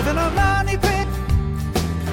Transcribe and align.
live 0.00 0.16
in 0.16 0.18
a 0.18 0.30
money 0.30 0.76
pit. 0.78 1.06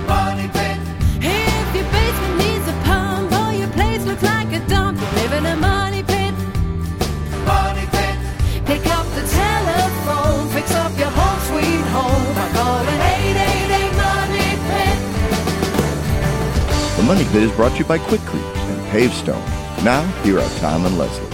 Money 0.08 0.48
pit. 0.50 0.78
If 1.22 1.76
your 1.76 1.88
basement 1.96 2.38
needs 2.38 2.68
a 2.68 2.74
pump 2.84 3.32
or 3.32 3.54
your 3.54 3.70
place 3.70 4.04
looks 4.04 4.24
like 4.24 4.52
a 4.52 4.60
dump, 4.68 5.00
you 5.00 5.08
live 5.22 5.32
in 5.32 5.46
a 5.46 5.56
money 5.56 6.04
pit. 6.04 6.34
Money 7.46 7.86
pit. 7.96 8.18
Pick 8.66 8.86
up 8.88 9.06
the 9.16 9.24
telephone, 9.42 10.50
fix 10.50 10.70
up 10.76 10.98
your 10.98 11.12
home 11.20 11.40
sweet 11.48 11.86
home 11.96 12.36
by 12.36 12.50
calling 12.58 13.00
888 13.24 13.96
Money 14.04 14.50
Pit. 14.68 14.98
The 16.98 17.04
Money 17.04 17.26
Pit 17.32 17.44
is 17.44 17.52
brought 17.54 17.72
to 17.74 17.78
you 17.78 17.86
by 17.86 18.00
Quick 18.00 18.22
Quikrete 18.22 18.58
and 18.72 18.82
Pavestone. 18.92 19.46
Now, 19.86 20.04
here 20.24 20.40
are 20.40 20.50
Tom 20.60 20.86
and 20.86 20.98
Leslie. 20.98 21.27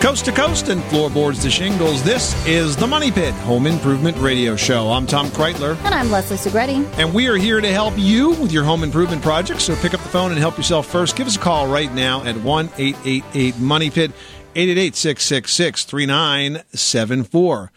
Coast 0.00 0.24
to 0.24 0.32
coast 0.32 0.68
and 0.68 0.82
floorboards 0.84 1.42
to 1.42 1.50
shingles, 1.50 2.02
this 2.02 2.34
is 2.46 2.74
the 2.74 2.86
Money 2.86 3.12
Pit 3.12 3.34
Home 3.34 3.66
Improvement 3.66 4.16
Radio 4.16 4.56
Show. 4.56 4.90
I'm 4.90 5.06
Tom 5.06 5.26
Kraeutler, 5.28 5.76
And 5.84 5.94
I'm 5.94 6.10
Leslie 6.10 6.38
Segrete. 6.38 6.88
and 6.98 7.12
we 7.12 7.28
are 7.28 7.36
here 7.36 7.60
to 7.60 7.68
help 7.70 7.92
you 7.98 8.30
with 8.30 8.50
your 8.50 8.64
home 8.64 8.82
improvement 8.82 9.20
project. 9.20 9.60
So 9.60 9.76
pick 9.76 9.92
up 9.92 10.00
the 10.00 10.08
phone 10.08 10.30
and 10.30 10.40
help 10.40 10.56
yourself 10.56 10.86
first. 10.86 11.16
Give 11.16 11.26
us 11.26 11.36
a 11.36 11.38
call 11.38 11.66
right 11.68 11.92
now 11.92 12.24
at 12.24 12.34
1 12.38 12.70
888 12.78 13.58
Money 13.58 13.90
Pit, 13.90 14.12
888 14.54 14.96
666 14.96 15.84
3974. 15.84 17.72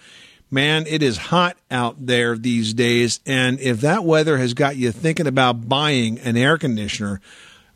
Man, 0.49 0.85
it 0.87 1.03
is 1.03 1.17
hot 1.17 1.57
out 1.69 2.05
there 2.05 2.37
these 2.37 2.73
days. 2.73 3.19
And 3.25 3.59
if 3.59 3.81
that 3.81 4.05
weather 4.05 4.37
has 4.37 4.53
got 4.53 4.77
you 4.77 4.93
thinking 4.93 5.27
about 5.27 5.67
buying 5.67 6.19
an 6.19 6.37
air 6.37 6.57
conditioner, 6.57 7.19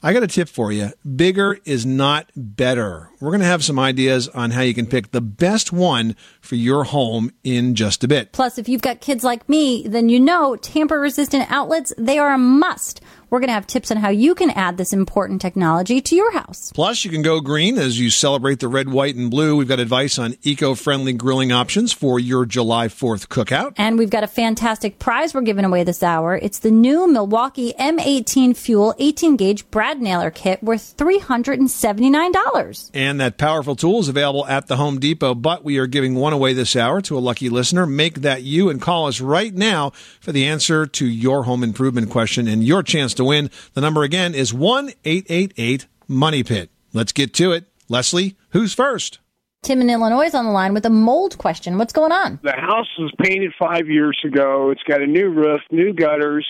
I 0.04 0.14
got 0.14 0.22
a 0.22 0.28
tip 0.28 0.48
for 0.48 0.72
you. 0.72 0.92
Bigger 1.16 1.58
is 1.66 1.84
not 1.84 2.32
better. 2.36 3.10
We're 3.20 3.32
going 3.32 3.42
to 3.42 3.48
have 3.48 3.64
some 3.64 3.80
ideas 3.80 4.28
on 4.28 4.52
how 4.52 4.62
you 4.62 4.76
can 4.76 4.86
pick 4.86 5.12
the 5.12 5.22
best 5.22 5.74
one 5.74 6.16
for 6.40 6.54
your 6.54 6.84
home 6.84 7.32
in 7.44 7.74
just 7.74 8.04
a 8.04 8.08
bit. 8.08 8.32
Plus, 8.32 8.60
if 8.60 8.70
you've 8.70 8.84
got 8.84 9.02
kids 9.02 9.24
like 9.24 9.50
me, 9.50 9.88
then 9.88 10.08
you 10.08 10.20
know 10.20 10.56
tamper 10.56 11.00
resistant 11.00 11.50
outlets, 11.50 11.94
they 11.98 12.20
are 12.20 12.32
a 12.32 12.38
must. 12.38 13.02
We're 13.30 13.40
going 13.40 13.50
to 13.50 13.54
have 13.54 13.68
tips 13.68 13.92
on 13.92 13.98
how 13.98 14.08
you 14.10 14.36
can 14.36 14.50
add 14.52 14.78
this 14.78 14.94
important 14.94 15.42
technology 15.42 16.00
to 16.00 16.16
your 16.16 16.32
house. 16.32 16.72
Plus, 16.74 17.04
you 17.04 17.12
can 17.12 17.22
go 17.22 17.42
green 17.42 17.78
as 17.78 18.00
you 18.00 18.10
celebrate 18.10 18.62
the 18.62 18.70
red, 18.70 18.88
white, 18.90 19.16
and 19.16 19.30
blue. 19.30 19.58
We've 19.58 19.68
got 19.68 19.80
advice 19.80 20.18
on 20.18 20.36
eco 20.44 20.76
friendly 20.76 21.12
grilling 21.12 21.52
options 21.52 21.92
for 21.92 22.20
your 22.20 22.46
July 22.46 22.88
4th 22.88 23.28
cookout. 23.28 23.74
And 23.76 23.98
we've 23.98 24.10
got 24.10 24.24
a 24.24 24.28
fantastic 24.28 24.98
prize 24.98 25.34
we're 25.34 25.42
giving 25.42 25.66
away 25.66 25.84
this 25.84 26.02
hour. 26.04 26.38
It's 26.38 26.60
the 26.60 26.72
new 26.72 27.12
Milwaukee 27.12 27.74
M18 27.78 28.56
Fuel 28.56 28.96
18 28.98 29.36
gauge 29.36 29.70
Brad 29.72 30.02
Nailer 30.02 30.32
kit 30.32 30.64
worth 30.64 30.96
$379. 30.96 32.92
And 32.94 33.20
that 33.20 33.38
powerful 33.38 33.76
tool 33.76 34.00
is 34.00 34.08
available 34.08 34.48
at 34.48 34.68
the 34.68 34.78
Home 34.78 35.00
Depot, 35.00 35.36
but 35.36 35.66
we 35.66 35.78
are 35.80 35.88
giving 35.88 36.16
one 36.16 36.32
away 36.32 36.54
this 36.54 36.78
hour 36.78 37.02
to 37.02 37.18
a 37.18 37.20
lucky 37.20 37.50
listener. 37.50 37.86
Make 37.86 38.22
that 38.22 38.44
you 38.44 38.70
and 38.70 38.82
call 38.82 39.08
us 39.08 39.20
right 39.20 39.54
now 39.54 39.92
for 40.22 40.32
the 40.32 40.46
answer 40.46 40.86
to 40.86 41.06
your 41.06 41.44
home 41.44 41.64
improvement 41.64 42.10
question 42.10 42.48
and 42.48 42.64
your 42.64 42.84
chance 42.84 43.17
to 43.18 43.24
win. 43.24 43.50
The 43.74 43.82
number 43.82 44.04
again 44.04 44.34
is 44.34 44.54
1 44.54 44.94
888 45.06 45.88
Money 46.08 46.44
Pit. 46.44 46.70
Let's 46.94 47.12
get 47.12 47.34
to 47.36 47.52
it. 47.52 47.66
Leslie, 47.90 48.36
who's 48.50 48.74
first? 48.74 49.20
Tim 49.64 49.82
in 49.82 49.90
Illinois 49.90 50.26
is 50.26 50.36
on 50.36 50.46
the 50.46 50.52
line 50.52 50.74
with 50.74 50.86
a 50.86 50.90
mold 50.90 51.38
question. 51.38 51.78
What's 51.78 51.94
going 51.94 52.12
on? 52.12 52.40
The 52.44 52.54
house 52.54 52.88
was 52.98 53.12
painted 53.22 53.52
five 53.60 53.88
years 53.88 54.18
ago. 54.26 54.70
It's 54.72 54.84
got 54.84 55.02
a 55.02 55.08
new 55.08 55.30
roof, 55.30 55.62
new 55.72 55.94
gutters, 55.94 56.46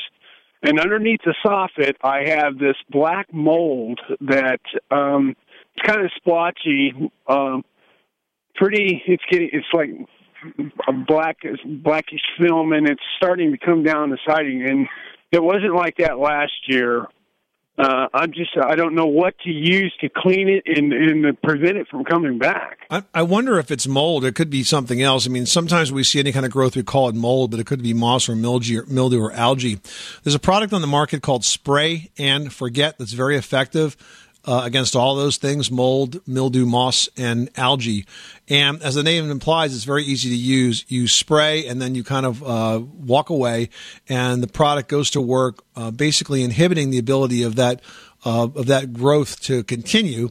and 0.64 0.80
underneath 0.80 1.22
the 1.24 1.36
soffit, 1.46 1.96
I 2.04 2.30
have 2.30 2.58
this 2.58 2.76
black 2.90 3.32
mold 3.32 4.00
that 4.22 4.60
um, 4.90 5.36
it's 5.76 5.88
kind 5.88 6.04
of 6.04 6.12
splotchy. 6.16 6.94
Um, 7.28 7.64
pretty. 8.56 9.04
It's 9.06 9.24
getting. 9.30 9.50
It's 9.54 9.68
like 9.74 9.90
a 10.88 10.94
black 10.94 11.38
blackish 11.66 12.22
film, 12.40 12.74
and 12.74 12.88
it's 12.90 13.02
starting 13.18 13.52
to 13.52 13.58
come 13.58 13.84
down 13.84 14.10
the 14.10 14.18
siding. 14.28 14.64
And 14.68 14.88
it 15.32 15.44
wasn't 15.44 15.76
like 15.76 15.98
that 15.98 16.20
last 16.20 16.54
year. 16.68 17.08
Uh, 17.78 18.08
I'm 18.12 18.32
just. 18.34 18.50
I 18.60 18.76
don't 18.76 18.96
know 18.96 19.06
what 19.06 19.38
to 19.44 19.52
use 19.52 19.94
to 20.02 20.10
clean 20.10 20.50
it 20.50 20.64
and, 20.66 20.92
and 20.92 21.40
prevent 21.44 21.78
it 21.78 21.88
from 21.88 22.06
coming 22.06 22.40
back. 22.40 22.80
I, 22.90 23.04
I 23.14 23.22
wonder 23.22 23.60
if 23.60 23.70
it's 23.70 23.88
mold. 23.88 24.26
It 24.26 24.34
could 24.34 24.50
be 24.50 24.64
something 24.64 25.00
else. 25.00 25.28
I 25.28 25.30
mean, 25.30 25.46
sometimes 25.46 25.92
we 25.92 26.04
see 26.04 26.20
any 26.20 26.32
kind 26.32 26.44
of 26.44 26.52
growth, 26.52 26.76
we 26.76 26.82
call 26.82 27.08
it 27.08 27.14
mold, 27.14 27.52
but 27.52 27.60
it 27.60 27.68
could 27.68 27.84
be 27.84 27.94
moss 27.94 28.28
or 28.28 28.36
mildew 28.36 28.80
or, 28.80 28.86
mildew 28.88 29.22
or 29.22 29.32
algae. 29.32 29.80
There's 30.24 30.34
a 30.34 30.40
product 30.40 30.74
on 30.74 30.82
the 30.82 30.88
market 30.88 31.22
called 31.22 31.46
Spray 31.46 32.10
and 32.18 32.52
Forget 32.52 32.98
that's 32.98 33.14
very 33.14 33.38
effective. 33.38 33.96
Uh, 34.46 34.62
against 34.64 34.96
all 34.96 35.18
those 35.18 35.36
things 35.36 35.70
mold, 35.70 36.26
mildew, 36.26 36.66
moss, 36.66 37.10
and 37.18 37.50
algae. 37.58 38.06
And 38.50 38.82
as 38.82 38.96
the 38.96 39.04
name 39.04 39.30
implies, 39.30 39.76
it's 39.76 39.84
very 39.84 40.04
easy 40.04 40.30
to 40.30 40.36
use. 40.36 40.86
You 40.88 41.08
spray 41.08 41.68
and 41.68 41.82
then 41.82 41.96
you 41.96 42.04
kind 42.04 42.26
of 42.26 42.42
uh, 42.44 42.82
walk 42.82 43.30
away, 43.30 43.70
and 44.08 44.42
the 44.42 44.48
product 44.48 44.90
goes 44.90 45.12
to 45.12 45.22
work, 45.22 45.64
uh, 45.76 45.92
basically 45.92 46.44
inhibiting 46.44 46.90
the 46.90 46.98
ability 46.98 47.44
of 47.44 47.56
that 47.56 47.82
uh, 48.26 48.44
of 48.44 48.66
that 48.66 48.94
growth 48.94 49.40
to 49.42 49.64
continue, 49.64 50.30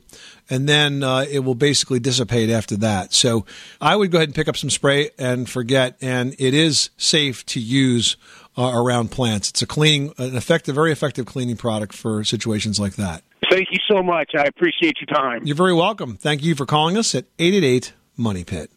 and 0.50 0.68
then 0.68 1.02
uh, 1.02 1.24
it 1.30 1.40
will 1.40 1.54
basically 1.54 2.00
dissipate 2.00 2.50
after 2.50 2.76
that. 2.76 3.12
So 3.12 3.46
I 3.80 3.96
would 3.96 4.10
go 4.10 4.18
ahead 4.18 4.28
and 4.28 4.34
pick 4.34 4.48
up 4.48 4.56
some 4.56 4.70
spray 4.70 5.10
and 5.18 5.48
forget, 5.48 5.96
and 6.00 6.34
it 6.38 6.52
is 6.52 6.90
safe 6.96 7.46
to 7.46 7.60
use 7.60 8.16
uh, 8.58 8.72
around 8.74 9.12
plants. 9.12 9.50
It's 9.50 9.62
a 9.62 9.66
cleaning, 9.66 10.12
an 10.18 10.36
effective, 10.36 10.74
very 10.74 10.90
effective 10.90 11.26
cleaning 11.26 11.56
product 11.56 11.94
for 11.94 12.24
situations 12.24 12.80
like 12.80 12.96
that. 12.96 13.22
Thank 13.50 13.68
you 13.70 13.78
so 13.88 14.02
much. 14.02 14.32
I 14.36 14.44
appreciate 14.44 14.96
your 15.00 15.14
time. 15.14 15.46
You're 15.46 15.56
very 15.56 15.74
welcome. 15.74 16.16
Thank 16.16 16.42
you 16.42 16.54
for 16.54 16.66
calling 16.66 16.96
us 16.96 17.14
at 17.14 17.26
888 17.38 17.92
Money 18.16 18.44
Pit. 18.44 18.70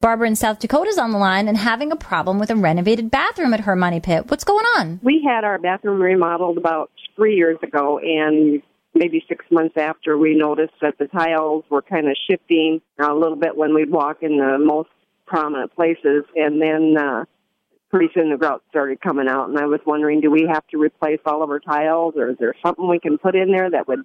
Barbara 0.00 0.28
in 0.28 0.36
South 0.36 0.58
Dakota 0.58 0.90
is 0.90 0.98
on 0.98 1.12
the 1.12 1.18
line 1.18 1.48
and 1.48 1.56
having 1.56 1.90
a 1.90 1.96
problem 1.96 2.38
with 2.38 2.50
a 2.50 2.56
renovated 2.56 3.10
bathroom 3.10 3.54
at 3.54 3.60
her 3.60 3.74
money 3.74 4.00
pit. 4.00 4.30
What's 4.30 4.44
going 4.44 4.66
on? 4.76 5.00
We 5.02 5.24
had 5.26 5.44
our 5.44 5.58
bathroom 5.58 6.02
remodeled 6.02 6.58
about 6.58 6.90
three 7.16 7.36
years 7.36 7.56
ago, 7.62 7.98
and 7.98 8.60
maybe 8.94 9.24
six 9.28 9.46
months 9.50 9.76
after, 9.78 10.18
we 10.18 10.36
noticed 10.36 10.74
that 10.82 10.98
the 10.98 11.06
tiles 11.06 11.64
were 11.70 11.82
kind 11.82 12.08
of 12.08 12.16
shifting 12.28 12.82
a 12.98 13.14
little 13.14 13.36
bit 13.36 13.56
when 13.56 13.74
we'd 13.74 13.90
walk 13.90 14.18
in 14.22 14.36
the 14.36 14.58
most 14.58 14.90
prominent 15.26 15.74
places, 15.74 16.24
and 16.36 16.60
then 16.60 16.96
uh, 16.98 17.24
pretty 17.90 18.08
soon 18.12 18.30
the 18.30 18.36
grout 18.36 18.62
started 18.68 19.00
coming 19.00 19.28
out. 19.28 19.48
And 19.48 19.58
I 19.58 19.66
was 19.66 19.80
wondering, 19.86 20.20
do 20.20 20.30
we 20.30 20.46
have 20.52 20.66
to 20.68 20.78
replace 20.78 21.20
all 21.24 21.42
of 21.42 21.48
our 21.48 21.60
tiles, 21.60 22.14
or 22.16 22.30
is 22.30 22.36
there 22.38 22.54
something 22.62 22.86
we 22.86 23.00
can 23.00 23.16
put 23.16 23.34
in 23.34 23.52
there 23.52 23.70
that 23.70 23.88
would 23.88 24.00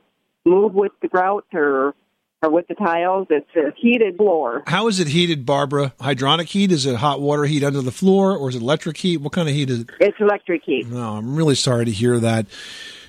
move 0.46 0.74
with 0.74 0.94
the 1.02 1.09
grout, 1.09 1.46
or 1.53 1.94
or 2.41 2.50
with 2.50 2.67
the 2.67 2.75
tiles? 2.75 3.27
It's 3.29 3.50
a 3.55 3.73
heated 3.77 4.17
floor. 4.17 4.63
How 4.67 4.88
is 4.88 5.00
it 5.00 5.07
heated, 5.07 5.45
Barbara? 5.45 5.94
Hydronic 6.00 6.47
heat? 6.47 6.72
Is 6.72 6.85
it 6.85 6.95
hot 6.95 7.22
water 7.22 7.45
heat 7.45 7.63
under 7.63 7.81
the 7.81 7.91
floor, 7.91 8.35
or 8.35 8.50
is 8.50 8.55
it 8.55 8.61
electric 8.61 8.97
heat? 8.97 9.17
What 9.17 9.33
kind 9.33 9.50
of 9.50 9.55
heat 9.55 9.69
is 9.69 9.81
it? 9.81 9.89
It's 10.00 10.17
electric 10.19 10.63
heat. 10.63 10.88
No, 10.88 11.16
I'm 11.16 11.35
really 11.35 11.55
sorry 11.55 11.85
to 11.85 11.91
hear 11.91 12.19
that. 12.19 12.45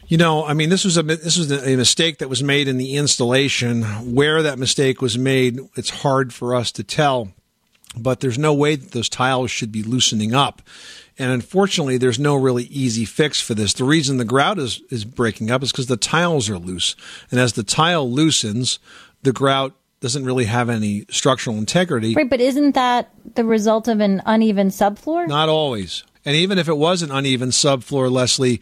You 0.09 0.17
know, 0.17 0.45
I 0.45 0.55
mean, 0.55 0.71
this 0.71 0.85
was 0.85 0.97
a 0.97 1.05
this 1.05 1.39
was 1.39 1.53
a 1.53 1.77
mistake 1.77 2.19
that 2.19 2.29
was 2.29 2.43
made 2.43 2.67
in 2.67 2.79
the 2.79 2.97
installation. 2.97 3.85
Where 4.13 4.43
that 4.43 4.59
mistake 4.59 5.01
was 5.01 5.17
made, 5.17 5.61
it's 5.77 5.91
hard 5.91 6.35
for 6.35 6.55
us 6.55 6.73
to 6.73 6.83
tell. 6.83 7.33
But 7.97 8.21
there's 8.21 8.39
no 8.39 8.55
way 8.55 8.77
that 8.77 8.93
those 8.93 9.09
tiles 9.09 9.51
should 9.51 9.73
be 9.73 9.83
loosening 9.83 10.35
up. 10.35 10.63
And 11.19 11.33
unfortunately, 11.33 11.99
there's 11.99 12.19
no 12.19 12.35
really 12.35 12.65
easy 12.65 13.05
fix 13.05 13.41
for 13.41 13.55
this. 13.55 13.75
The 13.75 13.85
reason 13.85 14.17
the 14.17 14.25
grout 14.25 14.59
is, 14.59 14.81
is 14.91 15.05
breaking 15.05 15.51
up 15.51 15.63
is 15.63 15.71
because 15.71 15.87
the 15.87 15.97
tiles 15.97 16.49
are 16.49 16.59
loose. 16.59 16.97
And 17.31 17.39
as 17.39 17.53
the 17.53 17.63
tile 17.63 18.11
loosens, 18.11 18.79
the 19.23 19.33
grout 19.33 19.75
doesn't 20.01 20.25
really 20.25 20.47
have 20.47 20.71
any 20.71 21.05
structural 21.11 21.57
integrity. 21.57 22.15
Right, 22.15 22.29
but 22.29 22.41
isn't 22.41 22.75
that 22.75 23.11
the 23.35 23.45
result 23.45 23.87
of 23.87 24.01
an 24.01 24.23
uneven 24.25 24.69
subfloor? 24.69 25.29
Not 25.29 25.49
always. 25.49 26.05
And 26.25 26.37
even 26.37 26.59
if 26.59 26.69
it 26.69 26.77
was 26.77 27.03
an 27.03 27.11
uneven 27.11 27.51
subfloor, 27.51 28.11
Leslie, 28.11 28.61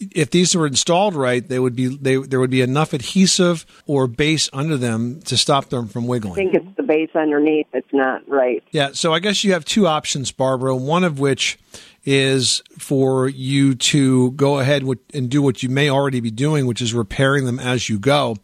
if 0.00 0.30
these 0.30 0.54
were 0.56 0.66
installed 0.66 1.14
right, 1.14 1.46
they 1.46 1.58
would 1.58 1.76
be 1.76 1.88
they, 1.96 2.16
there 2.16 2.40
would 2.40 2.50
be 2.50 2.62
enough 2.62 2.92
adhesive 2.92 3.66
or 3.86 4.06
base 4.06 4.48
under 4.52 4.76
them 4.76 5.20
to 5.22 5.36
stop 5.36 5.68
them 5.68 5.88
from 5.88 6.06
wiggling. 6.06 6.32
I 6.32 6.36
think 6.36 6.54
it's 6.54 6.76
the 6.76 6.82
base 6.82 7.10
underneath 7.14 7.66
that's 7.72 7.92
not 7.92 8.26
right. 8.28 8.62
Yeah, 8.70 8.90
so 8.92 9.12
I 9.12 9.18
guess 9.18 9.44
you 9.44 9.52
have 9.52 9.64
two 9.64 9.86
options, 9.86 10.32
Barbara. 10.32 10.74
One 10.74 11.04
of 11.04 11.20
which 11.20 11.58
is 12.04 12.62
for 12.78 13.28
you 13.28 13.74
to 13.74 14.30
go 14.32 14.58
ahead 14.58 14.82
and 15.12 15.28
do 15.28 15.42
what 15.42 15.62
you 15.62 15.68
may 15.68 15.90
already 15.90 16.20
be 16.20 16.30
doing, 16.30 16.66
which 16.66 16.80
is 16.80 16.94
repairing 16.94 17.44
them 17.44 17.58
as 17.58 17.90
you 17.90 17.98
go. 17.98 18.36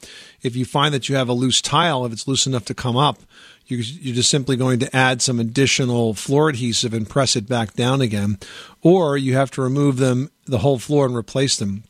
If 0.47 0.57
you 0.57 0.65
find 0.65 0.95
that 0.95 1.09
you 1.09 1.17
have 1.17 1.29
a 1.29 1.33
loose 1.33 1.61
tile, 1.61 2.07
if 2.07 2.13
it's 2.13 2.29
loose 2.29 2.47
enough 2.47 2.65
to 2.67 2.75
come 2.75 2.97
up, 2.97 3.19
you, 3.67 3.79
you're 3.79 4.15
just 4.15 4.31
simply 4.31 4.57
going 4.57 4.79
to 4.79 4.97
add 4.97 5.21
some 5.21 5.41
additional 5.41 6.15
floor 6.15 6.49
adhesive 6.49 6.95
and 6.95 7.09
press 7.09 7.35
it 7.35 7.49
back 7.49 7.75
down 7.75 8.01
again. 8.01 8.39
Or 8.83 9.17
you 9.17 9.35
have 9.35 9.51
to 9.53 9.63
remove 9.63 9.97
them, 9.97 10.31
the 10.45 10.59
whole 10.59 10.79
floor, 10.79 11.07
and 11.07 11.17
replace 11.17 11.57
them. 11.57 11.83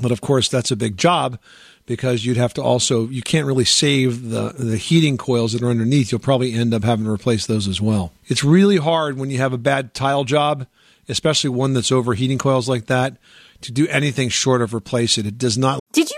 But 0.00 0.10
of 0.10 0.20
course, 0.20 0.48
that's 0.48 0.70
a 0.70 0.76
big 0.76 0.96
job 0.96 1.38
because 1.84 2.24
you'd 2.24 2.36
have 2.36 2.54
to 2.54 2.62
also 2.62 3.08
you 3.08 3.22
can't 3.22 3.46
really 3.46 3.64
save 3.64 4.28
the 4.30 4.54
the 4.58 4.76
heating 4.76 5.16
coils 5.16 5.52
that 5.52 5.62
are 5.62 5.70
underneath. 5.70 6.12
You'll 6.12 6.20
probably 6.20 6.52
end 6.52 6.72
up 6.72 6.84
having 6.84 7.04
to 7.06 7.10
replace 7.10 7.46
those 7.46 7.66
as 7.66 7.80
well. 7.80 8.12
It's 8.26 8.44
really 8.44 8.76
hard 8.76 9.18
when 9.18 9.30
you 9.30 9.38
have 9.38 9.52
a 9.52 9.58
bad 9.58 9.94
tile 9.94 10.24
job, 10.24 10.66
especially 11.08 11.50
one 11.50 11.74
that's 11.74 11.90
over 11.90 12.14
heating 12.14 12.38
coils 12.38 12.68
like 12.68 12.86
that, 12.86 13.16
to 13.62 13.72
do 13.72 13.88
anything 13.88 14.28
short 14.28 14.62
of 14.62 14.72
replace 14.72 15.18
it. 15.18 15.26
It 15.26 15.38
does 15.38 15.58
not 15.58 15.80
Did 15.92 16.10
you 16.10 16.17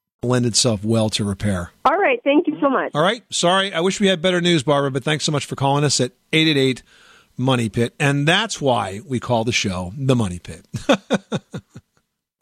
Lend 0.23 0.45
itself 0.45 0.83
well 0.85 1.09
to 1.09 1.23
repair. 1.23 1.71
All 1.83 1.97
right. 1.97 2.21
Thank 2.23 2.45
you 2.45 2.55
so 2.61 2.69
much. 2.69 2.91
All 2.93 3.01
right. 3.01 3.23
Sorry. 3.33 3.73
I 3.73 3.79
wish 3.79 3.99
we 3.99 4.05
had 4.05 4.21
better 4.21 4.39
news, 4.39 4.61
Barbara, 4.61 4.91
but 4.91 5.03
thanks 5.03 5.25
so 5.25 5.31
much 5.31 5.45
for 5.47 5.55
calling 5.55 5.83
us 5.83 5.99
at 5.99 6.11
888 6.31 6.83
Money 7.37 7.69
Pit. 7.69 7.95
And 7.99 8.27
that's 8.27 8.61
why 8.61 9.01
we 9.07 9.19
call 9.19 9.45
the 9.45 9.51
show 9.51 9.93
The 9.97 10.15
Money 10.15 10.37
Pit. 10.39 10.67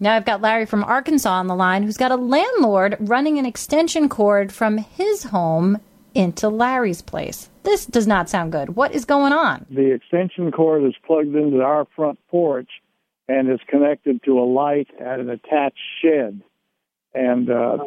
Now 0.01 0.15
I've 0.15 0.23
got 0.23 0.39
Larry 0.39 0.65
from 0.65 0.85
Arkansas 0.85 1.29
on 1.29 1.47
the 1.47 1.55
line 1.55 1.83
who's 1.83 1.97
got 1.97 2.13
a 2.13 2.15
landlord 2.15 2.95
running 3.01 3.37
an 3.37 3.45
extension 3.45 4.07
cord 4.07 4.49
from 4.49 4.77
his 4.77 5.23
home 5.25 5.77
into 6.15 6.47
Larry's 6.47 7.01
place. 7.01 7.49
This 7.63 7.85
does 7.85 8.07
not 8.07 8.29
sound 8.29 8.53
good. 8.53 8.77
What 8.77 8.93
is 8.93 9.03
going 9.03 9.33
on? 9.33 9.65
the 9.69 9.91
extension 9.93 10.51
cord 10.53 10.85
is 10.85 10.95
plugged 11.05 11.35
into 11.35 11.61
our 11.61 11.85
front 11.97 12.17
porch 12.29 12.69
and 13.27 13.51
is 13.51 13.59
connected 13.67 14.23
to 14.23 14.39
a 14.39 14.45
light 14.47 14.87
at 15.01 15.19
an 15.19 15.29
attached 15.29 15.77
shed. 16.01 16.41
And 17.13 17.50
uh, 17.50 17.77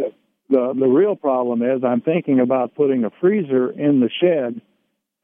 the, 0.48 0.74
the 0.78 0.86
real 0.86 1.16
problem 1.16 1.62
is 1.62 1.82
I'm 1.84 2.00
thinking 2.00 2.40
about 2.40 2.74
putting 2.74 3.04
a 3.04 3.10
freezer 3.20 3.70
in 3.70 4.00
the 4.00 4.10
shed, 4.20 4.60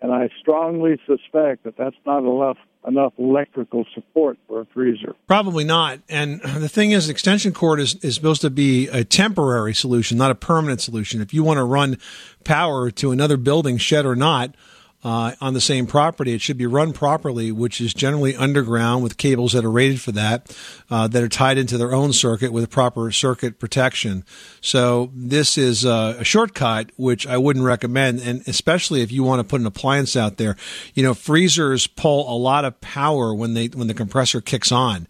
and 0.00 0.12
I 0.12 0.28
strongly 0.40 0.98
suspect 1.06 1.64
that 1.64 1.76
that's 1.76 1.96
not 2.06 2.20
enough 2.20 2.58
enough 2.86 3.12
electrical 3.18 3.84
support 3.92 4.38
for 4.46 4.60
a 4.60 4.66
freezer. 4.66 5.14
Probably 5.26 5.64
not. 5.64 5.98
And 6.08 6.40
the 6.40 6.68
thing 6.68 6.92
is, 6.92 7.08
extension 7.08 7.52
cord 7.52 7.80
is, 7.80 7.96
is 7.96 8.14
supposed 8.14 8.40
to 8.42 8.50
be 8.50 8.86
a 8.88 9.04
temporary 9.04 9.74
solution, 9.74 10.16
not 10.16 10.30
a 10.30 10.34
permanent 10.36 10.80
solution. 10.80 11.20
If 11.20 11.34
you 11.34 11.42
want 11.42 11.58
to 11.58 11.64
run 11.64 11.98
power 12.44 12.90
to 12.92 13.10
another 13.10 13.36
building, 13.36 13.78
shed 13.78 14.06
or 14.06 14.14
not, 14.14 14.54
uh, 15.04 15.32
on 15.40 15.54
the 15.54 15.60
same 15.60 15.86
property, 15.86 16.32
it 16.32 16.40
should 16.40 16.58
be 16.58 16.66
run 16.66 16.92
properly, 16.92 17.52
which 17.52 17.80
is 17.80 17.94
generally 17.94 18.34
underground 18.34 19.02
with 19.02 19.16
cables 19.16 19.52
that 19.52 19.64
are 19.64 19.70
rated 19.70 20.00
for 20.00 20.10
that, 20.12 20.56
uh, 20.90 21.06
that 21.06 21.22
are 21.22 21.28
tied 21.28 21.56
into 21.56 21.78
their 21.78 21.94
own 21.94 22.12
circuit 22.12 22.52
with 22.52 22.68
proper 22.68 23.12
circuit 23.12 23.60
protection. 23.60 24.24
So 24.60 25.10
this 25.14 25.56
is 25.56 25.86
uh, 25.86 26.16
a 26.18 26.24
shortcut, 26.24 26.90
which 26.96 27.26
I 27.26 27.38
wouldn't 27.38 27.64
recommend, 27.64 28.20
and 28.20 28.42
especially 28.48 29.02
if 29.02 29.12
you 29.12 29.22
want 29.22 29.38
to 29.38 29.44
put 29.44 29.60
an 29.60 29.66
appliance 29.66 30.16
out 30.16 30.36
there. 30.36 30.56
You 30.94 31.04
know, 31.04 31.14
freezers 31.14 31.86
pull 31.86 32.28
a 32.32 32.36
lot 32.36 32.64
of 32.64 32.80
power 32.80 33.32
when 33.32 33.54
they 33.54 33.68
when 33.68 33.86
the 33.86 33.94
compressor 33.94 34.40
kicks 34.40 34.72
on. 34.72 35.06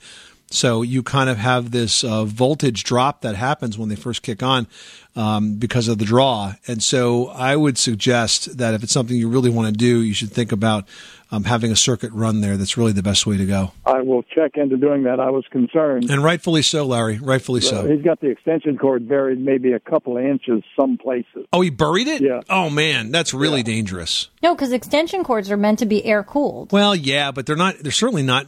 So 0.50 0.81
you 0.83 1.03
kind 1.03 1.29
of 1.29 1.37
have 1.37 1.73
this 1.73 2.03
uh, 2.03 2.25
voltage 2.25 2.85
drop 2.85 3.21
that 3.21 3.37
happens 3.37 3.77
when 3.77 3.91
they 3.91 3.97
first 3.97 4.23
kick 4.23 4.43
on 4.43 4.67
um, 5.15 5.56
because 5.56 5.89
of 5.89 5.99
the 5.99 6.06
draw. 6.06 6.55
And 6.67 6.83
so 6.83 7.29
I 7.29 7.55
would 7.55 7.77
suggest 7.77 8.56
that 8.56 8.73
if 8.73 8.83
it's 8.83 8.93
something 8.93 9.17
you 9.17 9.29
really 9.29 9.50
want 9.50 9.67
to 9.67 9.73
do, 9.73 10.03
you 10.03 10.15
should 10.15 10.33
think 10.33 10.53
about 10.53 10.89
um, 11.30 11.44
having 11.44 11.70
a 11.70 11.76
circuit 11.76 12.12
run 12.12 12.40
there. 12.40 12.56
That's 12.56 12.76
really 12.76 12.92
the 12.92 13.02
best 13.02 13.26
way 13.26 13.36
to 13.36 13.46
go. 13.46 13.72
I 13.84 14.00
will 14.00 14.22
check 14.22 14.56
into 14.56 14.76
doing 14.76 15.02
that. 15.04 15.20
I 15.20 15.30
was 15.30 15.44
concerned. 15.50 16.10
And 16.10 16.22
rightfully 16.22 16.62
so, 16.62 16.86
Larry. 16.86 17.19
Rightfully 17.19 17.60
so. 17.60 17.86
He's 17.86 18.02
got 18.02 18.20
the 18.20 18.28
extension 18.28 18.78
cord 18.78 19.08
buried 19.08 19.38
maybe 19.38 19.72
a 19.72 19.80
couple 19.80 20.16
of 20.16 20.25
inches 20.25 20.62
some 20.78 20.96
places. 20.96 21.46
Oh, 21.52 21.60
he 21.60 21.70
buried 21.70 22.08
it? 22.08 22.22
Yeah. 22.22 22.40
Oh, 22.48 22.70
man, 22.70 23.10
that's 23.10 23.34
really 23.34 23.62
dangerous. 23.62 24.28
No, 24.42 24.54
because 24.54 24.72
extension 24.72 25.25
cords 25.25 25.50
are 25.50 25.56
meant 25.56 25.78
to 25.80 25.86
be 25.86 26.04
air 26.04 26.22
cooled. 26.22 26.72
Well, 26.72 26.94
yeah, 26.94 27.30
but 27.30 27.46
they're 27.46 27.56
not. 27.56 27.78
They're 27.78 27.92
certainly 27.92 28.22
not 28.22 28.46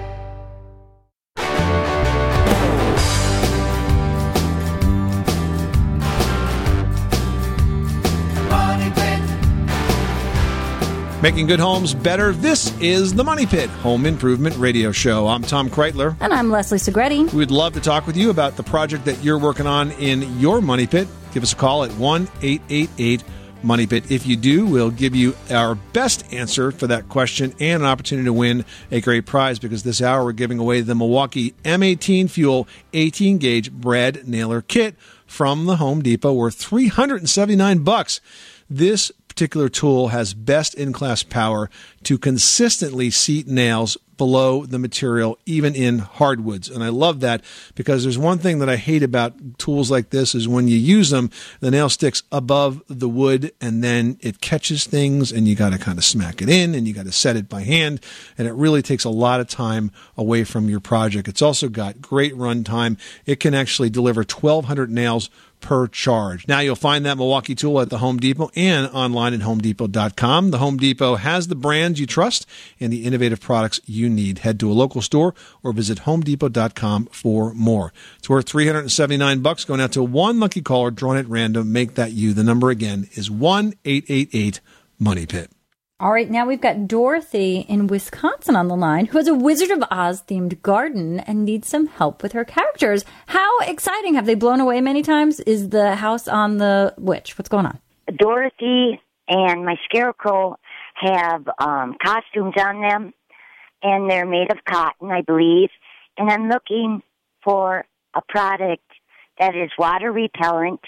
Making 11.23 11.47
good 11.47 11.61
homes 11.61 11.95
better. 11.95 12.33
This 12.33 12.77
is 12.81 13.15
the 13.15 13.23
Money 13.23 13.47
Pit 13.47 13.71
Home 13.71 14.07
Improvement 14.07 14.57
Radio 14.57 14.91
Show. 14.91 15.29
I'm 15.29 15.43
Tom 15.43 15.71
Kraeutler. 15.71 16.17
And 16.19 16.33
I'm 16.33 16.51
Leslie 16.51 16.79
Segrete. 16.79 17.33
We'd 17.33 17.53
love 17.53 17.75
to 17.75 17.81
talk 17.81 18.09
with 18.09 18.17
you 18.17 18.29
about 18.31 18.57
the 18.57 18.65
project 18.65 19.05
that 19.05 19.23
you're 19.23 19.39
working 19.39 19.69
on 19.69 19.93
in 19.93 20.41
your 20.41 20.61
Money 20.61 20.89
Pit. 20.89 21.07
Give 21.33 21.45
us 21.45 21.53
a 21.53 21.57
call 21.57 21.85
at 21.85 21.93
1 21.93 22.29
888 22.43 23.23
Money 23.63 23.87
Pit. 23.87 24.11
If 24.11 24.27
you 24.27 24.35
do, 24.35 24.67
we'll 24.67 24.91
give 24.91 25.15
you 25.15 25.37
our 25.49 25.77
best 25.77 26.33
answer 26.33 26.73
for 26.73 26.89
that 26.89 27.09
question 27.09 27.55
and 27.61 27.85
an 27.85 27.89
opportunity 27.89 28.25
to 28.25 28.33
win 28.33 28.65
a 28.91 29.01
great 29.01 29.25
prize 29.25 29.61
because 29.61 29.85
this 29.85 30.03
hour 30.03 30.25
we're 30.25 30.33
giving 30.33 30.59
away 30.59 30.81
the 30.81 30.97
Milwaukee 30.97 31.53
M18 31.63 32.31
Fuel 32.31 32.67
18 32.95 33.39
gauge 33.39 33.71
Brad 33.71 34.27
Nailer 34.27 34.61
kit 34.61 34.97
from 35.25 35.67
the 35.67 35.77
Home 35.77 36.03
Depot 36.03 36.33
worth 36.33 36.57
379 36.57 37.85
bucks. 37.85 38.21
This 38.69 39.13
particular 39.33 39.71
tool 39.71 40.09
has 40.09 40.35
best 40.35 40.75
in 40.75 40.93
class 40.93 41.23
power 41.23 41.71
to 42.03 42.19
consistently 42.19 43.09
seat 43.09 43.49
nails 43.49 43.97
below 44.19 44.67
the 44.67 44.79
material, 44.79 45.39
even 45.47 45.75
in 45.75 46.01
hardwoods. 46.01 46.69
And 46.69 46.85
I 46.85 46.91
love 46.91 47.21
that 47.21 47.43
because 47.75 48.03
there's 48.03 48.19
one 48.19 48.37
thing 48.37 48.59
that 48.59 48.69
I 48.69 48.77
hate 48.77 49.03
about 49.03 49.59
tools 49.59 49.91
like 49.91 50.11
this 50.11 50.35
is 50.35 50.47
when 50.47 50.69
you 50.69 50.77
use 50.77 51.09
them, 51.09 51.31
the 51.61 51.71
nail 51.71 51.89
sticks 51.89 52.25
above 52.31 52.83
the 52.89 53.09
wood 53.09 53.53
and 53.59 53.83
then 53.83 54.19
it 54.21 54.43
catches 54.43 54.85
things 54.85 55.33
and 55.33 55.49
you 55.49 55.55
got 55.55 55.73
to 55.73 55.79
kind 55.79 55.97
of 55.97 56.05
smack 56.05 56.43
it 56.43 56.51
in 56.51 56.75
and 56.75 56.87
you 56.87 56.93
got 56.93 57.07
to 57.07 57.13
set 57.13 57.35
it 57.35 57.49
by 57.49 57.63
hand. 57.63 58.01
And 58.37 58.47
it 58.47 58.53
really 58.53 58.83
takes 58.83 59.05
a 59.05 59.11
lot 59.11 59.41
of 59.41 59.49
time 59.49 59.91
away 60.15 60.45
from 60.45 60.69
your 60.69 60.81
project. 60.81 61.27
It's 61.27 61.43
also 61.43 61.71
got 61.71 62.03
great 62.03 62.37
run 62.37 62.65
time. 62.65 62.99
It 63.25 63.41
can 63.41 63.55
actually 63.55 63.89
deliver 63.89 64.21
1200 64.21 64.91
nails 64.91 65.31
per 65.63 65.87
charge. 65.87 66.47
Now 66.47 66.59
you'll 66.61 66.77
find 66.77 67.07
that 67.07 67.17
Milwaukee 67.17 67.55
tool 67.55 67.81
at 67.81 67.89
the 67.89 67.99
Home 67.99 68.19
Depot 68.19 68.51
and 68.55 68.89
online 68.89 69.33
at 69.33 69.41
homedepot.com. 69.41 70.51
The 70.51 70.59
Home 70.59 70.77
Depot 70.77 71.15
has 71.15 71.49
the 71.49 71.55
brands 71.55 71.99
you 71.99 72.07
trust 72.07 72.47
and 72.79 72.93
the 72.93 73.05
innovative 73.05 73.41
products 73.41 73.81
you 73.87 74.11
need. 74.11 74.41
Head 74.41 74.61
to 74.61 74.71
a 74.71 74.75
local 74.75 75.01
store 75.01 75.35
or 75.63 75.73
visit 75.73 76.01
homedepot.com 76.01 77.07
for 77.07 77.55
more. 77.55 77.93
It's 78.19 78.29
worth 78.29 78.47
379 78.47 79.41
bucks 79.41 79.65
going 79.65 79.81
out 79.81 79.93
to 79.93 80.03
one 80.03 80.41
lucky 80.41 80.61
caller 80.61 80.91
drawn 80.91 81.17
at 81.17 81.29
random. 81.29 81.73
Make 81.73 81.95
that 81.95 82.13
you. 82.13 82.35
The 82.35 82.45
number 82.45 82.71
again 82.71 83.09
is 83.13 83.31
1-888 83.31 84.61
Money 84.99 85.27
Pit. 85.27 85.51
All 86.03 86.11
right, 86.11 86.29
now 86.29 86.47
we've 86.47 86.61
got 86.61 86.89
Dorothy 86.89 87.65
in 87.69 87.87
Wisconsin 87.87 88.57
on 88.57 88.67
the 88.67 88.75
line 88.75 89.07
who 89.07 89.19
has 89.19 89.29
a 89.29 89.35
Wizard 89.37 89.71
of 89.71 89.85
Oz 89.89 90.21
themed 90.25 90.61
garden 90.61 91.21
and 91.21 91.45
needs 91.45 91.69
some 91.69 91.87
help 91.87 92.25
with 92.25 92.33
her 92.33 92.45
characters. 92.45 93.05
How 93.27 93.61
exciting! 93.61 94.15
Have 94.15 94.27
they 94.27 94.35
blown 94.35 94.59
away 94.59 94.81
many 94.81 95.03
times? 95.03 95.39
Is 95.39 95.69
the 95.69 95.95
house 95.95 96.27
on 96.27 96.59
the 96.59 96.93
witch? 96.99 97.39
What's 97.39 97.49
going 97.49 97.67
on? 97.67 97.79
Dorothy 98.19 99.01
and 99.29 99.65
my 99.65 99.77
scarecrow 99.85 100.57
have 100.97 101.49
um, 101.61 101.95
costumes 102.05 102.55
on 102.59 102.81
them, 102.81 103.15
and 103.85 104.11
they're 104.11 104.27
made 104.27 104.51
of 104.51 104.59
cotton, 104.69 105.09
I 105.09 105.21
believe. 105.23 105.69
And 106.19 106.29
I'm 106.29 106.49
looking 106.49 107.01
for 107.45 107.85
a 108.13 108.23
product 108.29 108.83
that 109.39 109.55
is 109.55 109.71
water 109.79 110.11
repellent 110.11 110.81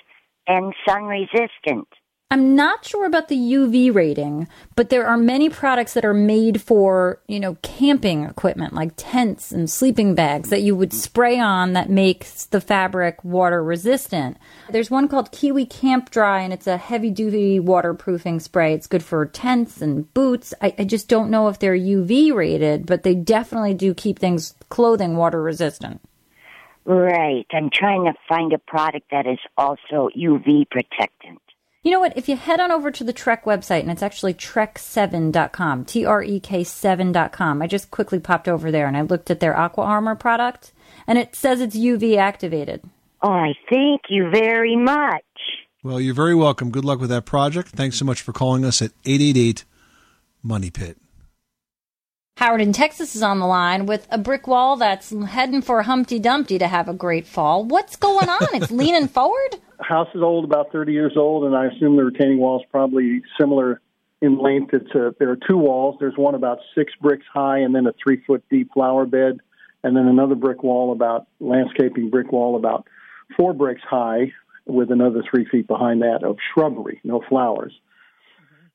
and 0.49 0.75
sun 0.85 1.05
resistant. 1.05 1.87
I'm 2.35 2.57
not 2.57 2.85
sure 2.85 3.07
about 3.07 3.29
the 3.29 3.37
UV 3.37 3.95
rating, 3.95 4.49
but 4.75 4.89
there 4.89 5.07
are 5.07 5.17
many 5.17 5.49
products 5.49 5.95
that 5.95 6.05
are 6.05 6.13
made 6.13 6.61
for, 6.61 7.21
you 7.29 7.39
know, 7.39 7.57
camping 7.63 8.25
equipment 8.25 8.73
like 8.73 8.91
tents 8.97 9.53
and 9.53 9.71
sleeping 9.71 10.17
bags 10.17 10.51
that 10.51 10.63
you 10.63 10.75
would 10.75 10.93
spray 10.93 11.39
on 11.39 11.75
that 11.75 11.91
makes 11.91 12.47
the 12.47 12.61
fabric 12.61 13.23
water 13.23 13.63
resistant. 13.63 14.37
There's 14.69 14.91
one 14.91 15.07
called 15.07 15.31
Kiwi 15.31 15.67
Camp 15.67 16.11
Dry 16.11 16.41
and 16.41 16.53
it's 16.53 16.67
a 16.67 16.77
heavy 16.77 17.11
duty 17.11 17.61
waterproofing 17.61 18.41
spray. 18.41 18.75
It's 18.75 18.89
good 18.89 19.05
for 19.05 19.27
tents 19.27 19.81
and 19.81 20.13
boots. 20.13 20.53
I, 20.61 20.75
I 20.77 20.83
just 20.83 21.07
don't 21.07 21.31
know 21.31 21.47
if 21.47 21.61
they're 21.61 21.79
UV 21.79 22.35
rated, 22.35 22.85
but 22.85 23.05
they 23.05 23.15
definitely 23.15 23.75
do 23.75 23.95
keep 23.95 24.19
things 24.19 24.57
clothing 24.71 25.17
water 25.17 25.41
resistant. 25.41 26.01
Right. 26.85 27.47
I'm 27.53 27.71
trying 27.73 28.07
to 28.07 28.15
find 28.29 28.53
a 28.53 28.59
product 28.59 29.13
that 29.13 29.29
is 29.29 29.39
also 29.57 30.11
UV 30.17 30.69
protectant. 30.69 31.39
You 31.85 31.91
know 31.91 32.01
what? 32.01 32.17
If 32.17 32.31
you 32.31 32.37
head 32.37 32.61
on 32.61 32.73
over 32.73 32.91
to 32.91 33.05
the 33.05 33.13
Trek 33.13 33.45
website, 33.45 33.81
and 33.81 33.91
it's 33.91 34.03
actually 34.03 34.33
trek7.com, 34.33 35.85
T 35.85 36.07
R 36.07 36.23
E 36.23 36.41
K 36.41 36.63
7.com. 36.63 37.61
I 37.61 37.67
just 37.67 37.91
quickly 37.91 38.19
popped 38.19 38.49
over 38.49 38.71
there 38.71 38.87
and 38.87 38.97
I 38.97 39.03
looked 39.03 39.31
at 39.31 39.41
their 39.41 39.55
Aqua 39.55 39.85
Armor 39.85 40.15
product, 40.15 40.73
and 41.07 41.19
it 41.19 41.37
says 41.37 41.61
it's 41.61 41.77
UV 41.77 42.17
activated. 42.17 42.83
Oh, 43.23 43.29
I 43.29 43.53
thank 43.69 44.01
you 44.09 44.31
very 44.31 44.77
much. 44.77 45.23
Well, 45.83 46.01
you're 46.01 46.15
very 46.15 46.35
welcome. 46.35 46.71
Good 46.71 46.87
luck 46.87 47.01
with 47.01 47.11
that 47.11 47.27
project. 47.27 47.69
Thanks 47.69 47.99
so 47.99 48.07
much 48.07 48.23
for 48.23 48.33
calling 48.33 48.65
us 48.65 48.81
at 48.81 48.93
888 49.05 49.67
Money 50.43 50.71
Pit. 50.71 50.97
Howard 52.37 52.61
in 52.61 52.73
Texas 52.73 53.15
is 53.15 53.23
on 53.23 53.39
the 53.39 53.47
line 53.47 53.87
with 53.87 54.09
a 54.11 54.19
brick 54.19 54.49
wall 54.49 54.77
that's 54.77 55.11
heading 55.11 55.63
for 55.63 55.83
Humpty 55.83 56.19
Dumpty 56.19 56.59
to 56.59 56.67
have 56.67 56.89
a 56.89 56.93
great 56.93 57.29
fall. 57.29 57.65
What's 57.65 57.95
going 57.95 58.29
on? 58.29 58.49
It's 58.55 58.71
leaning 58.73 59.09
forward? 59.09 59.57
house 59.81 60.09
is 60.15 60.23
old, 60.23 60.45
about 60.45 60.73
30 60.73 60.93
years 60.93 61.13
old, 61.17 61.45
and 61.45 61.55
I 61.55 61.67
assume 61.67 61.97
the 61.97 62.05
retaining 62.05 62.39
wall 62.39 62.59
is 62.61 62.67
probably 62.71 63.23
similar 63.39 63.81
in 64.23 64.39
length. 64.39 64.73
It's 64.73 64.91
a, 64.95 65.15
there 65.19 65.31
are 65.31 65.39
two 65.49 65.59
walls. 65.59 65.97
There's 66.01 66.17
one 66.17 66.35
about 66.35 66.59
six 66.75 66.93
bricks 67.01 67.27
high, 67.33 67.59
and 67.59 67.75
then 67.75 67.87
a 67.87 67.93
three 68.03 68.23
foot 68.27 68.43
deep 68.51 68.71
flower 68.73 69.05
bed, 69.07 69.39
and 69.85 69.97
then 69.97 70.07
another 70.07 70.35
brick 70.35 70.63
wall 70.63 70.91
about 70.91 71.27
landscaping 71.39 72.11
brick 72.11 72.33
wall 72.33 72.57
about 72.57 72.87
four 73.37 73.53
bricks 73.53 73.83
high, 73.89 74.33
with 74.67 74.91
another 74.91 75.23
three 75.31 75.45
feet 75.45 75.69
behind 75.69 76.03
that 76.03 76.25
of 76.25 76.39
shrubbery, 76.53 77.01
no 77.05 77.23
flowers. 77.29 77.79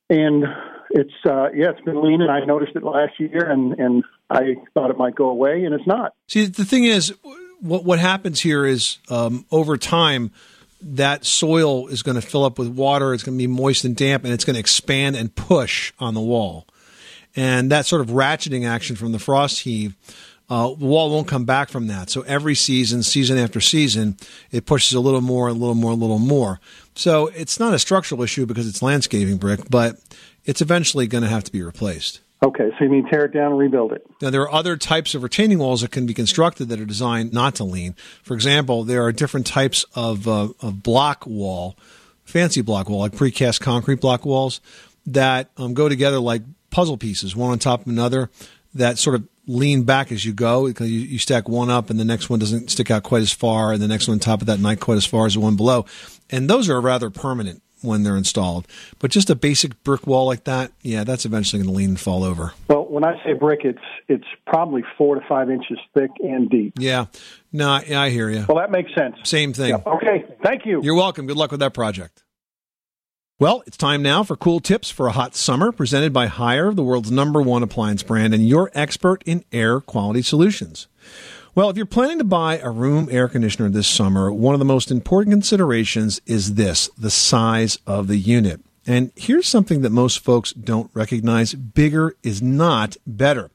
And 0.10 0.44
it's 0.90 1.14
uh, 1.26 1.50
yeah, 1.54 1.70
it's 1.70 1.82
been 1.82 2.02
leaning. 2.02 2.22
And 2.22 2.32
I 2.32 2.46
noticed 2.46 2.76
it 2.76 2.84
last 2.84 3.20
year, 3.20 3.50
and 3.50 3.74
and 3.80 4.04
I 4.30 4.56
thought 4.74 4.90
it 4.90 4.98
might 4.98 5.16
go 5.16 5.30
away, 5.30 5.64
and 5.64 5.74
it's 5.74 5.88
not. 5.88 6.14
See, 6.28 6.46
the 6.46 6.66
thing 6.66 6.86
is, 6.86 7.14
what 7.60 7.86
what 7.86 8.00
happens 8.00 8.40
here 8.40 8.66
is 8.66 8.98
um, 9.10 9.46
over 9.52 9.78
time, 9.78 10.32
that 10.82 11.26
soil 11.26 11.88
is 11.88 12.04
going 12.04 12.16
to 12.16 12.22
fill 12.22 12.44
up 12.44 12.58
with 12.58 12.70
water. 12.70 13.14
It's 13.14 13.24
going 13.24 13.38
to 13.38 13.42
be 13.42 13.48
moist 13.48 13.86
and 13.86 13.96
damp, 13.96 14.24
and 14.24 14.34
it's 14.34 14.46
going 14.46 14.56
to 14.56 14.60
expand 14.60 15.16
and 15.16 15.34
push 15.34 15.94
on 16.00 16.14
the 16.14 16.22
wall. 16.22 16.66
And 17.36 17.72
that 17.72 17.86
sort 17.86 18.02
of 18.02 18.08
ratcheting 18.08 18.68
action 18.68 18.96
from 18.96 19.12
the 19.12 19.20
frost 19.20 19.60
heave, 19.60 19.96
uh, 20.50 20.70
the 20.74 20.86
wall 20.86 21.12
won't 21.12 21.28
come 21.28 21.46
back 21.46 21.70
from 21.70 21.88
that. 21.88 22.10
So 22.10 22.22
every 22.22 22.56
season, 22.56 23.04
season 23.04 23.38
after 23.38 23.62
season, 23.62 24.18
it 24.52 24.66
pushes 24.66 24.94
a 24.94 25.00
little 25.00 25.22
more, 25.22 25.48
and 25.48 25.58
a 25.58 25.60
little 25.60 25.76
more, 25.76 25.92
a 25.92 25.96
little 25.96 26.20
more. 26.20 26.60
So 26.96 27.28
it's 27.28 27.60
not 27.60 27.74
a 27.74 27.80
structural 27.80 28.24
issue 28.24 28.46
because 28.46 28.68
it's 28.68 28.82
landscaping 28.82 29.38
brick, 29.38 29.70
but 29.70 30.00
it's 30.46 30.62
eventually 30.62 31.08
going 31.08 31.24
to 31.24 31.30
have 31.30 31.44
to 31.44 31.52
be 31.52 31.62
replaced. 31.62 32.22
Okay, 32.42 32.70
so 32.78 32.86
you 32.86 32.90
mean 32.90 33.06
tear 33.10 33.26
it 33.26 33.34
down 33.34 33.52
and 33.52 33.60
rebuild 33.60 33.92
it? 33.92 34.06
Now, 34.22 34.30
there 34.30 34.42
are 34.42 34.52
other 34.52 34.78
types 34.78 35.14
of 35.14 35.24
retaining 35.24 35.60
walls 35.60 35.82
that 35.82 35.92
can 35.92 36.06
be 36.06 36.14
constructed 36.14 36.70
that 36.70 36.80
are 36.80 36.86
designed 36.86 37.34
not 37.34 37.56
to 37.56 37.66
lean. 37.66 37.96
For 38.24 38.34
example, 38.34 38.86
there 38.86 39.04
are 39.04 39.12
different 39.12 39.46
types 39.46 39.86
of, 39.94 40.26
uh, 40.28 40.48
of 40.62 40.82
block 40.82 41.26
wall, 41.28 41.76
fancy 42.24 42.62
block 42.62 42.90
wall, 42.90 43.02
like 43.02 43.12
precast 43.12 43.60
concrete 43.60 44.00
block 44.00 44.26
walls, 44.26 44.62
that 45.06 45.50
um, 45.58 45.74
go 45.74 45.90
together 45.90 46.20
like 46.20 46.42
puzzle 46.70 46.98
pieces, 46.98 47.36
one 47.36 47.52
on 47.52 47.60
top 47.60 47.82
of 47.82 47.88
another, 47.88 48.30
that 48.74 48.98
sort 48.98 49.16
of 49.18 49.28
lean 49.50 49.84
back 49.84 50.12
as 50.12 50.24
you 50.24 50.32
go 50.32 50.68
because 50.68 50.90
you, 50.92 51.00
you 51.00 51.18
stack 51.18 51.50
one 51.50 51.70
up 51.70 51.90
and 51.90 52.00
the 52.00 52.06
next 52.06 52.30
one 52.30 52.40
doesn't 52.40 52.70
stick 52.70 52.92
out 52.92 53.04
quite 53.04 53.24
as 53.24 53.32
far, 53.32 53.74
and 53.74 53.82
the 53.82 53.88
next 53.88 54.08
one 54.08 54.16
on 54.16 54.20
top 54.20 54.42
of 54.42 54.48
that 54.48 54.60
not 54.60 54.80
quite 54.80 54.98
as 54.98 55.06
far 55.06 55.26
as 55.26 55.34
the 55.34 55.40
one 55.40 55.56
below. 55.56 55.86
And 56.30 56.50
those 56.50 56.70
are 56.70 56.80
rather 56.80 57.10
permanent 57.10 57.64
when 57.82 58.04
they're 58.04 58.18
installed. 58.18 58.68
But 59.00 59.10
just 59.10 59.30
a 59.30 59.36
basic 59.36 59.84
brick 59.84 60.06
wall 60.06 60.28
like 60.28 60.44
that, 60.44 60.72
yeah, 60.82 61.04
that's 61.04 61.26
eventually 61.26 61.64
going 61.64 61.74
to 61.74 61.78
lean 61.78 61.90
and 61.90 62.00
fall 62.00 62.24
over. 62.24 62.54
Well, 62.68 62.86
when 62.86 63.04
I 63.04 63.22
say 63.24 63.34
brick, 63.34 63.62
it's 63.64 63.80
it's 64.08 64.28
probably 64.46 64.84
four 64.98 65.16
to 65.16 65.22
five 65.28 65.50
inches 65.50 65.80
thick 65.98 66.12
and 66.20 66.50
deep. 66.50 66.74
Yeah, 66.78 67.06
no, 67.52 67.82
yeah, 67.86 68.02
I 68.02 68.10
hear 68.10 68.30
you. 68.30 68.46
Well, 68.48 68.58
that 68.58 68.72
makes 68.72 68.94
sense. 68.96 69.16
Same 69.24 69.54
thing. 69.54 69.70
Yeah. 69.70 69.94
Okay, 69.94 70.26
thank 70.44 70.66
you. 70.66 70.82
You're 70.84 70.96
welcome. 70.96 71.26
Good 71.26 71.38
luck 71.38 71.52
with 71.52 71.62
that 71.62 71.74
project. 71.74 72.24
Well, 73.40 73.64
it's 73.66 73.78
time 73.78 74.02
now 74.02 74.24
for 74.24 74.36
cool 74.36 74.60
tips 74.60 74.92
for 74.92 75.08
a 75.08 75.14
hot 75.14 75.34
summer 75.34 75.72
presented 75.72 76.12
by 76.12 76.28
Haier, 76.28 76.76
the 76.76 76.84
world's 76.84 77.10
number 77.10 77.42
one 77.42 77.64
appliance 77.64 78.04
brand 78.04 78.34
and 78.34 78.46
your 78.46 78.70
expert 78.74 79.24
in 79.26 79.46
air 79.54 79.80
quality 79.80 80.22
solutions. 80.22 80.88
Well, 81.56 81.70
if 81.70 81.78
you're 81.78 81.86
planning 81.86 82.18
to 82.18 82.26
buy 82.26 82.58
a 82.58 82.70
room 82.70 83.08
air 83.10 83.30
conditioner 83.30 83.70
this 83.70 83.88
summer, 83.88 84.30
one 84.30 84.56
of 84.56 84.60
the 84.60 84.66
most 84.66 84.92
important 84.92 85.32
considerations 85.32 86.20
is 86.26 86.56
this 86.56 86.90
the 86.98 87.10
size 87.10 87.80
of 87.88 88.10
the 88.10 88.18
unit. 88.18 88.60
And 88.86 89.14
here's 89.16 89.48
something 89.48 89.84
that 89.84 89.92
most 89.92 90.20
folks 90.20 90.52
don't 90.52 90.92
recognize 90.94 91.54
bigger 91.54 92.18
is 92.22 92.42
not 92.42 92.98
better. 93.08 93.52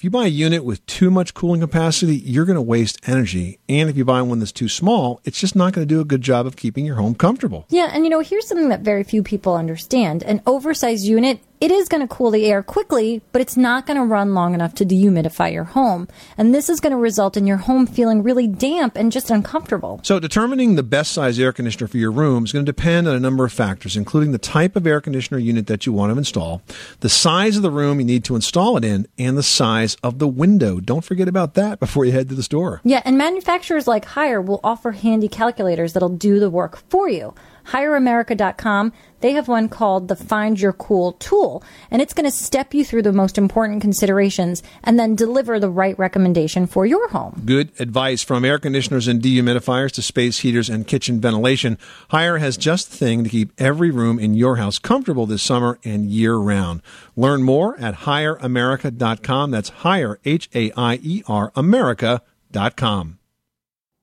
If 0.00 0.04
you 0.04 0.10
buy 0.10 0.24
a 0.24 0.28
unit 0.28 0.64
with 0.64 0.86
too 0.86 1.10
much 1.10 1.34
cooling 1.34 1.60
capacity, 1.60 2.16
you're 2.16 2.46
going 2.46 2.56
to 2.56 2.62
waste 2.62 3.06
energy. 3.06 3.58
And 3.68 3.90
if 3.90 3.98
you 3.98 4.04
buy 4.06 4.22
one 4.22 4.38
that's 4.38 4.50
too 4.50 4.66
small, 4.66 5.20
it's 5.26 5.38
just 5.38 5.54
not 5.54 5.74
going 5.74 5.86
to 5.86 5.94
do 5.94 6.00
a 6.00 6.06
good 6.06 6.22
job 6.22 6.46
of 6.46 6.56
keeping 6.56 6.86
your 6.86 6.96
home 6.96 7.14
comfortable. 7.14 7.66
Yeah, 7.68 7.90
and 7.92 8.02
you 8.04 8.08
know, 8.08 8.20
here's 8.20 8.46
something 8.46 8.70
that 8.70 8.80
very 8.80 9.04
few 9.04 9.22
people 9.22 9.54
understand. 9.54 10.22
An 10.22 10.40
oversized 10.46 11.04
unit, 11.04 11.40
it 11.60 11.70
is 11.70 11.88
going 11.88 12.00
to 12.00 12.08
cool 12.08 12.30
the 12.30 12.46
air 12.46 12.62
quickly, 12.62 13.20
but 13.32 13.42
it's 13.42 13.56
not 13.56 13.86
going 13.86 13.98
to 13.98 14.04
run 14.04 14.32
long 14.32 14.54
enough 14.54 14.74
to 14.74 14.86
dehumidify 14.86 15.52
your 15.52 15.64
home. 15.64 16.08
And 16.38 16.54
this 16.54 16.70
is 16.70 16.80
going 16.80 16.92
to 16.92 16.96
result 16.96 17.36
in 17.36 17.46
your 17.46 17.58
home 17.58 17.86
feeling 17.86 18.22
really 18.22 18.46
damp 18.46 18.96
and 18.96 19.12
just 19.12 19.30
uncomfortable. 19.30 20.00
So, 20.02 20.18
determining 20.18 20.76
the 20.76 20.82
best 20.82 21.12
size 21.12 21.38
air 21.38 21.52
conditioner 21.52 21.86
for 21.86 21.98
your 21.98 22.10
room 22.10 22.44
is 22.44 22.52
going 22.52 22.64
to 22.64 22.72
depend 22.72 23.06
on 23.08 23.14
a 23.14 23.20
number 23.20 23.44
of 23.44 23.52
factors, 23.52 23.94
including 23.94 24.32
the 24.32 24.38
type 24.38 24.74
of 24.74 24.86
air 24.86 25.02
conditioner 25.02 25.38
unit 25.38 25.66
that 25.66 25.84
you 25.84 25.92
want 25.92 26.12
to 26.12 26.18
install, 26.18 26.62
the 27.00 27.10
size 27.10 27.56
of 27.56 27.62
the 27.62 27.70
room 27.70 28.00
you 28.00 28.06
need 28.06 28.24
to 28.24 28.36
install 28.36 28.78
it 28.78 28.84
in, 28.84 29.06
and 29.18 29.36
the 29.36 29.42
size 29.42 29.96
of 30.02 30.18
the 30.18 30.28
window. 30.28 30.80
Don't 30.80 31.04
forget 31.04 31.28
about 31.28 31.54
that 31.54 31.78
before 31.78 32.06
you 32.06 32.12
head 32.12 32.30
to 32.30 32.34
the 32.34 32.42
store. 32.42 32.80
Yeah, 32.84 33.02
and 33.04 33.18
manufacturers 33.18 33.86
like 33.86 34.06
Haier 34.06 34.42
will 34.44 34.60
offer 34.64 34.92
handy 34.92 35.28
calculators 35.28 35.92
that'll 35.92 36.08
do 36.08 36.40
the 36.40 36.48
work 36.48 36.78
for 36.88 37.08
you. 37.08 37.34
HaierAmerica.com, 37.66 38.92
they 39.20 39.32
have 39.32 39.48
one 39.48 39.68
called 39.68 40.08
the 40.08 40.16
Find 40.16 40.58
Your 40.58 40.72
Cool 40.72 41.12
tool, 41.12 41.62
and 41.90 42.00
it's 42.00 42.14
going 42.14 42.24
to 42.24 42.34
step 42.36 42.72
you 42.72 42.84
through 42.84 43.02
the 43.02 43.12
most 43.12 43.36
important 43.38 43.82
considerations 43.82 44.62
and 44.82 44.98
then 44.98 45.14
deliver 45.14 45.60
the 45.60 45.70
right 45.70 45.98
recommendation 45.98 46.66
for 46.66 46.86
your 46.86 47.08
home. 47.10 47.42
Good 47.44 47.70
advice 47.78 48.22
from 48.22 48.44
air 48.44 48.58
conditioners 48.58 49.06
and 49.06 49.20
dehumidifiers 49.20 49.92
to 49.92 50.02
space 50.02 50.38
heaters 50.38 50.70
and 50.70 50.86
kitchen 50.86 51.20
ventilation. 51.20 51.78
Haier 52.10 52.40
has 52.40 52.56
just 52.56 52.90
the 52.90 52.96
thing 52.96 53.24
to 53.24 53.30
keep 53.30 53.52
every 53.58 53.90
room 53.90 54.18
in 54.18 54.34
your 54.34 54.56
house 54.56 54.78
comfortable 54.78 55.26
this 55.26 55.42
summer 55.42 55.78
and 55.84 56.10
year 56.10 56.36
round. 56.36 56.80
Learn 57.14 57.42
more 57.42 57.78
at 57.78 57.94
haieramerica.com. 57.94 59.50
That's 59.50 59.70
Haier, 59.70 60.16
H 60.24 60.48
A 60.54 60.72
I 60.76 60.98
E 61.02 61.22
R, 61.28 61.52
America.com. 61.54 63.19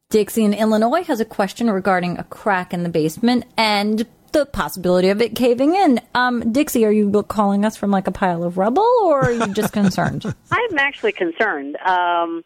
Dixie 0.10 0.46
in 0.46 0.54
Illinois 0.54 1.04
has 1.04 1.20
a 1.20 1.26
question 1.26 1.70
regarding 1.70 2.18
a 2.18 2.24
crack 2.24 2.74
in 2.74 2.84
the 2.84 2.90
basement 2.90 3.44
and 3.58 4.06
the 4.32 4.46
possibility 4.46 5.10
of 5.10 5.22
it 5.22 5.36
caving 5.36 5.76
in. 5.76 6.00
Um, 6.16 6.54
Dixie, 6.54 6.86
are 6.86 6.92
you 6.94 7.12
calling 7.24 7.66
us 7.66 7.76
from 7.76 7.92
like 7.92 8.08
a 8.08 8.12
pile 8.12 8.46
of 8.46 8.58
rubble 8.58 8.88
or 9.04 9.26
are 9.26 9.32
you 9.34 9.54
just 9.54 9.74
concerned? 9.74 10.24
I'm 10.52 10.80
actually 10.80 11.12
concerned 11.12 11.76
um, 11.86 12.46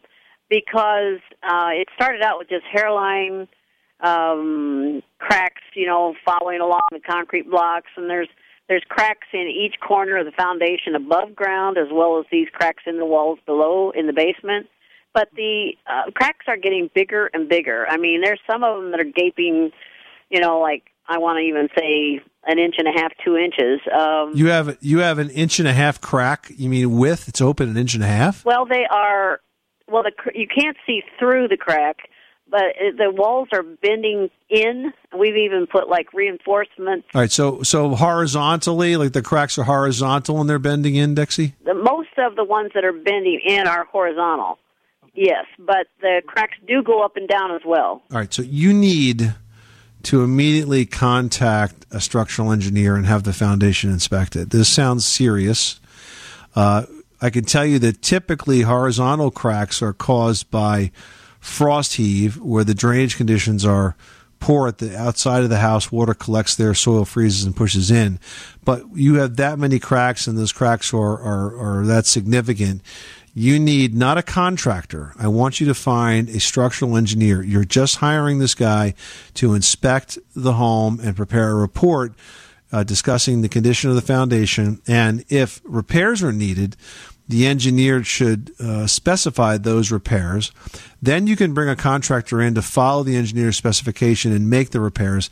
because 0.50 1.20
uh, 1.44 1.70
it 1.70 1.86
started 1.94 2.22
out 2.22 2.40
with 2.40 2.48
just 2.48 2.64
hairline 2.64 3.46
um, 4.00 5.00
cracks, 5.20 5.62
you 5.74 5.86
know, 5.86 6.16
following 6.24 6.60
along 6.60 6.82
the 6.90 6.98
concrete 6.98 7.48
blocks, 7.48 7.90
and 7.96 8.10
there's 8.10 8.28
there's 8.68 8.82
cracks 8.88 9.28
in 9.32 9.46
each 9.46 9.78
corner 9.78 10.16
of 10.16 10.26
the 10.26 10.32
foundation 10.32 10.96
above 10.96 11.36
ground, 11.36 11.78
as 11.78 11.88
well 11.92 12.18
as 12.18 12.26
these 12.32 12.48
cracks 12.52 12.82
in 12.86 12.98
the 12.98 13.06
walls 13.06 13.38
below 13.46 13.92
in 13.92 14.08
the 14.08 14.12
basement. 14.12 14.66
But 15.14 15.28
the 15.36 15.72
uh, 15.86 16.10
cracks 16.14 16.46
are 16.48 16.56
getting 16.56 16.90
bigger 16.94 17.30
and 17.34 17.48
bigger. 17.48 17.86
I 17.88 17.96
mean, 17.98 18.22
there's 18.22 18.40
some 18.50 18.64
of 18.64 18.80
them 18.80 18.90
that 18.92 19.00
are 19.00 19.04
gaping, 19.04 19.70
you 20.30 20.40
know, 20.40 20.58
like 20.60 20.84
I 21.06 21.18
want 21.18 21.36
to 21.36 21.40
even 21.42 21.68
say 21.78 22.20
an 22.46 22.58
inch 22.58 22.76
and 22.78 22.88
a 22.88 22.92
half, 22.98 23.12
two 23.24 23.36
inches. 23.36 23.80
Um, 23.94 24.32
You 24.34 24.46
have 24.48 24.78
you 24.80 24.98
have 25.00 25.18
an 25.18 25.30
inch 25.30 25.58
and 25.58 25.68
a 25.68 25.72
half 25.74 26.00
crack. 26.00 26.50
You 26.56 26.68
mean 26.70 26.96
width? 26.96 27.28
It's 27.28 27.40
open 27.40 27.68
an 27.68 27.76
inch 27.76 27.94
and 27.94 28.02
a 28.02 28.06
half. 28.06 28.44
well, 28.44 28.64
they 28.66 28.86
are. 28.90 29.40
Well, 29.88 30.02
the 30.02 30.12
you 30.34 30.46
can't 30.46 30.76
see 30.86 31.02
through 31.18 31.48
the 31.48 31.58
crack, 31.58 32.08
but 32.48 32.62
the 32.96 33.10
walls 33.14 33.48
are 33.52 33.62
bending 33.62 34.30
in. 34.48 34.92
We've 35.16 35.36
even 35.36 35.66
put 35.66 35.88
like 35.88 36.14
reinforcements. 36.14 37.06
All 37.14 37.20
right. 37.20 37.30
So 37.30 37.62
so 37.62 37.94
horizontally, 37.94 38.96
like 38.96 39.12
the 39.12 39.22
cracks 39.22 39.58
are 39.58 39.64
horizontal 39.64 40.40
and 40.40 40.48
they're 40.48 40.58
bending 40.58 40.94
in, 40.94 41.14
Dixie. 41.14 41.54
The, 41.64 41.74
most 41.74 42.08
of 42.16 42.36
the 42.36 42.44
ones 42.44 42.70
that 42.74 42.84
are 42.84 42.92
bending 42.94 43.40
in 43.44 43.66
are 43.66 43.84
horizontal. 43.84 44.58
Yes, 45.14 45.44
but 45.58 45.88
the 46.00 46.22
cracks 46.26 46.56
do 46.66 46.82
go 46.82 47.02
up 47.02 47.16
and 47.16 47.28
down 47.28 47.52
as 47.52 47.62
well. 47.66 48.02
All 48.10 48.18
right. 48.18 48.32
So 48.32 48.42
you 48.42 48.72
need 48.72 49.34
to 50.04 50.24
immediately 50.24 50.86
contact 50.86 51.86
a 51.90 52.00
structural 52.00 52.50
engineer 52.50 52.96
and 52.96 53.06
have 53.06 53.22
the 53.22 53.32
foundation 53.32 53.90
inspected. 53.90 54.50
This 54.50 54.68
sounds 54.68 55.06
serious. 55.06 55.80
Uh, 56.56 56.86
I 57.20 57.30
can 57.30 57.44
tell 57.44 57.64
you 57.64 57.78
that 57.80 58.02
typically 58.02 58.62
horizontal 58.62 59.30
cracks 59.30 59.80
are 59.80 59.92
caused 59.92 60.50
by 60.50 60.90
frost 61.38 61.94
heave, 61.94 62.40
where 62.40 62.64
the 62.64 62.74
drainage 62.74 63.16
conditions 63.16 63.64
are 63.64 63.96
poor 64.40 64.66
at 64.66 64.78
the 64.78 64.98
outside 64.98 65.44
of 65.44 65.50
the 65.50 65.58
house. 65.58 65.92
Water 65.92 66.14
collects 66.14 66.56
there, 66.56 66.74
soil 66.74 67.04
freezes 67.04 67.44
and 67.44 67.54
pushes 67.54 67.90
in. 67.90 68.18
But 68.64 68.84
you 68.94 69.16
have 69.16 69.36
that 69.36 69.58
many 69.58 69.78
cracks, 69.78 70.26
and 70.26 70.36
those 70.36 70.52
cracks 70.52 70.92
are, 70.92 71.20
are, 71.20 71.80
are 71.80 71.86
that 71.86 72.06
significant. 72.06 72.82
You 73.34 73.58
need 73.58 73.94
not 73.94 74.18
a 74.18 74.22
contractor. 74.22 75.14
I 75.18 75.28
want 75.28 75.58
you 75.58 75.66
to 75.68 75.74
find 75.74 76.28
a 76.28 76.38
structural 76.38 76.96
engineer. 76.96 77.42
You're 77.42 77.64
just 77.64 77.96
hiring 77.96 78.38
this 78.38 78.54
guy 78.54 78.94
to 79.34 79.54
inspect 79.54 80.18
the 80.36 80.54
home 80.54 81.00
and 81.02 81.16
prepare 81.16 81.50
a 81.50 81.54
report 81.54 82.12
uh, 82.72 82.82
discussing 82.82 83.40
the 83.40 83.48
condition 83.48 83.88
of 83.88 83.96
the 83.96 84.02
foundation. 84.02 84.82
And 84.86 85.24
if 85.28 85.62
repairs 85.64 86.22
are 86.22 86.32
needed, 86.32 86.76
the 87.28 87.46
engineer 87.46 88.04
should 88.04 88.52
uh, 88.60 88.86
specify 88.86 89.56
those 89.56 89.90
repairs. 89.90 90.52
Then 91.00 91.26
you 91.26 91.36
can 91.36 91.54
bring 91.54 91.68
a 91.68 91.76
contractor 91.76 92.40
in 92.40 92.54
to 92.54 92.62
follow 92.62 93.02
the 93.02 93.16
engineer's 93.16 93.56
specification 93.56 94.32
and 94.32 94.50
make 94.50 94.70
the 94.70 94.80
repairs. 94.80 95.30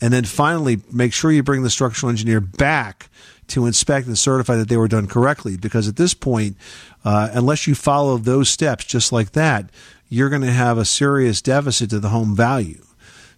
And 0.00 0.12
then 0.12 0.24
finally, 0.24 0.80
make 0.90 1.12
sure 1.12 1.30
you 1.30 1.42
bring 1.42 1.62
the 1.62 1.70
structural 1.70 2.10
engineer 2.10 2.40
back 2.40 3.10
to 3.52 3.66
inspect 3.66 4.06
and 4.06 4.18
certify 4.18 4.56
that 4.56 4.68
they 4.68 4.76
were 4.76 4.88
done 4.88 5.06
correctly. 5.06 5.56
Because 5.56 5.88
at 5.88 5.96
this 5.96 6.14
point, 6.14 6.56
uh, 7.04 7.30
unless 7.32 7.66
you 7.66 7.74
follow 7.74 8.16
those 8.16 8.48
steps 8.48 8.84
just 8.84 9.12
like 9.12 9.32
that, 9.32 9.70
you're 10.08 10.28
going 10.28 10.42
to 10.42 10.52
have 10.52 10.78
a 10.78 10.84
serious 10.84 11.40
deficit 11.40 11.90
to 11.90 12.00
the 12.00 12.10
home 12.10 12.36
value. 12.36 12.84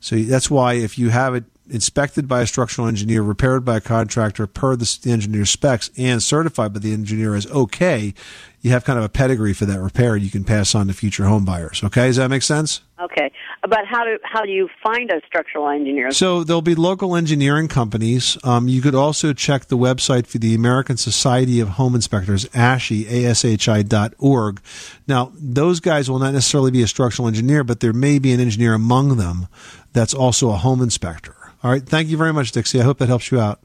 So 0.01 0.17
that's 0.17 0.51
why 0.51 0.75
if 0.75 0.99
you 0.99 1.11
have 1.11 1.35
it 1.35 1.45
inspected 1.71 2.29
by 2.29 2.43
a 2.43 2.47
structural 2.47 2.87
engineer, 2.87 3.23
repaired 3.23 3.65
by 3.65 3.79
a 3.79 3.81
contractor 3.81 4.47
per 4.47 4.77
the, 4.77 4.99
engineer's 5.07 5.51
specs, 5.51 5.91
and 5.97 6.23
certified 6.23 6.73
by 6.73 6.81
the 6.81 6.93
engineer 6.93 7.35
as 7.35 7.47
okay, 7.47 8.13
you 8.61 8.71
have 8.71 8.85
kind 8.85 8.99
of 8.99 9.05
a 9.05 9.09
pedigree 9.09 9.55
for 9.55 9.65
that 9.65 9.81
repair 9.81 10.17
you 10.17 10.31
can 10.31 10.45
pass 10.45 10.75
on 10.75 10.87
to 10.89 10.93
future 10.93 11.25
home 11.25 11.45
buyers. 11.45 11.83
Okay, 11.83 12.07
does 12.07 12.17
that 12.17 12.29
make 12.29 12.43
sense? 12.43 12.83
Okay, 13.01 13.31
but 13.69 13.87
how 13.87 14.05
do 14.05 14.19
how 14.23 14.45
you 14.45 14.69
find 14.83 15.11
a 15.11 15.21
structural 15.27 15.69
engineer? 15.69 16.13
So 16.13 16.45
there'll 16.45 16.63
be 16.63 16.75
local 16.75 17.17
engineering 17.17 17.69
companies. 17.69 18.37
Um, 18.45 18.69
you 18.69 18.81
could 18.83 18.95
also 18.95 19.33
check 19.33 19.67
the 19.67 19.77
website 19.77 20.27
for 20.27 20.39
the 20.39 20.55
American 20.55 20.97
Society 20.97 21.61
of 21.61 21.71
Home 21.71 21.95
Inspectors, 21.95 22.47
ASHI, 22.47 23.09
A-S-H-I 23.11 23.83
dot 23.83 24.15
org. 24.19 24.61
Now, 25.07 25.33
those 25.35 25.81
guys 25.81 26.11
will 26.11 26.19
not 26.19 26.35
necessarily 26.35 26.71
be 26.71 26.83
a 26.83 26.87
structural 26.87 27.29
engineer, 27.29 27.65
but 27.65 27.81
there 27.81 27.93
may 27.93 28.19
be 28.19 28.33
an 28.33 28.41
engineer 28.41 28.75
among 28.75 29.17
them 29.17 29.49
that's 29.93 30.15
also 30.15 30.51
a 30.51 30.57
home 30.57 30.83
inspector. 30.83 31.35
All 31.63 31.71
right. 31.71 31.83
Thank 31.83 32.09
you 32.09 32.17
very 32.17 32.33
much, 32.33 32.53
Dixie. 32.53 32.81
I 32.81 32.85
hope 32.85 32.99
that 32.99 33.09
helps 33.09 33.31
you 33.31 33.41
out. 33.41 33.61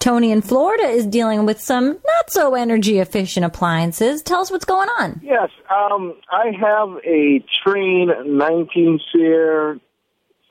Tony 0.00 0.32
in 0.32 0.42
Florida 0.42 0.84
is 0.84 1.06
dealing 1.06 1.46
with 1.46 1.60
some 1.60 1.86
not 1.86 2.28
so 2.28 2.54
energy 2.54 2.98
efficient 2.98 3.46
appliances. 3.46 4.22
Tell 4.22 4.40
us 4.40 4.50
what's 4.50 4.64
going 4.64 4.88
on. 4.98 5.20
Yes, 5.22 5.48
um, 5.70 6.14
I 6.30 6.50
have 6.60 6.98
a 7.06 7.42
Trane 7.64 8.26
19 8.26 9.00
SEER 9.12 9.80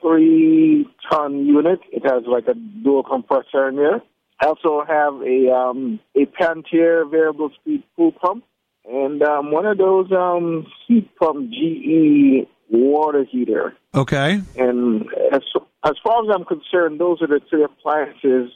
three 0.00 0.86
ton 1.10 1.46
unit. 1.46 1.80
It 1.92 2.02
has 2.04 2.24
like 2.26 2.46
a 2.48 2.54
dual 2.54 3.04
compressor 3.04 3.68
in 3.68 3.76
there. 3.76 4.02
I 4.40 4.46
also 4.46 4.84
have 4.86 5.14
a 5.22 5.52
um, 5.54 6.00
a 6.16 6.26
Panther 6.26 7.04
variable 7.08 7.50
speed 7.60 7.84
pool 7.96 8.12
pump 8.12 8.44
and 8.86 9.22
um, 9.22 9.50
one 9.50 9.66
of 9.66 9.78
those 9.78 10.10
um, 10.12 10.66
heat 10.86 11.08
pump 11.16 11.50
GE 11.50 12.46
water 12.70 13.24
heater. 13.30 13.74
Okay. 13.94 14.42
And 14.56 15.06
as 15.32 15.42
as 15.84 15.92
far 16.02 16.24
as 16.24 16.34
I'm 16.34 16.44
concerned, 16.44 17.00
those 17.00 17.22
are 17.22 17.26
the 17.26 17.40
three 17.48 17.64
appliances 17.64 18.52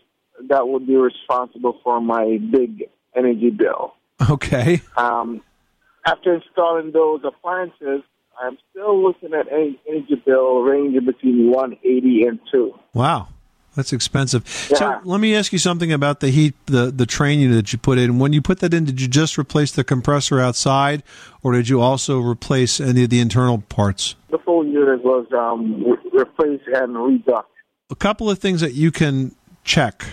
that 0.48 0.68
would 0.68 0.86
be 0.86 0.96
responsible 0.96 1.78
for 1.82 2.00
my 2.00 2.38
big 2.50 2.84
energy 3.16 3.50
bill. 3.50 3.94
Okay. 4.30 4.80
Um, 4.96 5.42
after 6.06 6.34
installing 6.34 6.92
those 6.92 7.20
appliances, 7.24 8.02
I'm 8.40 8.56
still 8.70 9.02
looking 9.02 9.34
at 9.34 9.50
an 9.52 9.76
energy 9.88 10.22
bill 10.24 10.60
ranging 10.60 11.04
between 11.04 11.50
180 11.50 12.22
and 12.24 12.40
2. 12.50 12.74
Wow. 12.94 13.28
That's 13.78 13.92
expensive. 13.92 14.48
So 14.48 15.00
let 15.04 15.20
me 15.20 15.36
ask 15.36 15.52
you 15.52 15.58
something 15.60 15.92
about 15.92 16.18
the 16.18 16.30
heat, 16.30 16.54
the, 16.66 16.90
the 16.90 17.04
Trane 17.04 17.38
unit 17.38 17.56
that 17.56 17.72
you 17.72 17.78
put 17.78 17.96
in. 17.96 18.18
When 18.18 18.32
you 18.32 18.42
put 18.42 18.58
that 18.58 18.74
in, 18.74 18.84
did 18.84 19.00
you 19.00 19.06
just 19.06 19.38
replace 19.38 19.70
the 19.70 19.84
compressor 19.84 20.40
outside, 20.40 21.04
or 21.44 21.52
did 21.52 21.68
you 21.68 21.80
also 21.80 22.18
replace 22.18 22.80
any 22.80 23.04
of 23.04 23.10
the 23.10 23.20
internal 23.20 23.58
parts? 23.68 24.16
The 24.30 24.38
full 24.38 24.66
unit 24.66 25.04
was 25.04 25.26
um, 25.32 25.84
re- 25.84 26.10
replaced 26.12 26.66
and 26.74 26.96
reduct. 26.96 27.50
a 27.88 27.94
couple 27.94 28.28
of 28.28 28.40
things 28.40 28.62
that 28.62 28.74
you 28.74 28.90
can 28.90 29.36
check. 29.62 30.04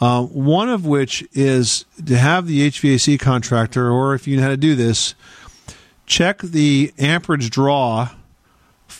Uh, 0.00 0.22
one 0.24 0.70
of 0.70 0.86
which 0.86 1.22
is 1.34 1.84
to 2.06 2.16
have 2.16 2.46
the 2.46 2.68
HVAC 2.70 3.20
contractor, 3.20 3.90
or 3.90 4.14
if 4.14 4.26
you 4.26 4.36
know 4.36 4.42
how 4.44 4.48
to 4.48 4.56
do 4.56 4.74
this, 4.74 5.14
check 6.06 6.38
the 6.38 6.92
amperage 6.98 7.50
draw 7.50 8.08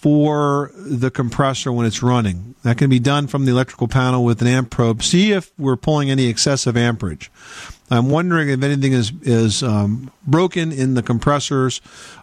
for 0.01 0.71
the 0.75 1.11
compressor 1.11 1.71
when 1.71 1.85
it's 1.85 2.03
running. 2.03 2.55
That 2.63 2.79
can 2.79 2.89
be 2.89 2.99
done 2.99 3.27
from 3.27 3.45
the 3.45 3.51
electrical 3.51 3.87
panel 3.87 4.25
with 4.25 4.41
an 4.41 4.49
amp 4.49 4.71
probe. 4.71 5.03
See 5.03 5.33
if 5.33 5.53
we're 5.59 5.77
pulling 5.77 6.11
any 6.11 6.27
excessive 6.27 6.75
amperage. 6.75 7.31
I'm 7.91 8.09
wondering 8.09 8.49
if 8.49 8.63
anything 8.63 8.93
is 8.93 9.13
is 9.23 9.63
um, 9.63 10.11
broken 10.27 10.73
in 10.73 10.95
the 10.95 11.03
compressors 11.03 11.81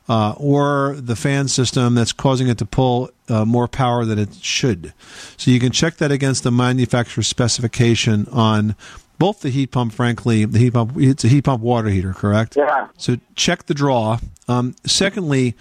uh, 0.09 0.33
or 0.37 0.95
the 0.97 1.15
fan 1.15 1.49
system 1.49 1.93
that's 1.93 2.13
causing 2.13 2.47
it 2.47 2.57
to 2.59 2.65
pull 2.65 3.11
uh, 3.29 3.45
more 3.45 3.67
power 3.67 4.05
than 4.05 4.17
it 4.17 4.33
should. 4.35 4.93
So 5.35 5.51
you 5.51 5.59
can 5.59 5.71
check 5.71 5.97
that 5.97 6.11
against 6.11 6.43
the 6.43 6.51
manufacturer's 6.51 7.27
specification 7.27 8.27
on 8.31 8.75
both 9.19 9.41
the 9.41 9.49
heat 9.49 9.71
pump. 9.71 9.93
Frankly, 9.93 10.45
the 10.45 10.57
heat 10.57 10.73
pump 10.73 10.93
it's 10.95 11.23
a 11.25 11.27
heat 11.27 11.43
pump 11.43 11.61
water 11.61 11.89
heater, 11.89 12.13
correct? 12.13 12.55
Yeah. 12.55 12.87
So 12.97 13.17
check 13.35 13.67
the 13.67 13.75
draw. 13.75 14.17
Um, 14.47 14.73
secondly. 14.83 15.55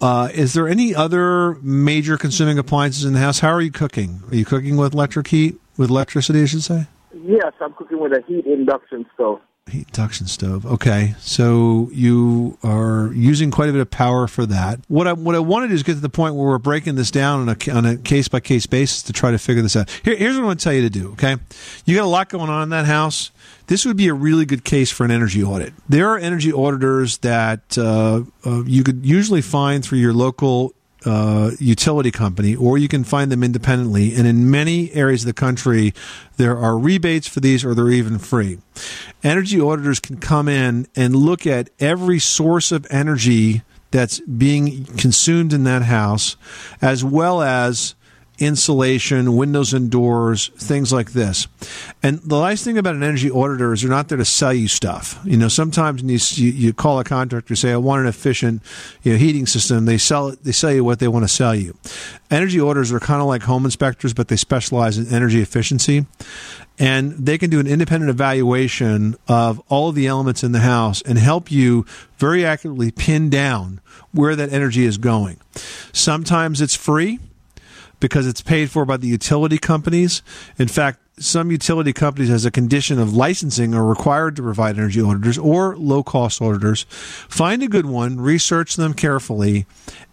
Uh, 0.00 0.28
is 0.34 0.54
there 0.54 0.68
any 0.68 0.94
other 0.94 1.54
major 1.62 2.18
consuming 2.18 2.58
appliances 2.58 3.04
in 3.04 3.12
the 3.12 3.20
house? 3.20 3.40
How 3.40 3.50
are 3.50 3.60
you 3.60 3.70
cooking? 3.70 4.22
Are 4.30 4.34
you 4.34 4.44
cooking 4.44 4.76
with 4.76 4.92
electric 4.92 5.28
heat, 5.28 5.56
with 5.76 5.90
electricity, 5.90 6.42
I 6.42 6.46
should 6.46 6.62
say? 6.62 6.86
Yes, 7.22 7.52
I'm 7.60 7.72
cooking 7.74 8.00
with 8.00 8.12
a 8.12 8.22
heat 8.26 8.44
induction 8.44 9.06
stove. 9.14 9.40
Heat 9.70 9.88
induction 9.88 10.26
stove. 10.26 10.66
Okay, 10.66 11.14
so 11.20 11.88
you 11.90 12.58
are 12.62 13.10
using 13.14 13.50
quite 13.50 13.70
a 13.70 13.72
bit 13.72 13.80
of 13.80 13.90
power 13.90 14.26
for 14.26 14.44
that. 14.44 14.80
What 14.88 15.08
I 15.08 15.14
what 15.14 15.34
I 15.34 15.38
wanted 15.38 15.72
is 15.72 15.82
get 15.82 15.94
to 15.94 16.00
the 16.00 16.10
point 16.10 16.34
where 16.34 16.48
we're 16.48 16.58
breaking 16.58 16.96
this 16.96 17.10
down 17.10 17.48
on 17.48 17.48
a 17.48 17.70
on 17.72 17.86
a 17.86 17.96
case 17.96 18.28
by 18.28 18.40
case 18.40 18.66
basis 18.66 19.02
to 19.04 19.14
try 19.14 19.30
to 19.30 19.38
figure 19.38 19.62
this 19.62 19.74
out. 19.74 19.88
Here, 20.04 20.16
here's 20.16 20.34
what 20.34 20.40
I'm 20.40 20.46
going 20.48 20.58
to 20.58 20.64
tell 20.64 20.74
you 20.74 20.82
to 20.82 20.90
do. 20.90 21.12
Okay, 21.12 21.36
you 21.86 21.96
got 21.96 22.04
a 22.04 22.06
lot 22.06 22.28
going 22.28 22.50
on 22.50 22.62
in 22.62 22.68
that 22.68 22.84
house. 22.84 23.30
This 23.66 23.86
would 23.86 23.96
be 23.96 24.08
a 24.08 24.14
really 24.14 24.44
good 24.44 24.64
case 24.64 24.90
for 24.90 25.06
an 25.06 25.10
energy 25.10 25.42
audit. 25.42 25.72
There 25.88 26.10
are 26.10 26.18
energy 26.18 26.52
auditors 26.52 27.16
that 27.18 27.78
uh, 27.78 28.24
uh, 28.44 28.64
you 28.64 28.84
could 28.84 29.06
usually 29.06 29.40
find 29.40 29.82
through 29.82 29.98
your 29.98 30.12
local 30.12 30.74
uh, 31.04 31.50
utility 31.58 32.10
company, 32.10 32.54
or 32.54 32.78
you 32.78 32.88
can 32.88 33.04
find 33.04 33.30
them 33.30 33.42
independently. 33.42 34.14
And 34.14 34.26
in 34.26 34.50
many 34.50 34.92
areas 34.92 35.22
of 35.22 35.26
the 35.26 35.34
country, 35.34 35.92
there 36.36 36.56
are 36.56 36.78
rebates 36.78 37.28
for 37.28 37.40
these, 37.40 37.64
or 37.64 37.74
they're 37.74 37.90
even 37.90 38.18
free. 38.18 38.58
Energy 39.22 39.60
auditors 39.60 40.00
can 40.00 40.16
come 40.16 40.48
in 40.48 40.86
and 40.96 41.14
look 41.14 41.46
at 41.46 41.70
every 41.78 42.18
source 42.18 42.72
of 42.72 42.86
energy 42.90 43.62
that's 43.90 44.20
being 44.20 44.84
consumed 44.96 45.52
in 45.52 45.64
that 45.64 45.82
house, 45.82 46.36
as 46.82 47.04
well 47.04 47.42
as 47.42 47.94
insulation, 48.38 49.36
windows 49.36 49.72
and 49.72 49.90
doors, 49.90 50.48
things 50.56 50.92
like 50.92 51.12
this. 51.12 51.46
And 52.02 52.20
the 52.22 52.40
nice 52.40 52.64
thing 52.64 52.76
about 52.78 52.94
an 52.94 53.02
energy 53.02 53.30
auditor 53.30 53.72
is 53.72 53.82
they're 53.82 53.90
not 53.90 54.08
there 54.08 54.18
to 54.18 54.24
sell 54.24 54.52
you 54.52 54.68
stuff. 54.68 55.20
You 55.24 55.36
know, 55.36 55.48
sometimes 55.48 56.02
when 56.02 56.08
you, 56.08 56.18
you, 56.32 56.50
you 56.50 56.72
call 56.72 56.98
a 56.98 57.04
contractor, 57.04 57.54
say, 57.54 57.72
"I 57.72 57.76
want 57.76 58.02
an 58.02 58.06
efficient, 58.08 58.62
you 59.02 59.12
know, 59.12 59.18
heating 59.18 59.46
system." 59.46 59.84
They 59.84 59.98
sell 59.98 60.28
it. 60.28 60.44
They 60.44 60.52
sell 60.52 60.72
you 60.72 60.84
what 60.84 60.98
they 60.98 61.08
want 61.08 61.24
to 61.24 61.28
sell 61.28 61.54
you. 61.54 61.76
Energy 62.30 62.60
auditors 62.60 62.92
are 62.92 63.00
kind 63.00 63.20
of 63.20 63.28
like 63.28 63.42
home 63.42 63.64
inspectors, 63.64 64.12
but 64.12 64.28
they 64.28 64.36
specialize 64.36 64.98
in 64.98 65.06
energy 65.14 65.40
efficiency. 65.40 66.06
And 66.76 67.12
they 67.12 67.38
can 67.38 67.50
do 67.50 67.60
an 67.60 67.68
independent 67.68 68.10
evaluation 68.10 69.14
of 69.28 69.62
all 69.68 69.90
of 69.90 69.94
the 69.94 70.08
elements 70.08 70.42
in 70.42 70.50
the 70.50 70.60
house 70.60 71.02
and 71.02 71.18
help 71.18 71.52
you 71.52 71.86
very 72.18 72.44
accurately 72.44 72.90
pin 72.90 73.30
down 73.30 73.80
where 74.10 74.34
that 74.34 74.52
energy 74.52 74.84
is 74.84 74.98
going. 74.98 75.38
Sometimes 75.92 76.60
it's 76.60 76.74
free 76.74 77.20
because 78.04 78.26
it's 78.26 78.42
paid 78.42 78.70
for 78.70 78.84
by 78.84 78.98
the 78.98 79.06
utility 79.06 79.56
companies. 79.56 80.20
In 80.58 80.68
fact, 80.68 80.98
some 81.18 81.50
utility 81.50 81.94
companies, 81.94 82.28
as 82.28 82.44
a 82.44 82.50
condition 82.50 82.98
of 82.98 83.16
licensing, 83.16 83.74
are 83.74 83.82
required 83.82 84.36
to 84.36 84.42
provide 84.42 84.76
energy 84.76 85.00
auditors 85.00 85.38
or 85.38 85.74
low 85.78 86.02
cost 86.02 86.42
auditors. 86.42 86.84
Find 86.90 87.62
a 87.62 87.66
good 87.66 87.86
one, 87.86 88.20
research 88.20 88.76
them 88.76 88.92
carefully, 88.92 89.64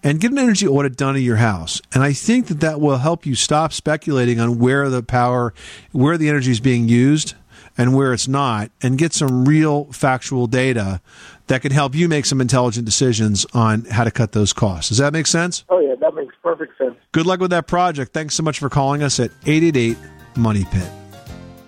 and 0.01 0.21
get 0.21 0.31
an 0.31 0.37
energy 0.37 0.65
audit 0.65 0.95
done 0.95 1.17
at 1.17 1.21
your 1.21 1.35
house. 1.35 1.81
And 1.93 2.01
I 2.01 2.13
think 2.13 2.47
that 2.47 2.61
that 2.61 2.79
will 2.79 2.99
help 2.99 3.25
you 3.25 3.35
stop 3.35 3.73
speculating 3.73 4.39
on 4.39 4.57
where 4.57 4.89
the 4.89 5.03
power, 5.03 5.53
where 5.91 6.17
the 6.17 6.29
energy 6.29 6.51
is 6.51 6.61
being 6.61 6.87
used 6.87 7.33
and 7.77 7.93
where 7.93 8.13
it's 8.13 8.29
not, 8.29 8.71
and 8.81 8.97
get 8.97 9.11
some 9.11 9.43
real 9.43 9.91
factual 9.91 10.47
data 10.47 11.01
that 11.47 11.61
can 11.61 11.73
help 11.73 11.93
you 11.93 12.07
make 12.07 12.25
some 12.25 12.39
intelligent 12.39 12.85
decisions 12.85 13.45
on 13.53 13.83
how 13.83 14.05
to 14.05 14.11
cut 14.11 14.31
those 14.31 14.53
costs. 14.53 14.87
Does 14.87 14.99
that 14.99 15.11
make 15.11 15.27
sense? 15.27 15.65
Oh, 15.67 15.80
that 16.11 16.21
makes 16.21 16.35
perfect 16.43 16.77
sense. 16.77 16.95
Good 17.11 17.25
luck 17.25 17.39
with 17.39 17.51
that 17.51 17.67
project. 17.67 18.13
Thanks 18.13 18.35
so 18.35 18.43
much 18.43 18.59
for 18.59 18.69
calling 18.69 19.03
us 19.03 19.19
at 19.19 19.31
888 19.45 19.97
Money 20.35 20.65
Pit. 20.71 20.89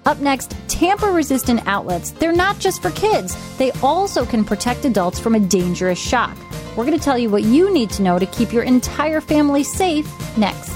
Up 0.05 0.19
next, 0.19 0.55
tamper 0.67 1.11
resistant 1.11 1.65
outlets. 1.65 2.11
They're 2.11 2.33
not 2.33 2.59
just 2.59 2.81
for 2.81 2.91
kids, 2.91 3.37
they 3.57 3.71
also 3.81 4.25
can 4.25 4.43
protect 4.43 4.83
adults 4.83 5.19
from 5.19 5.35
a 5.35 5.39
dangerous 5.39 5.99
shock. 5.99 6.35
We're 6.75 6.85
going 6.85 6.97
to 6.97 7.03
tell 7.03 7.17
you 7.17 7.29
what 7.29 7.43
you 7.43 7.73
need 7.73 7.89
to 7.91 8.01
know 8.01 8.19
to 8.19 8.25
keep 8.25 8.51
your 8.51 8.63
entire 8.63 9.21
family 9.21 9.63
safe 9.63 10.07
next. 10.37 10.71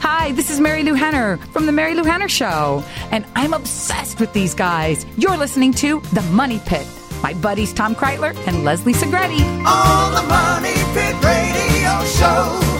Hi, 0.00 0.32
this 0.32 0.50
is 0.50 0.60
Marilu 0.60 0.96
Henner 0.96 1.38
from 1.52 1.66
The 1.66 1.72
Marilu 1.72 2.04
Henner 2.04 2.28
Show, 2.28 2.84
and 3.10 3.24
I'm 3.34 3.54
obsessed 3.54 4.20
with 4.20 4.32
these 4.32 4.54
guys. 4.54 5.06
You're 5.16 5.36
listening 5.36 5.72
to 5.74 6.00
The 6.12 6.22
Money 6.22 6.60
Pit. 6.66 6.86
My 7.22 7.34
buddies 7.34 7.72
Tom 7.72 7.94
Kraeutler 7.94 8.34
and 8.46 8.64
Leslie 8.64 8.94
Segrete. 8.94 9.40
On 9.66 10.14
the 10.14 10.22
Money 10.22 10.74
Pit 10.94 11.14
Radio 11.22 12.04
Show. 12.04 12.79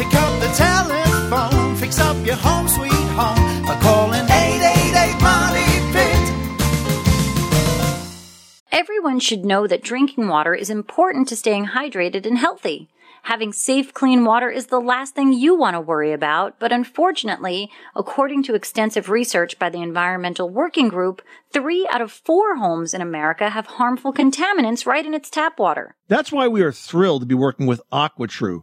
Pick 0.00 0.14
up 0.14 0.40
the 0.40 0.48
telephone, 0.54 1.76
fix 1.76 2.00
up 2.00 2.16
your 2.24 2.36
home 2.36 2.66
sweet 2.68 2.90
home 2.90 3.66
by 3.66 3.78
calling 3.82 4.22
888 4.22 5.20
Money 5.20 5.66
Pit. 5.92 6.32
Everyone 8.72 9.20
should 9.20 9.44
know 9.44 9.66
that 9.66 9.82
drinking 9.82 10.28
water 10.28 10.54
is 10.54 10.70
important 10.70 11.28
to 11.28 11.36
staying 11.36 11.66
hydrated 11.66 12.24
and 12.24 12.38
healthy. 12.38 12.88
Having 13.24 13.52
safe, 13.52 13.92
clean 13.92 14.24
water 14.24 14.48
is 14.48 14.68
the 14.68 14.80
last 14.80 15.14
thing 15.14 15.34
you 15.34 15.54
want 15.54 15.74
to 15.74 15.80
worry 15.82 16.14
about, 16.14 16.58
but 16.58 16.72
unfortunately, 16.72 17.70
according 17.94 18.42
to 18.44 18.54
extensive 18.54 19.10
research 19.10 19.58
by 19.58 19.68
the 19.68 19.82
Environmental 19.82 20.48
Working 20.48 20.88
Group, 20.88 21.20
three 21.52 21.86
out 21.90 22.00
of 22.00 22.10
four 22.10 22.56
homes 22.56 22.94
in 22.94 23.02
America 23.02 23.50
have 23.50 23.66
harmful 23.66 24.14
contaminants 24.14 24.86
right 24.86 25.04
in 25.04 25.12
its 25.12 25.28
tap 25.28 25.58
water. 25.58 25.94
That's 26.08 26.32
why 26.32 26.48
we 26.48 26.62
are 26.62 26.72
thrilled 26.72 27.20
to 27.20 27.26
be 27.26 27.34
working 27.34 27.66
with 27.66 27.82
AquaTru. 27.92 28.62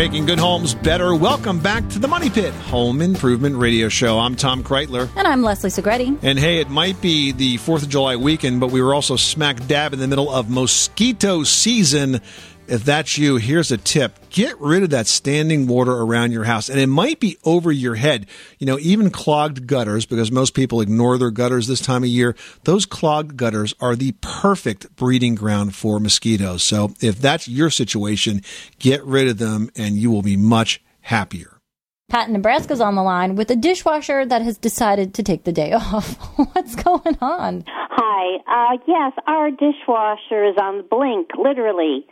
Making 0.00 0.24
good 0.24 0.38
homes 0.38 0.74
better. 0.74 1.14
Welcome 1.14 1.60
back 1.60 1.86
to 1.90 1.98
the 1.98 2.08
Money 2.08 2.30
Pit 2.30 2.54
Home 2.54 3.02
Improvement 3.02 3.56
Radio 3.56 3.90
Show. 3.90 4.18
I'm 4.18 4.34
Tom 4.34 4.64
Kraeutler. 4.64 5.10
And 5.14 5.28
I'm 5.28 5.42
Leslie 5.42 5.68
Segrete. 5.68 6.18
And 6.22 6.38
hey, 6.38 6.58
it 6.58 6.70
might 6.70 6.98
be 7.02 7.32
the 7.32 7.58
4th 7.58 7.82
of 7.82 7.90
July 7.90 8.16
weekend, 8.16 8.60
but 8.60 8.70
we 8.70 8.80
were 8.80 8.94
also 8.94 9.16
smack 9.16 9.66
dab 9.66 9.92
in 9.92 9.98
the 9.98 10.08
middle 10.08 10.30
of 10.30 10.48
mosquito 10.48 11.42
season. 11.44 12.22
If 12.70 12.84
that's 12.84 13.18
you, 13.18 13.36
here's 13.36 13.72
a 13.72 13.76
tip. 13.76 14.16
Get 14.30 14.56
rid 14.60 14.84
of 14.84 14.90
that 14.90 15.08
standing 15.08 15.66
water 15.66 15.90
around 15.90 16.30
your 16.30 16.44
house. 16.44 16.68
And 16.68 16.78
it 16.78 16.86
might 16.86 17.18
be 17.18 17.36
over 17.42 17.72
your 17.72 17.96
head. 17.96 18.26
You 18.60 18.66
know, 18.68 18.78
even 18.78 19.10
clogged 19.10 19.66
gutters, 19.66 20.06
because 20.06 20.30
most 20.30 20.54
people 20.54 20.80
ignore 20.80 21.18
their 21.18 21.32
gutters 21.32 21.66
this 21.66 21.80
time 21.80 22.04
of 22.04 22.08
year. 22.08 22.36
Those 22.62 22.86
clogged 22.86 23.36
gutters 23.36 23.74
are 23.80 23.96
the 23.96 24.12
perfect 24.20 24.94
breeding 24.94 25.34
ground 25.34 25.74
for 25.74 25.98
mosquitoes. 25.98 26.62
So 26.62 26.94
if 27.00 27.20
that's 27.20 27.48
your 27.48 27.70
situation, 27.70 28.40
get 28.78 29.04
rid 29.04 29.26
of 29.26 29.38
them 29.38 29.70
and 29.74 29.96
you 29.96 30.12
will 30.12 30.22
be 30.22 30.36
much 30.36 30.80
happier. 31.00 31.60
Pat 32.08 32.28
in 32.28 32.34
Nebraska's 32.34 32.80
on 32.80 32.94
the 32.94 33.02
line 33.02 33.34
with 33.34 33.50
a 33.50 33.56
dishwasher 33.56 34.24
that 34.26 34.42
has 34.42 34.58
decided 34.58 35.12
to 35.14 35.24
take 35.24 35.42
the 35.42 35.52
day 35.52 35.72
off. 35.74 36.14
What's 36.54 36.76
going 36.76 37.18
on? 37.20 37.64
Hi. 37.66 38.36
Uh, 38.46 38.78
yes, 38.86 39.12
our 39.26 39.50
dishwasher 39.50 40.44
is 40.44 40.56
on 40.60 40.76
the 40.76 40.82
blink, 40.84 41.30
literally. 41.36 42.06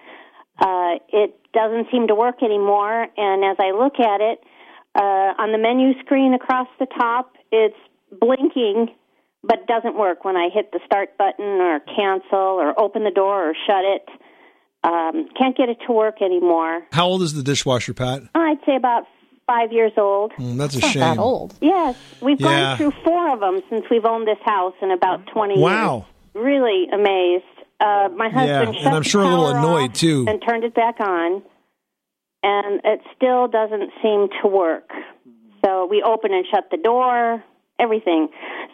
Uh, 0.59 0.99
it 1.11 1.39
doesn't 1.53 1.87
seem 1.91 2.09
to 2.09 2.15
work 2.15 2.43
anymore, 2.43 3.07
and 3.17 3.45
as 3.45 3.57
I 3.61 3.71
look 3.73 3.99
at 4.01 4.21
it, 4.21 4.41
uh, 4.95 5.35
on 5.43 5.53
the 5.53 5.59
menu 5.59 5.99
screen 6.01 6.35
across 6.35 6.67
the 6.81 6.87
top, 6.87 7.33
it's 7.53 7.77
blinking, 8.21 8.89
but 9.45 9.67
doesn't 9.67 9.97
work 9.97 10.25
when 10.25 10.37
I 10.37 10.49
hit 10.53 10.73
the 10.73 10.81
start 10.85 11.17
button 11.17 11.45
or 11.45 11.81
cancel 11.81 12.39
or 12.39 12.79
open 12.81 13.05
the 13.05 13.11
door 13.11 13.51
or 13.51 13.55
shut 13.67 13.85
it. 13.85 14.09
Um, 14.85 15.29
can't 15.37 15.57
get 15.57 15.69
it 15.69 15.79
to 15.87 15.93
work 15.93 16.23
anymore. 16.23 16.83
How 16.93 17.07
old 17.07 17.23
is 17.23 17.35
the 17.35 17.43
dishwasher, 17.43 17.95
Pat? 17.95 18.23
I'd 18.35 18.59
say 18.67 18.77
about 18.77 19.05
five 19.47 19.73
years 19.73 19.93
old. 19.97 20.33
Mm, 20.39 20.57
that's 20.59 20.75
a 20.75 20.79
It's 20.79 20.89
shame. 20.89 21.01
that 21.01 21.19
old. 21.19 21.55
Yes, 21.61 21.97
we've 22.21 22.41
Yeah. 22.41 22.49
gone 22.49 22.77
through 22.79 22.93
four 23.05 23.33
of 23.33 23.41
them 23.41 23.61
since 23.71 23.85
we've 23.91 24.05
owned 24.05 24.27
this 24.27 24.39
house 24.45 24.75
in 24.83 24.91
about 24.91 25.27
20 25.29 25.59
Wow. 25.59 25.69
years. 25.71 26.05
Wow! 26.35 26.43
Really 26.43 26.89
amazed. 26.93 27.45
Uh, 27.81 28.09
my 28.17 28.29
husband 28.29 28.75
Yeah, 28.75 28.81
shut 28.81 28.87
and 28.87 28.97
I'm 28.97 29.03
sure 29.03 29.23
a 29.23 29.29
little 29.29 29.49
annoyed, 29.49 29.95
too. 29.95 30.25
and 30.29 30.43
turned 30.47 30.65
it 30.65 30.75
back 30.75 31.01
on, 31.01 31.43
and 32.43 32.81
it 32.85 33.01
still 33.17 33.47
doesn't 33.49 33.91
seem 34.03 34.29
to 34.43 34.49
work. 34.49 34.89
So 35.65 35.87
we 35.87 36.03
open 36.03 36.33
and 36.33 36.45
shut 36.53 36.69
the 36.71 36.77
door, 36.77 37.43
everything. 37.79 38.29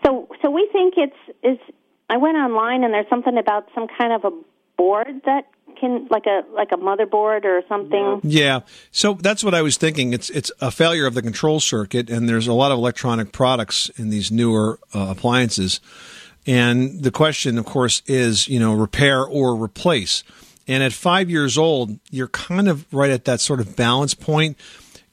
So 0.04 0.28
so 0.42 0.50
we 0.50 0.68
think 0.72 0.94
it's 0.96 1.16
is. 1.42 1.58
I 2.10 2.18
went 2.18 2.36
online 2.36 2.84
and 2.84 2.92
there's 2.92 3.08
something 3.08 3.38
about 3.38 3.68
some 3.74 3.86
kind 3.98 4.12
of 4.12 4.24
a 4.30 4.30
board 4.76 5.22
that 5.24 5.48
can 5.80 6.06
like 6.10 6.26
a 6.26 6.42
like 6.52 6.68
a 6.72 6.76
motherboard 6.76 7.44
or 7.44 7.62
something. 7.68 8.20
Yeah. 8.22 8.60
So 8.90 9.14
that's 9.14 9.42
what 9.42 9.54
I 9.54 9.62
was 9.62 9.76
thinking. 9.78 10.12
It's 10.12 10.28
it's 10.30 10.52
a 10.60 10.70
failure 10.70 11.06
of 11.06 11.14
the 11.14 11.22
control 11.22 11.60
circuit, 11.60 12.10
and 12.10 12.28
there's 12.28 12.46
a 12.46 12.52
lot 12.52 12.72
of 12.72 12.78
electronic 12.78 13.32
products 13.32 13.90
in 13.96 14.10
these 14.10 14.30
newer 14.30 14.78
uh, 14.94 15.06
appliances. 15.16 15.80
And 16.46 17.02
the 17.02 17.10
question, 17.10 17.58
of 17.58 17.64
course, 17.64 18.02
is 18.06 18.48
you 18.48 18.60
know 18.60 18.74
repair 18.74 19.24
or 19.24 19.54
replace. 19.54 20.24
And 20.66 20.82
at 20.82 20.92
five 20.92 21.28
years 21.28 21.58
old, 21.58 21.98
you're 22.10 22.28
kind 22.28 22.68
of 22.68 22.92
right 22.92 23.10
at 23.10 23.26
that 23.26 23.40
sort 23.40 23.60
of 23.60 23.76
balance 23.76 24.14
point. 24.14 24.58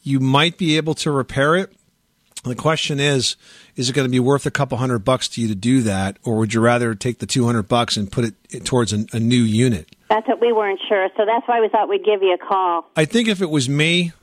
You 0.01 0.19
might 0.19 0.57
be 0.57 0.77
able 0.77 0.93
to 0.95 1.11
repair 1.11 1.55
it, 1.55 1.73
The 2.43 2.55
question 2.55 2.99
is, 2.99 3.35
is 3.75 3.89
it 3.89 3.93
going 3.93 4.07
to 4.07 4.11
be 4.11 4.19
worth 4.19 4.47
a 4.47 4.51
couple 4.51 4.77
hundred 4.77 4.99
bucks 4.99 5.27
to 5.29 5.41
you 5.41 5.47
to 5.49 5.55
do 5.55 5.81
that, 5.83 6.17
or 6.23 6.37
would 6.37 6.53
you 6.53 6.59
rather 6.59 6.95
take 6.95 7.19
the 7.19 7.27
200 7.27 7.63
bucks 7.63 7.97
and 7.97 8.11
put 8.11 8.33
it 8.49 8.65
towards 8.65 8.93
a, 8.93 9.05
a 9.13 9.19
new 9.19 9.41
unit? 9.41 9.95
That's 10.09 10.27
what 10.27 10.41
we 10.41 10.51
weren't 10.51 10.79
sure, 10.89 11.07
so 11.15 11.25
that's 11.25 11.47
why 11.47 11.61
we 11.61 11.69
thought 11.69 11.87
we'd 11.87 12.03
give 12.03 12.23
you 12.23 12.33
a 12.33 12.37
call. 12.37 12.89
I 12.95 13.05
think 13.05 13.27
if 13.27 13.41
it 13.41 13.49
was 13.49 13.69
me, 13.69 14.13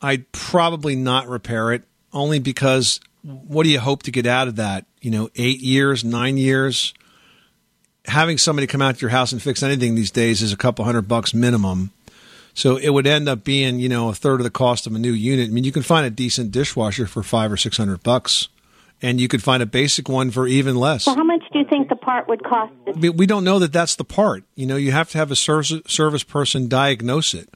I'd 0.00 0.30
probably 0.32 0.96
not 0.96 1.28
repair 1.28 1.72
it, 1.72 1.82
only 2.14 2.38
because 2.38 3.00
what 3.22 3.64
do 3.64 3.70
you 3.70 3.80
hope 3.80 4.02
to 4.04 4.10
get 4.10 4.26
out 4.26 4.48
of 4.48 4.56
that? 4.56 4.86
You 5.00 5.10
know, 5.10 5.30
eight 5.36 5.60
years, 5.60 6.04
nine 6.04 6.36
years? 6.36 6.94
Having 8.06 8.38
somebody 8.38 8.66
come 8.66 8.80
out 8.82 8.96
to 8.96 9.00
your 9.02 9.10
house 9.10 9.32
and 9.32 9.42
fix 9.42 9.62
anything 9.62 9.94
these 9.94 10.10
days 10.10 10.40
is 10.42 10.52
a 10.52 10.56
couple 10.56 10.84
hundred 10.84 11.02
bucks 11.06 11.34
minimum. 11.34 11.92
So 12.54 12.76
it 12.76 12.90
would 12.90 13.06
end 13.06 13.28
up 13.28 13.44
being, 13.44 13.78
you 13.78 13.88
know, 13.88 14.08
a 14.08 14.14
third 14.14 14.40
of 14.40 14.44
the 14.44 14.50
cost 14.50 14.86
of 14.86 14.94
a 14.94 14.98
new 14.98 15.12
unit. 15.12 15.48
I 15.48 15.52
mean, 15.52 15.64
you 15.64 15.72
can 15.72 15.82
find 15.82 16.06
a 16.06 16.10
decent 16.10 16.50
dishwasher 16.50 17.06
for 17.06 17.22
five 17.22 17.52
or 17.52 17.56
six 17.56 17.76
hundred 17.76 18.02
bucks, 18.02 18.48
and 19.02 19.20
you 19.20 19.28
could 19.28 19.42
find 19.42 19.62
a 19.62 19.66
basic 19.66 20.08
one 20.08 20.30
for 20.30 20.46
even 20.48 20.74
less. 20.76 21.04
So, 21.04 21.14
how 21.14 21.22
much 21.22 21.42
do 21.52 21.58
you 21.60 21.64
think 21.66 21.88
the 21.88 21.96
part 21.96 22.26
would 22.28 22.42
cost? 22.42 22.72
We- 22.96 23.10
we 23.10 23.26
don't 23.26 23.44
know 23.44 23.58
that 23.60 23.72
that's 23.72 23.94
the 23.96 24.04
part. 24.04 24.44
You 24.56 24.66
know, 24.66 24.76
you 24.76 24.92
have 24.92 25.10
to 25.10 25.18
have 25.18 25.30
a 25.30 25.36
service, 25.36 25.72
service 25.86 26.24
person 26.24 26.68
diagnose 26.68 27.34
it. 27.34 27.48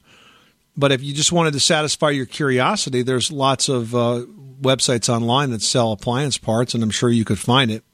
But 0.76 0.92
if 0.92 1.02
you 1.02 1.12
just 1.14 1.32
wanted 1.32 1.52
to 1.54 1.60
satisfy 1.60 2.10
your 2.10 2.26
curiosity, 2.26 3.02
there's 3.02 3.32
lots 3.32 3.68
of 3.68 3.94
uh, 3.94 4.24
websites 4.60 5.08
online 5.08 5.50
that 5.50 5.62
sell 5.62 5.92
appliance 5.92 6.38
parts, 6.38 6.74
and 6.74 6.82
I'm 6.82 6.90
sure 6.90 7.10
you 7.10 7.24
could 7.24 7.38
find 7.38 7.70
it. 7.70 7.84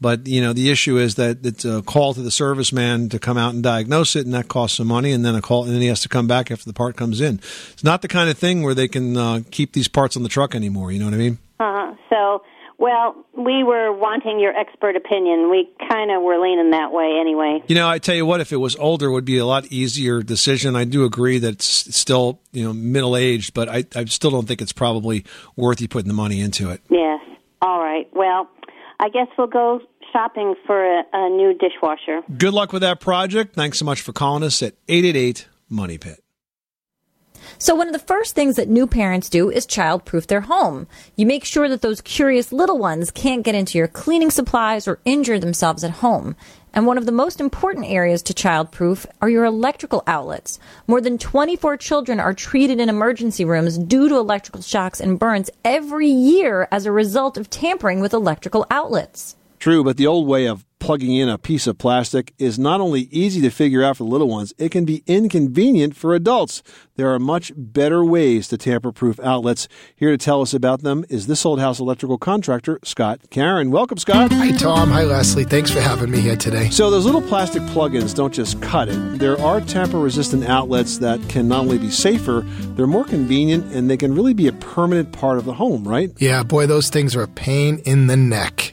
But 0.00 0.26
you 0.26 0.42
know, 0.42 0.52
the 0.52 0.70
issue 0.70 0.98
is 0.98 1.14
that 1.14 1.44
it's 1.44 1.64
a 1.64 1.82
call 1.82 2.12
to 2.14 2.20
the 2.20 2.30
serviceman 2.30 3.10
to 3.10 3.18
come 3.18 3.38
out 3.38 3.54
and 3.54 3.62
diagnose 3.62 4.14
it, 4.14 4.26
and 4.26 4.34
that 4.34 4.48
costs 4.48 4.76
some 4.76 4.88
money. 4.88 5.12
And 5.12 5.24
then 5.24 5.34
a 5.34 5.40
call, 5.40 5.64
and 5.64 5.72
then 5.72 5.80
he 5.80 5.88
has 5.88 6.02
to 6.02 6.08
come 6.08 6.26
back 6.26 6.50
after 6.50 6.66
the 6.66 6.74
part 6.74 6.96
comes 6.96 7.20
in. 7.20 7.40
It's 7.72 7.84
not 7.84 8.02
the 8.02 8.08
kind 8.08 8.28
of 8.28 8.36
thing 8.36 8.62
where 8.62 8.74
they 8.74 8.88
can 8.88 9.16
uh, 9.16 9.40
keep 9.50 9.72
these 9.72 9.88
parts 9.88 10.16
on 10.16 10.22
the 10.22 10.28
truck 10.28 10.54
anymore. 10.54 10.92
You 10.92 10.98
know 10.98 11.06
what 11.06 11.14
I 11.14 11.18
mean? 11.18 11.38
Uh-huh. 11.58 11.94
So, 12.10 12.42
well, 12.78 13.24
we 13.36 13.64
were 13.64 13.92
wanting 13.92 14.38
your 14.38 14.56
expert 14.56 14.96
opinion. 14.96 15.50
We 15.50 15.68
kind 15.88 16.10
of 16.10 16.22
were 16.22 16.38
leaning 16.38 16.70
that 16.70 16.92
way 16.92 17.18
anyway. 17.20 17.62
You 17.68 17.74
know, 17.74 17.88
I 17.88 17.98
tell 17.98 18.14
you 18.14 18.26
what, 18.26 18.40
if 18.40 18.52
it 18.52 18.56
was 18.56 18.76
older, 18.76 19.06
it 19.06 19.12
would 19.12 19.24
be 19.24 19.38
a 19.38 19.46
lot 19.46 19.66
easier 19.66 20.22
decision. 20.22 20.76
I 20.76 20.84
do 20.84 21.04
agree 21.04 21.38
that 21.38 21.54
it's 21.54 21.96
still, 21.96 22.40
you 22.52 22.64
know, 22.64 22.72
middle 22.72 23.16
aged, 23.16 23.54
but 23.54 23.68
I, 23.68 23.84
I 23.94 24.04
still 24.04 24.30
don't 24.30 24.46
think 24.46 24.60
it's 24.60 24.72
probably 24.72 25.24
worth 25.56 25.80
you 25.80 25.88
putting 25.88 26.08
the 26.08 26.14
money 26.14 26.40
into 26.40 26.70
it. 26.70 26.82
Yes. 26.90 27.20
All 27.62 27.80
right. 27.80 28.08
Well, 28.12 28.48
I 29.00 29.08
guess 29.08 29.28
we'll 29.38 29.46
go 29.46 29.80
shopping 30.12 30.54
for 30.66 30.84
a, 30.84 31.02
a 31.12 31.30
new 31.30 31.54
dishwasher. 31.54 32.20
Good 32.36 32.52
luck 32.52 32.72
with 32.72 32.82
that 32.82 33.00
project. 33.00 33.54
Thanks 33.54 33.78
so 33.78 33.84
much 33.84 34.02
for 34.02 34.12
calling 34.12 34.42
us 34.42 34.62
at 34.62 34.74
888 34.88 35.48
Money 35.68 35.98
Pit. 35.98 36.22
So, 37.58 37.74
one 37.74 37.86
of 37.86 37.94
the 37.94 37.98
first 37.98 38.34
things 38.34 38.56
that 38.56 38.68
new 38.68 38.86
parents 38.86 39.30
do 39.30 39.50
is 39.50 39.66
childproof 39.66 40.26
their 40.26 40.42
home. 40.42 40.86
You 41.16 41.24
make 41.24 41.44
sure 41.44 41.68
that 41.68 41.80
those 41.80 42.02
curious 42.02 42.52
little 42.52 42.76
ones 42.76 43.10
can't 43.10 43.44
get 43.44 43.54
into 43.54 43.78
your 43.78 43.88
cleaning 43.88 44.30
supplies 44.30 44.86
or 44.86 45.00
injure 45.06 45.38
themselves 45.38 45.82
at 45.82 46.02
home. 46.02 46.36
And 46.74 46.86
one 46.86 46.98
of 46.98 47.06
the 47.06 47.12
most 47.12 47.40
important 47.40 47.86
areas 47.86 48.22
to 48.24 48.34
childproof 48.34 49.06
are 49.22 49.30
your 49.30 49.46
electrical 49.46 50.02
outlets. 50.06 50.58
More 50.86 51.00
than 51.00 51.16
24 51.16 51.78
children 51.78 52.20
are 52.20 52.34
treated 52.34 52.78
in 52.78 52.90
emergency 52.90 53.46
rooms 53.46 53.78
due 53.78 54.10
to 54.10 54.16
electrical 54.16 54.60
shocks 54.60 55.00
and 55.00 55.18
burns 55.18 55.48
every 55.64 56.08
year 56.08 56.68
as 56.70 56.84
a 56.84 56.92
result 56.92 57.38
of 57.38 57.48
tampering 57.48 58.00
with 58.00 58.12
electrical 58.12 58.66
outlets. 58.70 59.36
True, 59.66 59.82
but 59.82 59.96
the 59.96 60.06
old 60.06 60.28
way 60.28 60.46
of 60.46 60.64
plugging 60.78 61.16
in 61.16 61.28
a 61.28 61.38
piece 61.38 61.66
of 61.66 61.76
plastic 61.76 62.32
is 62.38 62.56
not 62.56 62.80
only 62.80 63.08
easy 63.10 63.40
to 63.40 63.50
figure 63.50 63.82
out 63.82 63.96
for 63.96 64.04
little 64.04 64.28
ones, 64.28 64.54
it 64.58 64.70
can 64.70 64.84
be 64.84 65.02
inconvenient 65.08 65.96
for 65.96 66.14
adults. 66.14 66.62
There 66.94 67.12
are 67.12 67.18
much 67.18 67.50
better 67.56 68.04
ways 68.04 68.46
to 68.48 68.58
tamper 68.58 68.92
proof 68.92 69.18
outlets. 69.18 69.66
Here 69.96 70.10
to 70.12 70.16
tell 70.16 70.40
us 70.40 70.54
about 70.54 70.82
them 70.82 71.04
is 71.08 71.26
this 71.26 71.44
old 71.44 71.58
house 71.58 71.80
electrical 71.80 72.16
contractor, 72.16 72.78
Scott 72.84 73.22
Caron. 73.30 73.72
Welcome, 73.72 73.98
Scott. 73.98 74.30
Hi, 74.34 74.52
Tom. 74.52 74.88
Hi, 74.92 75.02
Leslie. 75.02 75.42
Thanks 75.42 75.72
for 75.72 75.80
having 75.80 76.12
me 76.12 76.20
here 76.20 76.36
today. 76.36 76.70
So, 76.70 76.88
those 76.88 77.04
little 77.04 77.22
plastic 77.22 77.66
plug-ins 77.66 78.14
don't 78.14 78.32
just 78.32 78.62
cut 78.62 78.88
it. 78.88 79.18
There 79.18 79.40
are 79.40 79.60
tamper-resistant 79.60 80.44
outlets 80.44 80.98
that 80.98 81.18
can 81.28 81.48
not 81.48 81.62
only 81.62 81.78
be 81.78 81.90
safer, 81.90 82.42
they're 82.76 82.86
more 82.86 83.04
convenient, 83.04 83.74
and 83.74 83.90
they 83.90 83.96
can 83.96 84.14
really 84.14 84.34
be 84.34 84.46
a 84.46 84.52
permanent 84.52 85.10
part 85.10 85.38
of 85.38 85.44
the 85.44 85.54
home, 85.54 85.82
right? 85.82 86.12
Yeah, 86.18 86.44
boy, 86.44 86.66
those 86.68 86.88
things 86.88 87.16
are 87.16 87.22
a 87.22 87.28
pain 87.28 87.80
in 87.84 88.06
the 88.06 88.16
neck. 88.16 88.72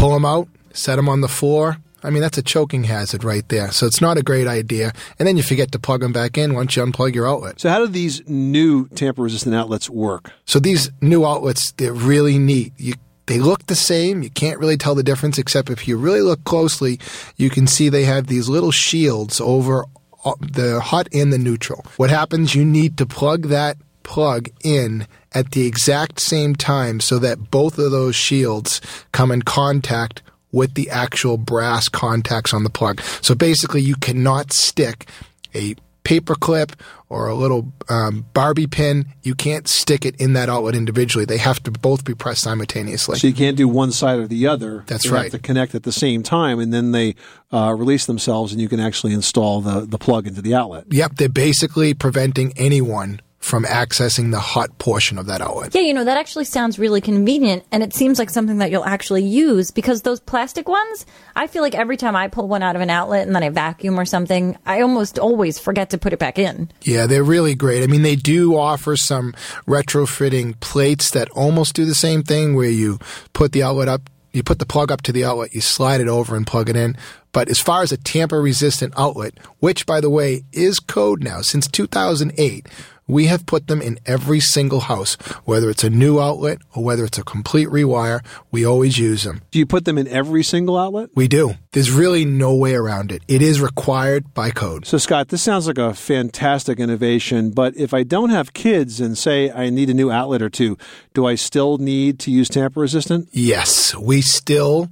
Pull 0.00 0.14
them 0.14 0.24
out, 0.24 0.48
set 0.72 0.96
them 0.96 1.10
on 1.10 1.20
the 1.20 1.28
floor. 1.28 1.76
I 2.02 2.08
mean, 2.08 2.22
that's 2.22 2.38
a 2.38 2.42
choking 2.42 2.84
hazard 2.84 3.22
right 3.22 3.46
there. 3.50 3.70
So 3.70 3.84
it's 3.86 4.00
not 4.00 4.16
a 4.16 4.22
great 4.22 4.46
idea. 4.46 4.94
And 5.18 5.28
then 5.28 5.36
you 5.36 5.42
forget 5.42 5.72
to 5.72 5.78
plug 5.78 6.00
them 6.00 6.10
back 6.10 6.38
in 6.38 6.54
once 6.54 6.74
you 6.74 6.82
unplug 6.82 7.14
your 7.14 7.28
outlet. 7.28 7.60
So, 7.60 7.68
how 7.68 7.80
do 7.80 7.86
these 7.86 8.26
new 8.26 8.88
tamper-resistant 8.88 9.54
outlets 9.54 9.90
work? 9.90 10.32
So 10.46 10.58
these 10.58 10.90
new 11.02 11.26
outlets, 11.26 11.72
they're 11.72 11.92
really 11.92 12.38
neat. 12.38 12.72
You 12.78 12.94
they 13.26 13.40
look 13.40 13.66
the 13.66 13.76
same. 13.76 14.22
You 14.22 14.30
can't 14.30 14.58
really 14.58 14.78
tell 14.78 14.94
the 14.94 15.02
difference, 15.02 15.36
except 15.36 15.68
if 15.68 15.86
you 15.86 15.98
really 15.98 16.22
look 16.22 16.44
closely, 16.44 16.98
you 17.36 17.50
can 17.50 17.66
see 17.66 17.90
they 17.90 18.04
have 18.04 18.26
these 18.26 18.48
little 18.48 18.72
shields 18.72 19.38
over 19.38 19.84
uh, 20.24 20.32
the 20.40 20.80
hot 20.80 21.08
and 21.12 21.30
the 21.30 21.38
neutral. 21.38 21.84
What 21.98 22.08
happens? 22.08 22.54
You 22.54 22.64
need 22.64 22.96
to 22.96 23.04
plug 23.04 23.48
that 23.48 23.76
plug 24.02 24.48
in 24.64 25.06
at 25.32 25.52
the 25.52 25.66
exact 25.66 26.20
same 26.20 26.54
time 26.54 27.00
so 27.00 27.18
that 27.18 27.50
both 27.50 27.78
of 27.78 27.90
those 27.90 28.16
shields 28.16 28.80
come 29.12 29.30
in 29.30 29.42
contact 29.42 30.22
with 30.52 30.74
the 30.74 30.90
actual 30.90 31.36
brass 31.36 31.88
contacts 31.88 32.52
on 32.52 32.64
the 32.64 32.70
plug. 32.70 33.00
So 33.22 33.34
basically, 33.34 33.82
you 33.82 33.94
cannot 33.96 34.52
stick 34.52 35.08
a 35.54 35.76
paper 36.02 36.34
clip 36.34 36.72
or 37.08 37.28
a 37.28 37.34
little 37.34 37.72
um, 37.88 38.26
Barbie 38.32 38.66
pin. 38.66 39.06
You 39.22 39.34
can't 39.34 39.68
stick 39.68 40.04
it 40.04 40.20
in 40.20 40.32
that 40.32 40.48
outlet 40.48 40.74
individually. 40.74 41.24
They 41.24 41.38
have 41.38 41.62
to 41.64 41.70
both 41.70 42.04
be 42.04 42.14
pressed 42.14 42.42
simultaneously. 42.42 43.18
So 43.18 43.26
you 43.26 43.34
can't 43.34 43.56
do 43.56 43.68
one 43.68 43.92
side 43.92 44.18
or 44.18 44.26
the 44.26 44.46
other. 44.46 44.84
That's 44.86 45.04
They 45.04 45.10
right. 45.10 45.22
Have 45.24 45.32
to 45.32 45.38
connect 45.38 45.74
at 45.74 45.82
the 45.84 45.92
same 45.92 46.22
time, 46.22 46.58
and 46.58 46.72
then 46.72 46.92
they 46.92 47.14
uh, 47.52 47.74
release 47.76 48.06
themselves, 48.06 48.52
and 48.52 48.60
you 48.60 48.68
can 48.68 48.80
actually 48.80 49.12
install 49.12 49.60
the 49.60 49.80
the 49.80 49.98
plug 49.98 50.26
into 50.26 50.42
the 50.42 50.54
outlet. 50.54 50.86
Yep, 50.90 51.16
they're 51.16 51.28
basically 51.28 51.94
preventing 51.94 52.52
anyone 52.56 53.20
from 53.40 53.64
accessing 53.64 54.30
the 54.30 54.38
hot 54.38 54.78
portion 54.78 55.16
of 55.16 55.26
that 55.26 55.40
outlet. 55.40 55.74
Yeah, 55.74 55.80
you 55.80 55.94
know, 55.94 56.04
that 56.04 56.18
actually 56.18 56.44
sounds 56.44 56.78
really 56.78 57.00
convenient 57.00 57.64
and 57.72 57.82
it 57.82 57.94
seems 57.94 58.18
like 58.18 58.28
something 58.28 58.58
that 58.58 58.70
you'll 58.70 58.84
actually 58.84 59.24
use 59.24 59.70
because 59.70 60.02
those 60.02 60.20
plastic 60.20 60.68
ones, 60.68 61.06
I 61.34 61.46
feel 61.46 61.62
like 61.62 61.74
every 61.74 61.96
time 61.96 62.14
I 62.14 62.28
pull 62.28 62.46
one 62.48 62.62
out 62.62 62.76
of 62.76 62.82
an 62.82 62.90
outlet 62.90 63.26
and 63.26 63.34
then 63.34 63.42
I 63.42 63.48
vacuum 63.48 63.98
or 63.98 64.04
something, 64.04 64.58
I 64.66 64.82
almost 64.82 65.18
always 65.18 65.58
forget 65.58 65.90
to 65.90 65.98
put 65.98 66.12
it 66.12 66.18
back 66.18 66.38
in. 66.38 66.70
Yeah, 66.82 67.06
they're 67.06 67.24
really 67.24 67.54
great. 67.54 67.82
I 67.82 67.86
mean, 67.86 68.02
they 68.02 68.14
do 68.14 68.56
offer 68.56 68.94
some 68.94 69.32
retrofitting 69.66 70.60
plates 70.60 71.10
that 71.12 71.30
almost 71.30 71.74
do 71.74 71.86
the 71.86 71.94
same 71.94 72.22
thing 72.22 72.54
where 72.54 72.68
you 72.68 72.98
put 73.32 73.52
the 73.52 73.62
outlet 73.62 73.88
up, 73.88 74.02
you 74.32 74.42
put 74.42 74.58
the 74.58 74.66
plug 74.66 74.92
up 74.92 75.00
to 75.02 75.12
the 75.12 75.24
outlet, 75.24 75.54
you 75.54 75.62
slide 75.62 76.02
it 76.02 76.08
over 76.08 76.36
and 76.36 76.46
plug 76.46 76.68
it 76.68 76.76
in. 76.76 76.94
But 77.32 77.48
as 77.48 77.60
far 77.60 77.82
as 77.82 77.92
a 77.92 77.96
tamper 77.96 78.40
resistant 78.40 78.94
outlet, 78.96 79.34
which 79.60 79.86
by 79.86 80.00
the 80.00 80.10
way 80.10 80.44
is 80.52 80.78
code 80.80 81.22
now 81.22 81.40
since 81.42 81.68
2008, 81.68 82.66
we 83.10 83.26
have 83.26 83.44
put 83.44 83.66
them 83.66 83.82
in 83.82 83.98
every 84.06 84.38
single 84.38 84.80
house, 84.80 85.14
whether 85.44 85.68
it's 85.68 85.82
a 85.82 85.90
new 85.90 86.20
outlet 86.20 86.58
or 86.74 86.84
whether 86.84 87.04
it's 87.04 87.18
a 87.18 87.24
complete 87.24 87.68
rewire, 87.68 88.24
we 88.52 88.64
always 88.64 88.98
use 88.98 89.24
them. 89.24 89.42
Do 89.50 89.58
you 89.58 89.66
put 89.66 89.84
them 89.84 89.98
in 89.98 90.06
every 90.06 90.44
single 90.44 90.78
outlet? 90.78 91.10
We 91.16 91.26
do. 91.26 91.54
There's 91.72 91.90
really 91.90 92.24
no 92.24 92.54
way 92.54 92.74
around 92.74 93.10
it. 93.10 93.22
It 93.26 93.42
is 93.42 93.60
required 93.60 94.32
by 94.32 94.50
code. 94.50 94.86
So, 94.86 94.96
Scott, 94.96 95.28
this 95.28 95.42
sounds 95.42 95.66
like 95.66 95.78
a 95.78 95.92
fantastic 95.92 96.78
innovation, 96.78 97.50
but 97.50 97.76
if 97.76 97.92
I 97.92 98.04
don't 98.04 98.30
have 98.30 98.52
kids 98.52 99.00
and 99.00 99.18
say 99.18 99.50
I 99.50 99.70
need 99.70 99.90
a 99.90 99.94
new 99.94 100.10
outlet 100.10 100.40
or 100.40 100.50
two, 100.50 100.78
do 101.12 101.26
I 101.26 101.34
still 101.34 101.78
need 101.78 102.20
to 102.20 102.30
use 102.30 102.48
tamper 102.48 102.80
resistant? 102.80 103.28
Yes, 103.32 103.94
we 103.96 104.20
still 104.20 104.88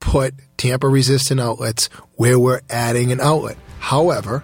put 0.00 0.34
tamper 0.56 0.88
resistant 0.90 1.40
outlets 1.40 1.86
where 2.14 2.38
we're 2.38 2.60
adding 2.70 3.12
an 3.12 3.20
outlet. 3.20 3.56
However, 3.80 4.42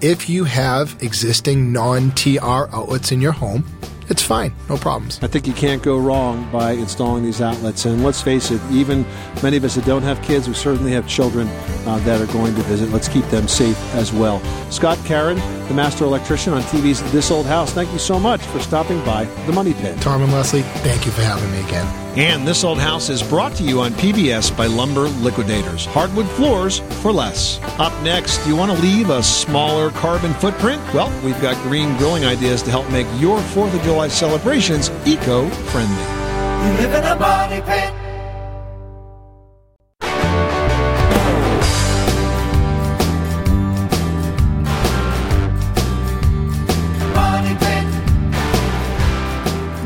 if 0.00 0.28
you 0.28 0.44
have 0.44 0.96
existing 1.02 1.72
non 1.72 2.10
TR 2.12 2.68
outlets 2.72 3.12
in 3.12 3.20
your 3.20 3.32
home, 3.32 3.64
it's 4.10 4.22
fine, 4.22 4.54
no 4.68 4.76
problems. 4.76 5.18
I 5.22 5.28
think 5.28 5.46
you 5.46 5.54
can't 5.54 5.82
go 5.82 5.98
wrong 5.98 6.50
by 6.52 6.72
installing 6.72 7.24
these 7.24 7.40
outlets. 7.40 7.86
And 7.86 8.04
let's 8.04 8.20
face 8.20 8.50
it, 8.50 8.60
even 8.70 9.06
many 9.42 9.56
of 9.56 9.64
us 9.64 9.76
that 9.76 9.86
don't 9.86 10.02
have 10.02 10.20
kids, 10.22 10.46
we 10.46 10.52
certainly 10.52 10.92
have 10.92 11.08
children 11.08 11.48
uh, 11.86 11.98
that 12.04 12.20
are 12.20 12.30
going 12.32 12.54
to 12.54 12.62
visit. 12.62 12.90
Let's 12.90 13.08
keep 13.08 13.24
them 13.26 13.48
safe 13.48 13.78
as 13.94 14.12
well. 14.12 14.40
Scott 14.70 14.98
Caron, 15.06 15.38
the 15.68 15.74
master 15.74 16.04
electrician 16.04 16.52
on 16.52 16.62
TV's 16.62 17.00
This 17.12 17.30
Old 17.30 17.46
House, 17.46 17.72
thank 17.72 17.92
you 17.92 17.98
so 17.98 18.18
much 18.18 18.40
for 18.42 18.60
stopping 18.60 19.02
by 19.04 19.24
the 19.46 19.52
Money 19.52 19.74
Pit. 19.74 20.00
Tom 20.00 20.22
and 20.22 20.32
Leslie, 20.32 20.62
thank 20.62 21.06
you 21.06 21.12
for 21.12 21.22
having 21.22 21.50
me 21.50 21.60
again. 21.60 21.86
And 22.18 22.46
This 22.46 22.62
Old 22.62 22.78
House 22.78 23.08
is 23.08 23.22
brought 23.22 23.54
to 23.56 23.64
you 23.64 23.80
on 23.80 23.92
PBS 23.92 24.56
by 24.56 24.66
Lumber 24.66 25.08
Liquidators. 25.08 25.86
Hardwood 25.86 26.28
floors 26.30 26.78
for 27.02 27.12
less. 27.12 27.60
Up 27.78 27.92
next, 28.02 28.46
you 28.46 28.54
want 28.54 28.70
to 28.70 28.82
leave 28.82 29.10
a 29.10 29.22
smaller 29.22 29.90
carbon 29.90 30.34
footprint? 30.34 30.80
Well, 30.94 31.12
we've 31.24 31.40
got 31.40 31.60
green 31.62 31.96
grilling 31.96 32.24
ideas 32.24 32.62
to 32.62 32.70
help 32.70 32.88
make 32.90 33.06
your 33.20 33.38
4th 33.38 33.74
of 33.74 33.82
July 33.82 34.08
celebrations 34.08 34.90
eco 35.06 35.48
friendly. 35.48 36.04
You 36.68 36.72
live 36.78 36.94
in 36.94 37.04
a 37.04 37.18
money 37.18 37.60
pit. 37.62 38.03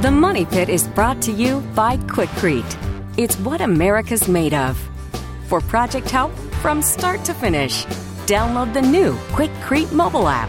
The 0.09 0.12
Money 0.12 0.47
Pit 0.47 0.71
is 0.71 0.88
brought 0.88 1.21
to 1.21 1.33
you 1.33 1.61
by 1.75 1.99
Quikrete. 1.99 2.64
It's 3.18 3.38
what 3.40 3.61
America's 3.61 4.27
made 4.27 4.55
of. 4.55 4.79
For 5.49 5.61
project 5.61 6.09
help 6.09 6.33
from 6.62 6.81
start 6.81 7.27
to 7.27 7.35
finish, 7.35 7.85
download 8.25 8.73
the 8.73 8.81
new 8.81 9.12
Quikrete 9.37 9.92
mobile 9.92 10.27
app. 10.27 10.49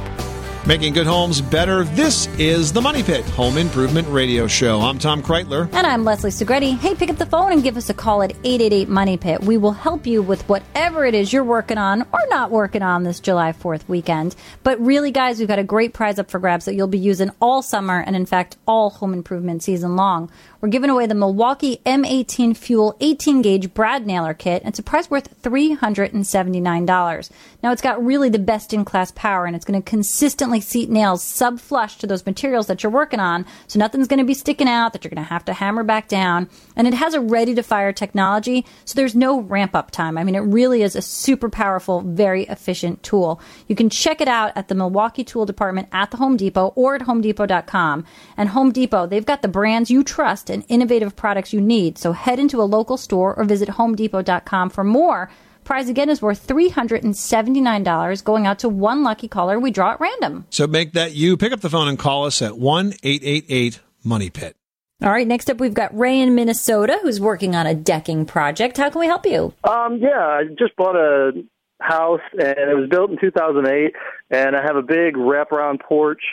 Making 0.70 0.94
good 0.94 1.08
homes 1.08 1.42
better. 1.42 1.84
This 1.84 2.28
is 2.38 2.72
the 2.72 2.80
Money 2.80 3.02
Pit 3.02 3.26
Home 3.30 3.58
Improvement 3.58 4.08
Radio 4.10 4.46
Show. 4.46 4.82
I'm 4.82 5.00
Tom 5.00 5.24
Kraeutler. 5.24 5.68
And 5.74 5.88
I'm 5.88 6.04
Leslie 6.04 6.30
Segrete. 6.30 6.78
Hey, 6.78 6.94
pick 6.94 7.10
up 7.10 7.18
the 7.18 7.26
phone 7.26 7.52
and 7.52 7.64
give 7.64 7.76
us 7.76 7.90
a 7.90 7.94
call 7.96 8.22
at 8.22 8.34
888 8.44 8.88
Money 8.88 9.18
Pit. 9.18 9.42
We 9.42 9.58
will 9.58 9.72
help 9.72 10.06
you 10.06 10.22
with 10.22 10.48
whatever 10.48 11.06
it 11.06 11.16
is 11.16 11.34
you're 11.34 11.44
working 11.44 11.80
on 11.80 12.04
or 12.04 12.20
not 12.28 12.52
working 12.52 12.84
on 12.84 13.02
this 13.02 13.20
July 13.20 13.52
4th 13.52 13.90
weekend. 13.90 14.36
But 14.62 14.80
really, 14.80 15.10
guys, 15.10 15.40
we've 15.40 15.48
got 15.48 15.58
a 15.58 15.64
great 15.64 15.92
prize 15.96 16.20
up 16.20 16.30
for 16.30 16.38
grabs 16.38 16.66
that 16.66 16.76
you'll 16.76 16.86
be 16.86 17.00
using 17.00 17.32
all 17.42 17.64
summer 17.64 18.04
and, 18.06 18.16
in 18.16 18.28
fact, 18.28 18.58
all 18.68 18.92
home 18.92 19.14
improvement 19.14 19.64
season 19.64 19.96
long. 19.96 20.30
We're 20.62 20.70
giving 20.70 20.92
away 20.92 21.08
the 21.08 21.16
Milwaukee 21.16 21.82
M18 21.84 22.56
Fuel 22.56 22.96
18 23.00 23.42
gauge 23.42 23.74
Brad 23.74 24.06
Nailer 24.06 24.36
kit. 24.36 24.62
It's 24.66 24.78
a 24.78 24.84
prize 24.84 25.10
worth 25.10 25.42
$379. 25.42 27.30
Now, 27.64 27.72
it's 27.72 27.82
got 27.82 28.06
really 28.06 28.30
the 28.30 28.38
best 28.40 28.72
in 28.72 28.86
class 28.86 29.12
power 29.12 29.46
and 29.46 29.56
it's 29.56 29.66
going 29.66 29.82
to 29.82 29.90
consistently 29.90 30.59
seat 30.60 30.90
nails 30.90 31.24
sub 31.24 31.60
flush 31.60 31.98
to 31.98 32.08
those 32.08 32.26
materials 32.26 32.68
that 32.68 32.84
you're 32.84 32.92
working 32.92 33.20
on. 33.20 33.46
So 33.68 33.80
nothing's 33.80 34.08
going 34.08 34.20
to 34.20 34.26
be 34.26 34.34
sticking 34.34 34.68
out 34.68 34.94
that 34.94 35.04
you're 35.04 35.10
going 35.10 35.24
to 35.24 35.30
have 35.30 35.46
to 35.46 35.54
hammer 35.54 35.84
back 35.84 36.08
down. 36.08 36.50
And 36.76 36.88
it 36.88 36.94
has 36.94 37.14
a 37.14 37.22
ready 37.22 37.56
to 37.56 37.64
fire 37.64 37.94
technology. 37.94 38.66
So 38.86 38.96
there's 38.96 39.16
no 39.16 39.40
ramp 39.40 39.76
up 39.76 39.92
time. 39.92 40.18
I 40.18 40.24
mean, 40.24 40.36
it 40.36 40.40
really 40.40 40.82
is 40.82 40.96
a 40.96 41.02
super 41.02 41.50
powerful, 41.50 42.02
very 42.02 42.44
efficient 42.44 43.04
tool. 43.04 43.42
You 43.68 43.76
can 43.76 43.90
check 43.90 44.22
it 44.22 44.28
out 44.28 44.52
at 44.56 44.68
the 44.68 44.76
Milwaukee 44.76 45.24
Tool 45.24 45.46
Department 45.46 45.88
at 45.92 46.12
the 46.12 46.18
Home 46.18 46.38
Depot 46.38 46.74
or 46.76 46.96
at 46.96 47.02
homedepot.com. 47.02 48.06
And 48.38 48.50
Home 48.50 48.72
Depot, 48.72 49.08
they've 49.08 49.26
got 49.26 49.42
the 49.42 49.48
brands 49.48 49.92
you 49.92 50.04
trust 50.04 50.50
and 50.50 50.66
innovative 50.68 51.16
products 51.16 51.54
you 51.54 51.62
need. 51.62 51.98
So 51.98 52.12
head 52.12 52.40
into 52.40 52.62
a 52.62 52.64
local 52.64 52.98
store 52.98 53.36
or 53.36 53.44
visit 53.44 53.70
homedepot.com 53.70 54.70
for 54.70 54.84
more. 54.84 55.30
Prize 55.70 55.88
again 55.88 56.10
is 56.10 56.20
worth 56.20 56.48
$379 56.48 58.24
going 58.24 58.48
out 58.48 58.58
to 58.58 58.70
one 58.70 59.04
lucky 59.04 59.28
caller 59.28 59.60
we 59.60 59.70
draw 59.70 59.92
at 59.92 60.00
random. 60.00 60.48
So 60.50 60.66
make 60.66 60.94
that 60.94 61.14
you. 61.14 61.38
Pick 61.38 61.54
up 61.54 61.60
the 61.60 61.70
phone 61.70 61.88
and 61.88 62.00
call 62.00 62.26
us 62.26 62.42
at 62.42 62.58
1 62.58 62.94
888 63.04 63.80
Money 64.04 64.32
Pit. 64.32 64.56
All 65.04 65.12
right, 65.12 65.28
next 65.28 65.48
up 65.48 65.60
we've 65.60 65.76
got 65.76 65.96
Ray 65.96 66.22
in 66.22 66.34
Minnesota 66.34 66.98
who's 67.04 67.22
working 67.22 67.54
on 67.54 67.68
a 67.68 67.76
decking 67.76 68.26
project. 68.26 68.78
How 68.78 68.90
can 68.90 69.00
we 69.00 69.06
help 69.06 69.28
you? 69.28 69.54
Um, 69.64 70.00
yeah, 70.02 70.18
I 70.18 70.46
just 70.58 70.76
bought 70.76 70.96
a 70.96 71.34
house 71.80 72.20
and 72.32 72.58
it 72.58 72.76
was 72.76 72.90
built 72.90 73.12
in 73.12 73.20
2008, 73.20 73.94
and 74.32 74.56
I 74.56 74.64
have 74.64 74.76
a 74.76 74.82
big 74.82 75.14
wraparound 75.14 75.82
porch, 75.82 76.24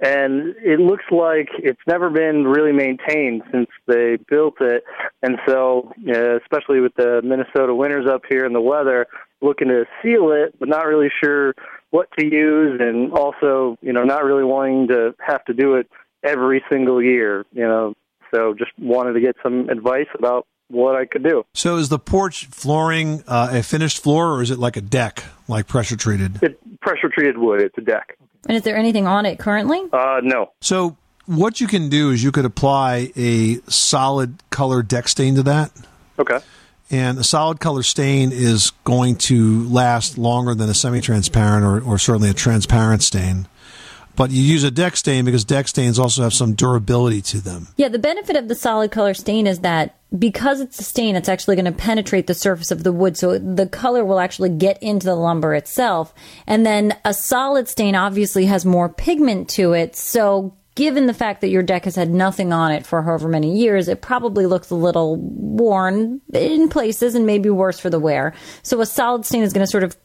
and 0.00 0.54
it 0.58 0.80
looks 0.80 1.04
like 1.10 1.48
it's 1.58 1.80
never 1.86 2.10
been 2.10 2.44
really 2.44 2.72
maintained 2.72 3.42
since 3.52 3.68
they 3.86 4.18
built 4.28 4.54
it, 4.60 4.84
and 5.22 5.38
so 5.46 5.92
uh, 6.08 6.36
especially 6.38 6.80
with 6.80 6.94
the 6.96 7.20
Minnesota 7.22 7.74
winters 7.74 8.06
up 8.08 8.22
here 8.28 8.44
and 8.44 8.54
the 8.54 8.60
weather, 8.60 9.06
looking 9.40 9.68
to 9.68 9.84
seal 10.02 10.32
it, 10.32 10.54
but 10.58 10.68
not 10.68 10.86
really 10.86 11.10
sure 11.22 11.54
what 11.90 12.08
to 12.18 12.24
use, 12.24 12.80
and 12.80 13.12
also 13.12 13.76
you 13.80 13.92
know 13.92 14.04
not 14.04 14.24
really 14.24 14.44
wanting 14.44 14.88
to 14.88 15.14
have 15.24 15.44
to 15.44 15.54
do 15.54 15.74
it 15.74 15.88
every 16.24 16.62
single 16.70 17.02
year, 17.02 17.44
you 17.52 17.66
know. 17.66 17.94
So 18.34 18.54
just 18.54 18.72
wanted 18.78 19.12
to 19.12 19.20
get 19.20 19.36
some 19.42 19.68
advice 19.68 20.08
about 20.18 20.46
what 20.68 20.96
I 20.96 21.06
could 21.06 21.22
do. 21.22 21.44
So 21.54 21.76
is 21.76 21.88
the 21.88 21.98
porch 21.98 22.46
flooring 22.46 23.22
uh, 23.28 23.50
a 23.52 23.62
finished 23.62 24.02
floor 24.02 24.32
or 24.32 24.42
is 24.42 24.50
it 24.50 24.58
like 24.58 24.76
a 24.76 24.80
deck, 24.80 25.24
like 25.46 25.68
pressure 25.68 25.96
treated? 25.96 26.42
It 26.42 26.80
pressure 26.80 27.08
treated 27.08 27.38
wood. 27.38 27.60
It's 27.60 27.78
a 27.78 27.82
deck. 27.82 28.18
And 28.46 28.56
is 28.56 28.62
there 28.62 28.76
anything 28.76 29.06
on 29.06 29.26
it 29.26 29.38
currently? 29.38 29.82
Uh, 29.92 30.20
no. 30.22 30.52
So 30.60 30.96
what 31.26 31.60
you 31.60 31.66
can 31.66 31.88
do 31.88 32.10
is 32.10 32.22
you 32.22 32.32
could 32.32 32.44
apply 32.44 33.10
a 33.16 33.56
solid 33.70 34.42
color 34.50 34.82
deck 34.82 35.08
stain 35.08 35.34
to 35.36 35.42
that. 35.44 35.70
Okay. 36.18 36.38
And 36.90 37.18
a 37.18 37.24
solid 37.24 37.60
color 37.60 37.82
stain 37.82 38.30
is 38.30 38.70
going 38.84 39.16
to 39.16 39.66
last 39.68 40.18
longer 40.18 40.54
than 40.54 40.68
a 40.68 40.74
semi 40.74 41.00
transparent 41.00 41.64
or, 41.64 41.80
or 41.80 41.98
certainly 41.98 42.28
a 42.28 42.34
transparent 42.34 43.02
stain. 43.02 43.48
But 44.16 44.30
you 44.30 44.42
use 44.42 44.64
a 44.64 44.70
deck 44.70 44.96
stain 44.96 45.24
because 45.24 45.44
deck 45.44 45.68
stains 45.68 45.98
also 45.98 46.22
have 46.22 46.32
some 46.32 46.54
durability 46.54 47.20
to 47.22 47.40
them. 47.40 47.68
Yeah, 47.76 47.88
the 47.88 47.98
benefit 47.98 48.36
of 48.36 48.48
the 48.48 48.54
solid 48.54 48.90
color 48.90 49.14
stain 49.14 49.46
is 49.46 49.60
that 49.60 49.96
because 50.16 50.60
it's 50.60 50.78
a 50.78 50.84
stain, 50.84 51.16
it's 51.16 51.28
actually 51.28 51.56
going 51.56 51.64
to 51.64 51.72
penetrate 51.72 52.26
the 52.28 52.34
surface 52.34 52.70
of 52.70 52.84
the 52.84 52.92
wood, 52.92 53.16
so 53.16 53.38
the 53.38 53.66
color 53.66 54.04
will 54.04 54.20
actually 54.20 54.50
get 54.50 54.80
into 54.82 55.06
the 55.06 55.16
lumber 55.16 55.54
itself. 55.54 56.14
And 56.46 56.64
then 56.64 56.96
a 57.04 57.12
solid 57.12 57.68
stain 57.68 57.96
obviously 57.96 58.44
has 58.46 58.64
more 58.64 58.88
pigment 58.88 59.48
to 59.50 59.72
it, 59.72 59.96
so 59.96 60.54
given 60.76 61.06
the 61.06 61.14
fact 61.14 61.40
that 61.40 61.50
your 61.50 61.62
deck 61.62 61.84
has 61.84 61.96
had 61.96 62.10
nothing 62.10 62.52
on 62.52 62.72
it 62.72 62.86
for 62.86 63.02
however 63.02 63.28
many 63.28 63.56
years, 63.56 63.88
it 63.88 64.00
probably 64.00 64.46
looks 64.46 64.70
a 64.70 64.74
little 64.74 65.16
worn 65.16 66.20
in 66.32 66.68
places 66.68 67.14
and 67.14 67.26
maybe 67.26 67.50
worse 67.50 67.78
for 67.78 67.90
the 67.90 68.00
wear. 68.00 68.34
So 68.62 68.80
a 68.80 68.86
solid 68.86 69.24
stain 69.24 69.42
is 69.42 69.52
going 69.52 69.64
to 69.64 69.70
sort 69.70 69.84
of 69.84 69.96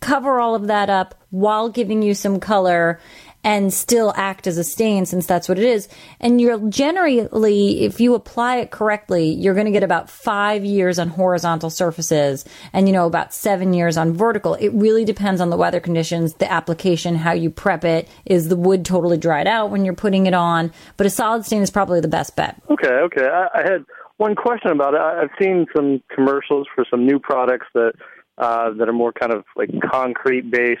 cover 0.00 0.38
all 0.38 0.54
of 0.54 0.66
that 0.68 0.90
up 0.90 1.14
while 1.30 1.68
giving 1.68 2.02
you 2.02 2.14
some 2.14 2.40
color 2.40 3.00
and 3.46 3.72
still 3.72 4.12
act 4.16 4.48
as 4.48 4.58
a 4.58 4.64
stain 4.64 5.06
since 5.06 5.24
that's 5.24 5.48
what 5.48 5.56
it 5.56 5.64
is. 5.64 5.88
And 6.18 6.40
you're 6.40 6.68
generally, 6.68 7.84
if 7.84 8.00
you 8.00 8.14
apply 8.14 8.56
it 8.56 8.72
correctly, 8.72 9.30
you're 9.30 9.54
going 9.54 9.66
to 9.66 9.72
get 9.72 9.84
about 9.84 10.10
five 10.10 10.64
years 10.64 10.98
on 10.98 11.10
horizontal 11.10 11.70
surfaces 11.70 12.44
and, 12.72 12.88
you 12.88 12.92
know, 12.92 13.06
about 13.06 13.32
seven 13.32 13.72
years 13.72 13.96
on 13.96 14.14
vertical. 14.14 14.54
It 14.54 14.70
really 14.70 15.04
depends 15.04 15.40
on 15.40 15.50
the 15.50 15.56
weather 15.56 15.78
conditions, 15.78 16.34
the 16.34 16.50
application, 16.50 17.14
how 17.14 17.34
you 17.34 17.48
prep 17.48 17.84
it. 17.84 18.08
Is 18.24 18.48
the 18.48 18.56
wood 18.56 18.84
totally 18.84 19.16
dried 19.16 19.46
out 19.46 19.70
when 19.70 19.84
you're 19.84 19.94
putting 19.94 20.26
it 20.26 20.34
on? 20.34 20.72
But 20.96 21.06
a 21.06 21.10
solid 21.10 21.46
stain 21.46 21.62
is 21.62 21.70
probably 21.70 22.00
the 22.00 22.08
best 22.08 22.34
bet. 22.34 22.60
Okay, 22.68 22.88
okay. 22.88 23.28
I, 23.28 23.46
I 23.54 23.62
had 23.62 23.84
one 24.16 24.34
question 24.34 24.72
about 24.72 24.94
it. 24.94 25.00
I've 25.00 25.30
seen 25.40 25.66
some 25.72 26.02
commercials 26.12 26.66
for 26.74 26.84
some 26.90 27.06
new 27.06 27.20
products 27.20 27.66
that 27.74 27.92
uh, 28.38 28.72
that 28.72 28.88
are 28.88 28.92
more 28.92 29.12
kind 29.12 29.32
of 29.32 29.44
like 29.54 29.70
concrete 29.88 30.50
based, 30.50 30.80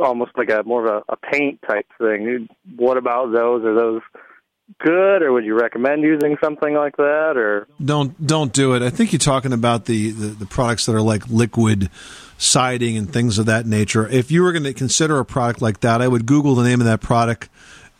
almost 0.00 0.32
like 0.36 0.50
a 0.50 0.62
more 0.64 0.86
of 0.86 1.04
a, 1.08 1.12
a 1.12 1.16
paint 1.16 1.60
type 1.68 1.86
thing. 1.98 2.48
What 2.76 2.96
about 2.96 3.32
those? 3.32 3.64
Are 3.64 3.74
those 3.74 4.02
good, 4.78 5.22
or 5.22 5.32
would 5.32 5.44
you 5.44 5.54
recommend 5.54 6.02
using 6.02 6.36
something 6.42 6.74
like 6.74 6.96
that? 6.96 7.34
Or 7.36 7.68
Don't 7.84 8.26
don't 8.26 8.52
do 8.52 8.74
it. 8.74 8.82
I 8.82 8.90
think 8.90 9.12
you're 9.12 9.18
talking 9.18 9.52
about 9.52 9.84
the, 9.86 10.10
the, 10.10 10.26
the 10.28 10.46
products 10.46 10.86
that 10.86 10.94
are 10.94 11.02
like 11.02 11.28
liquid 11.28 11.90
siding 12.38 12.96
and 12.96 13.12
things 13.12 13.38
of 13.38 13.46
that 13.46 13.66
nature. 13.66 14.08
If 14.08 14.30
you 14.30 14.42
were 14.42 14.52
going 14.52 14.64
to 14.64 14.74
consider 14.74 15.18
a 15.18 15.24
product 15.24 15.62
like 15.62 15.80
that, 15.80 16.02
I 16.02 16.08
would 16.08 16.26
Google 16.26 16.54
the 16.54 16.64
name 16.64 16.80
of 16.80 16.86
that 16.86 17.00
product 17.00 17.48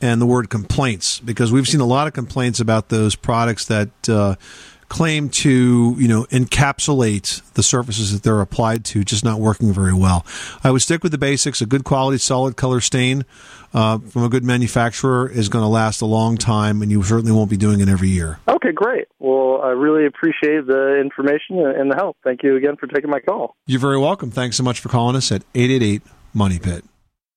and 0.00 0.20
the 0.20 0.26
word 0.26 0.50
complaints 0.50 1.20
because 1.20 1.52
we've 1.52 1.68
seen 1.68 1.80
a 1.80 1.86
lot 1.86 2.06
of 2.06 2.12
complaints 2.12 2.60
about 2.60 2.88
those 2.88 3.14
products 3.14 3.66
that 3.66 4.08
uh, 4.08 4.34
claim 4.94 5.28
to 5.28 5.96
you 5.98 6.06
know 6.06 6.22
encapsulate 6.26 7.42
the 7.54 7.64
surfaces 7.64 8.12
that 8.12 8.22
they're 8.22 8.40
applied 8.40 8.84
to, 8.84 9.02
just 9.02 9.24
not 9.24 9.40
working 9.40 9.72
very 9.72 9.92
well. 9.92 10.24
I 10.62 10.70
would 10.70 10.82
stick 10.82 11.02
with 11.02 11.10
the 11.10 11.18
basics. 11.18 11.60
A 11.60 11.66
good 11.66 11.82
quality 11.82 12.18
solid 12.18 12.56
color 12.56 12.80
stain 12.80 13.24
uh, 13.74 13.98
from 13.98 14.22
a 14.22 14.28
good 14.28 14.44
manufacturer 14.44 15.28
is 15.28 15.48
going 15.48 15.64
to 15.64 15.68
last 15.68 16.00
a 16.00 16.06
long 16.06 16.36
time, 16.36 16.80
and 16.80 16.92
you 16.92 17.02
certainly 17.02 17.32
won't 17.32 17.50
be 17.50 17.56
doing 17.56 17.80
it 17.80 17.88
every 17.88 18.08
year. 18.08 18.38
okay, 18.46 18.70
great. 18.70 19.08
Well, 19.18 19.60
I 19.62 19.70
really 19.70 20.06
appreciate 20.06 20.66
the 20.68 21.00
information 21.00 21.58
and 21.58 21.90
the 21.90 21.96
help. 21.96 22.16
Thank 22.22 22.44
you 22.44 22.56
again 22.56 22.76
for 22.76 22.86
taking 22.86 23.10
my 23.10 23.18
call. 23.18 23.56
You're 23.66 23.80
very 23.80 23.98
welcome. 23.98 24.30
Thanks 24.30 24.56
so 24.56 24.62
much 24.62 24.78
for 24.78 24.90
calling 24.90 25.16
us 25.16 25.32
at 25.32 25.42
888 25.56 26.02
Money 26.32 26.60
Pit. 26.60 26.84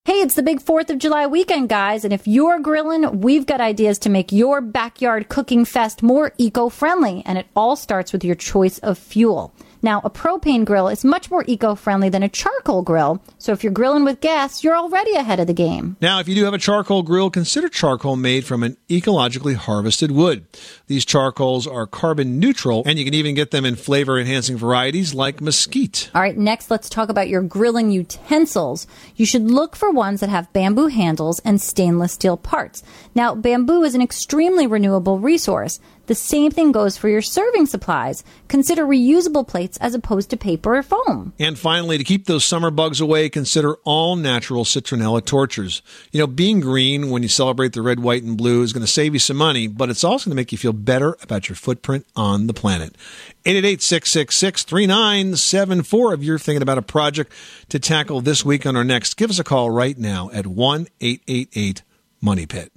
Hey, 0.08 0.22
it's 0.22 0.36
the 0.36 0.42
big 0.42 0.62
4th 0.62 0.88
of 0.88 0.96
July 0.96 1.26
weekend, 1.26 1.68
guys, 1.68 2.02
and 2.02 2.14
if 2.14 2.26
you're 2.26 2.60
grilling, 2.60 3.20
we've 3.20 3.44
got 3.44 3.60
ideas 3.60 3.98
to 3.98 4.08
make 4.08 4.32
your 4.32 4.62
backyard 4.62 5.28
cooking 5.28 5.66
fest 5.66 6.02
more 6.02 6.32
eco 6.38 6.70
friendly, 6.70 7.22
and 7.26 7.36
it 7.36 7.46
all 7.54 7.76
starts 7.76 8.10
with 8.10 8.24
your 8.24 8.34
choice 8.34 8.78
of 8.78 8.96
fuel. 8.96 9.52
Now, 9.80 10.00
a 10.04 10.10
propane 10.10 10.64
grill 10.64 10.88
is 10.88 11.04
much 11.04 11.30
more 11.30 11.44
eco 11.46 11.74
friendly 11.74 12.08
than 12.08 12.22
a 12.22 12.28
charcoal 12.28 12.82
grill, 12.82 13.22
so 13.38 13.52
if 13.52 13.62
you're 13.62 13.72
grilling 13.72 14.04
with 14.04 14.20
gas, 14.20 14.64
you're 14.64 14.76
already 14.76 15.14
ahead 15.14 15.38
of 15.40 15.46
the 15.46 15.52
game. 15.52 15.96
Now, 16.00 16.18
if 16.18 16.28
you 16.28 16.34
do 16.34 16.44
have 16.44 16.54
a 16.54 16.58
charcoal 16.58 17.02
grill, 17.02 17.30
consider 17.30 17.68
charcoal 17.68 18.16
made 18.16 18.44
from 18.44 18.62
an 18.62 18.76
ecologically 18.88 19.54
harvested 19.54 20.10
wood. 20.10 20.46
These 20.88 21.04
charcoals 21.04 21.66
are 21.66 21.86
carbon 21.86 22.40
neutral, 22.40 22.82
and 22.86 22.98
you 22.98 23.04
can 23.04 23.14
even 23.14 23.34
get 23.34 23.50
them 23.50 23.64
in 23.64 23.76
flavor 23.76 24.18
enhancing 24.18 24.56
varieties 24.56 25.14
like 25.14 25.40
mesquite. 25.40 26.10
All 26.14 26.22
right, 26.22 26.36
next 26.36 26.70
let's 26.70 26.88
talk 26.88 27.08
about 27.08 27.28
your 27.28 27.42
grilling 27.42 27.90
utensils. 27.90 28.86
You 29.14 29.26
should 29.26 29.50
look 29.50 29.76
for 29.76 29.90
ones 29.90 30.20
that 30.20 30.28
have 30.28 30.52
bamboo 30.52 30.88
handles 30.88 31.40
and 31.40 31.60
stainless 31.60 32.12
steel 32.12 32.36
parts. 32.36 32.82
Now, 33.14 33.34
bamboo 33.34 33.82
is 33.84 33.94
an 33.94 34.02
extremely 34.02 34.66
renewable 34.66 35.18
resource. 35.18 35.78
The 36.08 36.14
same 36.14 36.50
thing 36.50 36.72
goes 36.72 36.96
for 36.96 37.10
your 37.10 37.20
serving 37.20 37.66
supplies. 37.66 38.24
Consider 38.48 38.86
reusable 38.86 39.46
plates 39.46 39.76
as 39.76 39.94
opposed 39.94 40.30
to 40.30 40.38
paper 40.38 40.76
or 40.76 40.82
foam. 40.82 41.34
And 41.38 41.58
finally, 41.58 41.98
to 41.98 42.04
keep 42.04 42.24
those 42.24 42.46
summer 42.46 42.70
bugs 42.70 42.98
away, 42.98 43.28
consider 43.28 43.74
all 43.84 44.16
natural 44.16 44.64
citronella 44.64 45.22
torches. 45.22 45.82
You 46.10 46.20
know, 46.20 46.26
being 46.26 46.60
green 46.60 47.10
when 47.10 47.22
you 47.22 47.28
celebrate 47.28 47.74
the 47.74 47.82
red, 47.82 48.00
white, 48.00 48.22
and 48.22 48.38
blue 48.38 48.62
is 48.62 48.72
going 48.72 48.86
to 48.86 48.90
save 48.90 49.12
you 49.12 49.20
some 49.20 49.36
money, 49.36 49.66
but 49.66 49.90
it's 49.90 50.02
also 50.02 50.30
going 50.30 50.36
to 50.36 50.40
make 50.40 50.50
you 50.50 50.56
feel 50.56 50.72
better 50.72 51.18
about 51.22 51.50
your 51.50 51.56
footprint 51.56 52.06
on 52.16 52.46
the 52.46 52.54
planet. 52.54 52.96
888-666-3974 53.44 56.14
if 56.14 56.22
you're 56.22 56.38
thinking 56.38 56.62
about 56.62 56.78
a 56.78 56.82
project 56.82 57.34
to 57.68 57.78
tackle 57.78 58.22
this 58.22 58.46
week 58.46 58.64
on 58.64 58.76
our 58.76 58.84
next. 58.84 59.18
Give 59.18 59.28
us 59.28 59.38
a 59.38 59.44
call 59.44 59.70
right 59.70 59.98
now 59.98 60.30
at 60.32 60.46
1-888-MONEY 60.46 62.46
PIT. 62.46 62.72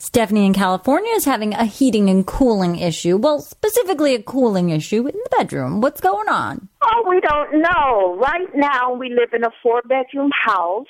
Stephanie 0.00 0.46
in 0.46 0.54
California 0.54 1.10
is 1.14 1.24
having 1.24 1.54
a 1.54 1.64
heating 1.64 2.08
and 2.08 2.24
cooling 2.24 2.78
issue. 2.78 3.16
Well, 3.16 3.40
specifically 3.40 4.14
a 4.14 4.22
cooling 4.22 4.70
issue 4.70 5.06
in 5.08 5.16
the 5.16 5.36
bedroom. 5.36 5.80
What's 5.80 6.00
going 6.00 6.28
on? 6.28 6.68
Oh, 6.82 7.04
we 7.08 7.20
don't 7.20 7.60
know. 7.60 8.16
Right 8.16 8.48
now, 8.54 8.94
we 8.94 9.08
live 9.10 9.32
in 9.32 9.42
a 9.42 9.50
four 9.60 9.82
bedroom 9.82 10.30
house. 10.30 10.86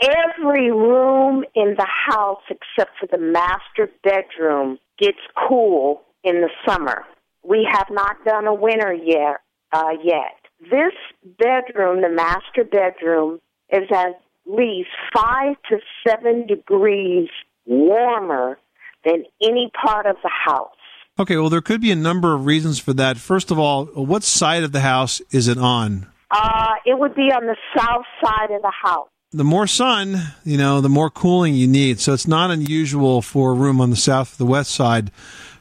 Every 0.00 0.72
room 0.72 1.44
in 1.54 1.74
the 1.76 1.86
house, 1.86 2.40
except 2.48 2.92
for 2.98 3.06
the 3.10 3.18
master 3.18 3.90
bedroom, 4.02 4.78
gets 4.98 5.18
cool 5.46 6.00
in 6.24 6.40
the 6.40 6.50
summer. 6.66 7.04
We 7.42 7.68
have 7.70 7.88
not 7.90 8.16
done 8.24 8.46
a 8.46 8.54
winter 8.54 8.94
yet. 8.94 9.40
Uh, 9.70 9.90
yet, 10.02 10.36
this 10.62 10.94
bedroom, 11.38 12.00
the 12.00 12.08
master 12.08 12.64
bedroom, 12.64 13.38
is 13.70 13.86
at 13.94 14.18
least 14.46 14.88
five 15.14 15.56
to 15.68 15.78
seven 16.06 16.46
degrees 16.46 17.28
warmer 17.68 18.58
than 19.04 19.24
any 19.42 19.70
part 19.84 20.06
of 20.06 20.16
the 20.22 20.30
house. 20.46 20.70
Okay, 21.18 21.36
well, 21.36 21.50
there 21.50 21.60
could 21.60 21.80
be 21.80 21.90
a 21.90 21.96
number 21.96 22.34
of 22.34 22.46
reasons 22.46 22.78
for 22.78 22.92
that. 22.94 23.16
First 23.18 23.50
of 23.50 23.58
all, 23.58 23.86
what 23.86 24.22
side 24.22 24.62
of 24.62 24.72
the 24.72 24.80
house 24.80 25.20
is 25.30 25.48
it 25.48 25.58
on? 25.58 26.06
Uh, 26.30 26.74
it 26.84 26.98
would 26.98 27.14
be 27.14 27.30
on 27.32 27.46
the 27.46 27.56
south 27.76 28.04
side 28.22 28.50
of 28.50 28.62
the 28.62 28.72
house. 28.82 29.08
The 29.32 29.44
more 29.44 29.66
sun, 29.66 30.16
you 30.44 30.56
know, 30.56 30.80
the 30.80 30.88
more 30.88 31.10
cooling 31.10 31.54
you 31.54 31.66
need. 31.66 32.00
So 32.00 32.14
it's 32.14 32.26
not 32.26 32.50
unusual 32.50 33.20
for 33.20 33.50
a 33.50 33.54
room 33.54 33.80
on 33.80 33.90
the 33.90 33.96
south 33.96 34.34
or 34.34 34.36
the 34.38 34.46
west 34.46 34.70
side 34.70 35.10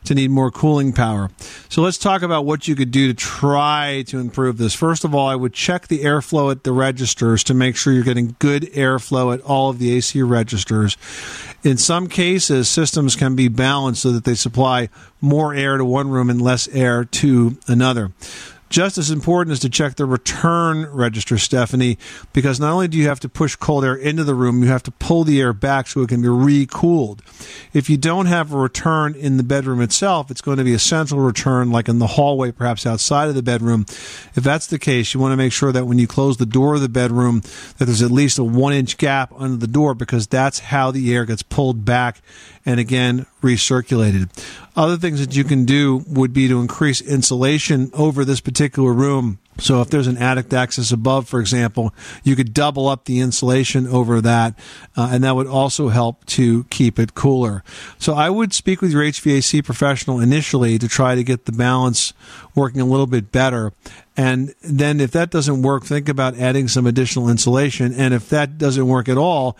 to 0.07 0.15
need 0.15 0.31
more 0.31 0.51
cooling 0.51 0.93
power. 0.93 1.29
So 1.69 1.81
let's 1.81 1.97
talk 1.97 2.21
about 2.21 2.45
what 2.45 2.67
you 2.67 2.75
could 2.75 2.91
do 2.91 3.07
to 3.07 3.13
try 3.13 4.03
to 4.07 4.19
improve 4.19 4.57
this. 4.57 4.73
First 4.73 5.03
of 5.03 5.13
all, 5.13 5.27
I 5.27 5.35
would 5.35 5.53
check 5.53 5.87
the 5.87 5.99
airflow 5.99 6.51
at 6.51 6.63
the 6.63 6.71
registers 6.71 7.43
to 7.45 7.53
make 7.53 7.75
sure 7.75 7.93
you're 7.93 8.03
getting 8.03 8.35
good 8.39 8.63
airflow 8.73 9.33
at 9.33 9.41
all 9.41 9.69
of 9.69 9.79
the 9.79 9.93
AC 9.93 10.21
registers. 10.21 10.97
In 11.63 11.77
some 11.77 12.07
cases, 12.07 12.69
systems 12.69 13.15
can 13.15 13.35
be 13.35 13.47
balanced 13.47 14.01
so 14.01 14.11
that 14.11 14.23
they 14.23 14.35
supply 14.35 14.89
more 15.19 15.53
air 15.53 15.77
to 15.77 15.85
one 15.85 16.09
room 16.09 16.29
and 16.29 16.41
less 16.41 16.67
air 16.69 17.03
to 17.03 17.57
another. 17.67 18.11
Just 18.69 18.97
as 18.97 19.09
important 19.09 19.53
is 19.53 19.59
to 19.61 19.69
check 19.69 19.95
the 19.95 20.05
return 20.05 20.85
register, 20.87 21.37
Stephanie, 21.37 21.97
because 22.33 22.59
not 22.59 22.73
only 22.73 22.89
do 22.89 22.97
you 22.97 23.07
have 23.07 23.19
to 23.21 23.29
push 23.29 23.55
cold 23.55 23.85
air 23.85 23.95
into 23.95 24.25
the 24.25 24.35
room, 24.35 24.61
you 24.61 24.69
have 24.69 24.83
to 24.83 24.91
pull 24.91 25.23
the 25.23 25.39
air 25.39 25.53
back 25.53 25.87
so 25.87 26.01
it 26.01 26.09
can 26.09 26.21
be 26.21 26.27
recooled. 26.27 27.21
If 27.71 27.89
you 27.89 27.97
don't 27.97 28.25
have 28.25 28.51
a 28.51 28.57
return 28.57 29.15
in 29.15 29.37
the 29.37 29.43
bedroom 29.43 29.81
itself, 29.81 30.29
it's 30.29 30.41
going 30.41 30.57
to 30.57 30.65
be 30.65 30.73
a 30.73 30.79
central 30.79 31.21
return, 31.21 31.71
like 31.71 31.87
in 31.87 31.99
the 31.99 32.07
hallway, 32.07 32.51
perhaps 32.51 32.85
outside 32.85 33.29
of 33.29 33.35
the 33.35 33.43
bedroom. 33.43 33.85
If 34.35 34.43
that's 34.43 34.67
the 34.67 34.79
case, 34.79 35.13
you 35.13 35.19
want 35.19 35.31
to 35.31 35.37
make 35.37 35.53
sure 35.53 35.71
that 35.71 35.85
when 35.87 35.97
you 35.97 36.07
close 36.07 36.37
the 36.37 36.45
door 36.45 36.75
of 36.75 36.81
the 36.81 36.89
bedroom, 36.89 37.41
that 37.77 37.85
there's 37.85 38.01
at 38.01 38.11
least 38.11 38.37
a 38.37 38.43
one 38.43 38.73
inch 38.73 38.97
gap 38.97 39.31
under 39.37 39.57
the 39.57 39.67
door, 39.67 39.95
because 39.95 40.27
that's 40.27 40.59
how 40.59 40.91
the 40.91 41.13
air 41.13 41.23
gets 41.23 41.41
pulled 41.41 41.85
back 41.85 42.21
and 42.67 42.81
again 42.81 43.25
recirculated. 43.41 44.29
Other 44.75 44.97
things 44.97 45.21
that 45.21 45.35
you 45.35 45.45
can 45.45 45.63
do 45.63 46.03
would 46.05 46.33
be 46.33 46.49
to 46.49 46.59
increase 46.59 47.01
insulation 47.01 47.89
over 47.93 48.25
this 48.25 48.41
particular 48.41 48.91
room. 48.91 49.39
So 49.57 49.81
if 49.81 49.89
there's 49.89 50.05
an 50.05 50.17
attic 50.17 50.53
access 50.53 50.91
above, 50.91 51.27
for 51.27 51.39
example, 51.39 51.95
you 52.23 52.35
could 52.35 52.53
double 52.53 52.87
up 52.87 53.05
the 53.05 53.19
insulation 53.19 53.87
over 53.87 54.21
that, 54.21 54.53
uh, 54.95 55.09
and 55.11 55.23
that 55.23 55.35
would 55.35 55.47
also 55.47 55.87
help 55.87 56.25
to 56.25 56.65
keep 56.65 56.99
it 56.99 57.15
cooler. 57.15 57.63
So 57.97 58.13
I 58.13 58.29
would 58.29 58.53
speak 58.53 58.81
with 58.81 58.91
your 58.91 59.01
HVAC 59.01 59.63
professional 59.63 60.19
initially 60.19 60.77
to 60.77 60.87
try 60.87 61.15
to 61.15 61.23
get 61.23 61.45
the 61.45 61.53
balance 61.53 62.13
working 62.53 62.81
a 62.81 62.85
little 62.85 63.07
bit 63.07 63.31
better. 63.31 63.71
And 64.17 64.55
then 64.61 64.99
if 64.99 65.11
that 65.11 65.29
doesn't 65.29 65.61
work, 65.61 65.85
think 65.85 66.09
about 66.09 66.37
adding 66.37 66.67
some 66.67 66.87
additional 66.87 67.29
insulation. 67.29 67.93
And 67.93 68.13
if 68.15 68.29
that 68.29 68.57
doesn't 68.57 68.87
work 68.87 69.07
at 69.07 69.17
all, 69.17 69.55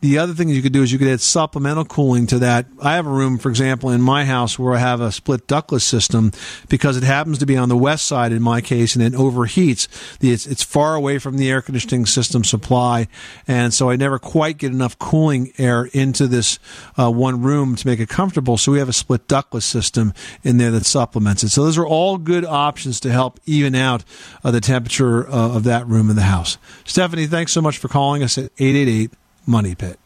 the 0.00 0.16
other 0.16 0.32
thing 0.32 0.48
you 0.48 0.62
could 0.62 0.72
do 0.72 0.82
is 0.82 0.90
you 0.90 0.98
could 0.98 1.08
add 1.08 1.20
supplemental 1.20 1.84
cooling 1.84 2.26
to 2.28 2.38
that. 2.38 2.66
I 2.80 2.94
have 2.94 3.06
a 3.06 3.10
room, 3.10 3.36
for 3.36 3.50
example, 3.50 3.90
in 3.90 4.00
my 4.00 4.24
house 4.24 4.58
where 4.58 4.74
I 4.74 4.78
have 4.78 5.02
a 5.02 5.12
split 5.12 5.46
ductless 5.46 5.84
system 5.84 6.32
because 6.70 6.96
it 6.96 7.02
happens 7.02 7.38
to 7.38 7.46
be 7.46 7.56
on 7.56 7.68
the 7.68 7.76
west 7.76 8.06
side 8.06 8.32
in 8.32 8.40
my 8.40 8.62
case 8.62 8.94
and 8.94 9.04
it 9.04 9.12
overheats. 9.12 9.88
It's, 10.22 10.46
it's 10.46 10.62
far 10.62 10.94
away 10.94 11.18
from 11.18 11.36
the 11.36 11.50
air 11.50 11.60
conditioning 11.60 12.06
system 12.06 12.44
supply. 12.44 13.08
And 13.46 13.74
so 13.74 13.90
I 13.90 13.96
never 13.96 14.18
quite 14.18 14.56
get 14.56 14.72
enough 14.72 14.98
cooling 14.98 15.52
air 15.58 15.90
into 15.92 16.26
this 16.26 16.58
uh, 16.98 17.10
one 17.10 17.42
room 17.42 17.76
to 17.76 17.86
make 17.86 18.00
it 18.00 18.08
comfortable. 18.08 18.56
So 18.56 18.72
we 18.72 18.78
have 18.78 18.88
a 18.88 18.94
split 18.94 19.28
ductless 19.28 19.66
system 19.66 20.14
in 20.42 20.56
there 20.56 20.70
that 20.70 20.86
supplements 20.86 21.44
it. 21.44 21.50
So 21.50 21.62
those 21.64 21.76
are 21.76 21.86
all 21.86 22.16
good 22.16 22.46
options 22.46 23.00
to 23.00 23.12
help 23.12 23.38
even 23.44 23.74
out 23.74 23.99
uh, 24.44 24.50
the 24.50 24.60
temperature 24.60 25.28
uh, 25.28 25.56
of 25.56 25.64
that 25.64 25.86
room 25.86 26.10
in 26.10 26.16
the 26.16 26.22
house. 26.22 26.58
Stephanie, 26.84 27.26
thanks 27.26 27.52
so 27.52 27.60
much 27.60 27.78
for 27.78 27.88
calling 27.88 28.22
us 28.22 28.38
at 28.38 28.54
888- 28.56 29.10
Money 29.46 29.74
Pit. 29.74 29.98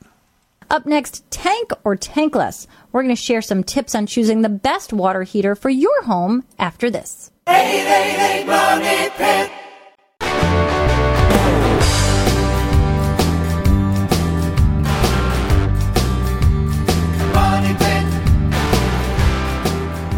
Up 0.71 0.87
next, 0.87 1.31
tank 1.31 1.71
or 1.85 1.97
tankless. 1.97 2.67
We're 2.91 3.03
going 3.03 3.15
to 3.15 3.21
share 3.21 3.43
some 3.43 3.63
tips 3.63 3.95
on 3.95 4.07
choosing 4.07 4.43
the 4.43 4.49
best 4.49 4.93
water 4.93 5.23
heater 5.23 5.55
for 5.55 5.69
your 5.69 6.03
home 6.05 6.45
after 6.59 6.91
this. 6.91 7.31
888 7.47 8.47
Money 8.47 9.11
Pit. 9.17 9.64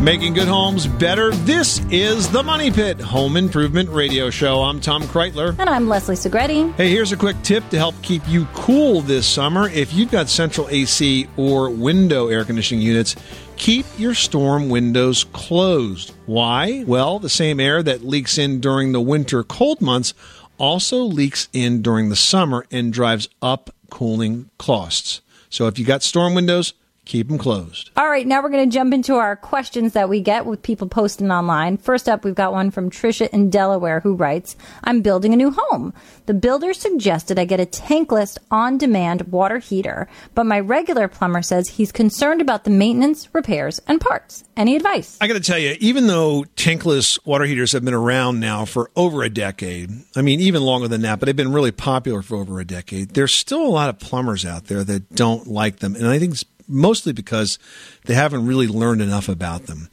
Making 0.07 0.35
good 0.35 0.47
homes 0.47 0.87
better. 0.87 1.33
This 1.33 1.81
is 1.91 2.31
the 2.31 2.41
Money 2.41 2.71
Pit 2.71 3.01
Home 3.01 3.37
Improvement 3.37 3.89
Radio 3.91 4.31
Show. 4.31 4.63
I'm 4.63 4.81
Tom 4.81 5.03
Kraeutler. 5.03 5.59
And 5.59 5.69
I'm 5.69 5.89
Leslie 5.89 6.15
Segrete. 6.15 6.73
Hey, 6.77 6.91
here's 6.91 7.11
a 7.11 7.17
quick 7.17 7.35
tip 7.43 7.69
to 7.71 7.77
help 7.77 8.01
keep 8.03 8.23
you 8.29 8.47
cool 8.55 9.01
this 9.01 9.27
summer. 9.27 9.69
If 9.69 9.93
you've 9.93 10.13
got 10.13 10.29
central 10.29 10.69
AC 10.69 11.27
or 11.37 11.71
window 11.71 12.29
air 12.29 12.45
conditioning 12.45 12.85
units, 12.85 13.17
keep 13.57 13.85
your 13.99 14.15
storm 14.15 14.69
windows 14.69 15.25
closed. 15.33 16.13
Why? 16.27 16.85
Well, 16.87 17.19
the 17.19 17.29
same 17.29 17.59
air 17.59 17.83
that 17.83 18.05
leaks 18.05 18.39
in 18.39 18.61
during 18.61 18.93
the 18.93 19.01
winter 19.01 19.43
cold 19.43 19.81
months 19.81 20.15
also 20.57 20.99
leaks 20.99 21.49
in 21.53 21.83
during 21.83 22.11
the 22.11 22.15
summer 22.15 22.65
and 22.71 22.93
drives 22.93 23.29
up 23.43 23.75
cooling 23.91 24.51
costs. 24.57 25.21
So 25.51 25.67
if 25.67 25.81
you 25.81 25.85
got 25.85 26.05
storm 26.05 26.37
windows, 26.37 26.75
keep 27.07 27.29
them 27.29 27.39
closed. 27.39 27.91
All 27.97 28.11
right, 28.11 28.27
now 28.27 28.43
we're 28.43 28.51
going 28.51 28.69
to 28.69 28.75
jump 28.75 28.93
into 28.93 29.15
our 29.15 29.37
questions 29.37 29.95
that 29.95 30.09
we 30.09 30.21
get 30.21 30.45
with 30.45 30.63
people 30.63 30.89
posting 30.89 31.31
online. 31.31 31.79
First 31.79 32.09
up, 32.09 32.25
we've 32.25 32.35
got 32.35 32.53
one 32.53 32.71
from 32.71 32.91
Trisha 32.91 33.31
in 33.31 33.49
Delaware 33.49 34.01
who 34.01 34.15
writes, 34.15 34.57
I'm 34.85 35.01
building 35.01 35.33
a 35.33 35.37
new 35.37 35.53
home. 35.57 35.95
The 36.27 36.35
builder 36.35 36.75
suggested 36.75 37.39
I 37.39 37.45
get 37.45 37.61
a 37.61 37.67
tankless 37.67 38.37
on 38.51 38.77
demand 38.77 39.33
water 39.33 39.59
heater, 39.59 40.09
but 40.35 40.45
my 40.45 40.61
regular 40.61 41.09
plumber 41.09 41.43
says 41.43 41.69
he's 41.69 41.93
concerned 41.93 42.41
about 42.41 42.65
the 42.65 42.71
maintenance, 42.71 43.33
repairs, 43.33 43.81
and 43.87 44.01
parts. 44.01 44.45
Any 44.57 44.75
advice? 44.75 45.17
I 45.21 45.29
got 45.29 45.35
to 45.35 45.41
tell 45.41 45.59
you, 45.59 45.77
even 45.79 46.09
though 46.09 46.45
tankless 46.57 47.19
water 47.25 47.45
heaters 47.45 47.73
have 47.73 47.85
been 47.85 47.95
around 47.95 48.41
now 48.41 48.65
for 48.65 48.91
over 48.97 49.23
a 49.23 49.31
decade, 49.31 49.91
I 50.17 50.23
mean, 50.23 50.41
even 50.41 50.63
longer 50.63 50.89
than 50.89 51.03
that, 51.03 51.21
but 51.21 51.27
they've 51.27 51.37
been 51.37 51.53
really 51.53 51.73
popular 51.73 52.23
for 52.23 52.37
over 52.37 52.59
a 52.59 52.65
decade, 52.65 53.11
there's 53.11 53.33
still 53.33 53.63
a 53.63 53.69
lot 53.69 53.89
of 53.89 54.01
plumbers 54.01 54.45
out 54.45 54.67
there 54.67 54.83
that 54.83 55.15
don't 55.15 55.47
like 55.47 55.79
them. 55.79 55.95
And 55.95 56.09
I 56.09 56.19
think 56.19 56.33
it's 56.33 56.45
mostly 56.69 57.13
because 57.13 57.59
they 58.07 58.15
haven't 58.15 58.47
really 58.47 58.67
learned 58.67 59.03
enough 59.03 59.29
about 59.29 59.67
them. 59.67 59.89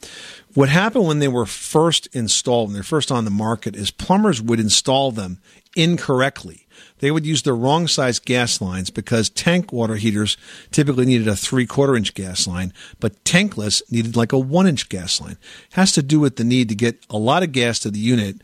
What 0.54 0.68
happened 0.68 1.06
when 1.06 1.18
they 1.18 1.28
were 1.28 1.46
first 1.46 2.06
installed, 2.12 2.68
when 2.68 2.74
they're 2.74 2.82
first 2.82 3.10
on 3.10 3.24
the 3.24 3.30
market, 3.30 3.74
is 3.74 3.90
plumbers 3.90 4.40
would 4.40 4.60
install 4.60 5.10
them 5.10 5.40
incorrectly. 5.74 6.66
They 6.98 7.10
would 7.10 7.26
use 7.26 7.42
the 7.42 7.52
wrong 7.52 7.88
size 7.88 8.18
gas 8.18 8.60
lines 8.60 8.90
because 8.90 9.28
tank 9.28 9.72
water 9.72 9.96
heaters 9.96 10.36
typically 10.70 11.06
needed 11.06 11.28
a 11.28 11.36
three 11.36 11.66
quarter 11.66 11.96
inch 11.96 12.14
gas 12.14 12.46
line, 12.46 12.72
but 13.00 13.22
tankless 13.24 13.82
needed 13.90 14.16
like 14.16 14.32
a 14.32 14.38
one 14.38 14.66
inch 14.66 14.88
gas 14.88 15.20
line. 15.20 15.36
It 15.70 15.74
has 15.74 15.92
to 15.92 16.02
do 16.02 16.20
with 16.20 16.36
the 16.36 16.44
need 16.44 16.68
to 16.68 16.74
get 16.74 17.04
a 17.10 17.18
lot 17.18 17.42
of 17.42 17.52
gas 17.52 17.78
to 17.80 17.90
the 17.90 17.98
unit 17.98 18.40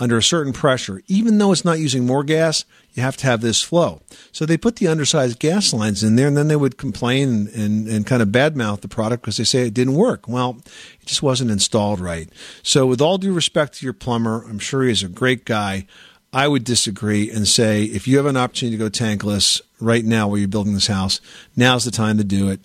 under 0.00 0.16
a 0.16 0.22
certain 0.22 0.52
pressure. 0.52 1.02
Even 1.06 1.38
though 1.38 1.52
it's 1.52 1.64
not 1.64 1.78
using 1.78 2.06
more 2.06 2.24
gas, 2.24 2.64
you 2.94 3.02
have 3.02 3.18
to 3.18 3.26
have 3.26 3.42
this 3.42 3.62
flow. 3.62 4.00
So 4.32 4.46
they 4.46 4.56
put 4.56 4.76
the 4.76 4.88
undersized 4.88 5.38
gas 5.38 5.72
lines 5.74 6.02
in 6.02 6.16
there 6.16 6.26
and 6.26 6.36
then 6.36 6.48
they 6.48 6.56
would 6.56 6.78
complain 6.78 7.28
and, 7.28 7.48
and, 7.50 7.88
and 7.88 8.06
kind 8.06 8.22
of 8.22 8.28
badmouth 8.28 8.80
the 8.80 8.88
product 8.88 9.22
because 9.22 9.36
they 9.36 9.44
say 9.44 9.66
it 9.66 9.74
didn't 9.74 9.94
work. 9.94 10.26
Well, 10.26 10.62
it 11.00 11.06
just 11.06 11.22
wasn't 11.22 11.50
installed 11.50 12.00
right. 12.00 12.28
So 12.62 12.86
with 12.86 13.02
all 13.02 13.18
due 13.18 13.34
respect 13.34 13.74
to 13.74 13.86
your 13.86 13.92
plumber, 13.92 14.42
I'm 14.48 14.58
sure 14.58 14.82
he 14.82 14.90
is 14.90 15.02
a 15.02 15.08
great 15.08 15.44
guy. 15.44 15.86
I 16.32 16.48
would 16.48 16.64
disagree 16.64 17.30
and 17.30 17.46
say 17.46 17.84
if 17.84 18.08
you 18.08 18.16
have 18.16 18.26
an 18.26 18.36
opportunity 18.36 18.78
to 18.78 18.84
go 18.84 18.90
tankless 18.90 19.60
right 19.80 20.04
now 20.04 20.28
while 20.28 20.38
you're 20.38 20.48
building 20.48 20.74
this 20.74 20.86
house, 20.86 21.20
now's 21.56 21.84
the 21.84 21.90
time 21.90 22.16
to 22.18 22.24
do 22.24 22.48
it. 22.48 22.60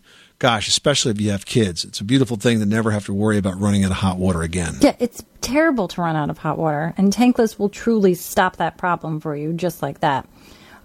Gosh, 0.46 0.68
especially 0.68 1.10
if 1.10 1.20
you 1.20 1.32
have 1.32 1.44
kids. 1.44 1.84
It's 1.84 2.00
a 2.00 2.04
beautiful 2.04 2.38
thing 2.38 2.60
to 2.60 2.68
never 2.68 2.92
have 2.92 3.08
to 3.08 3.14
worry 3.16 3.40
about 3.40 3.60
running 3.60 3.84
out 3.84 3.90
of 3.90 3.98
hot 3.98 4.20
water 4.20 4.44
again. 4.44 4.76
Yeah, 4.80 4.96
it's 5.00 5.26
terrible 5.42 5.88
to 5.88 6.02
run 6.02 6.16
out 6.16 6.30
of 6.30 6.38
hot 6.38 6.60
water, 6.60 6.94
and 6.98 7.12
tankless 7.12 7.58
will 7.58 7.68
truly 7.68 8.14
stop 8.14 8.58
that 8.58 8.78
problem 8.78 9.20
for 9.20 9.36
you 9.36 9.54
just 9.54 9.82
like 9.82 10.02
that. 10.02 10.30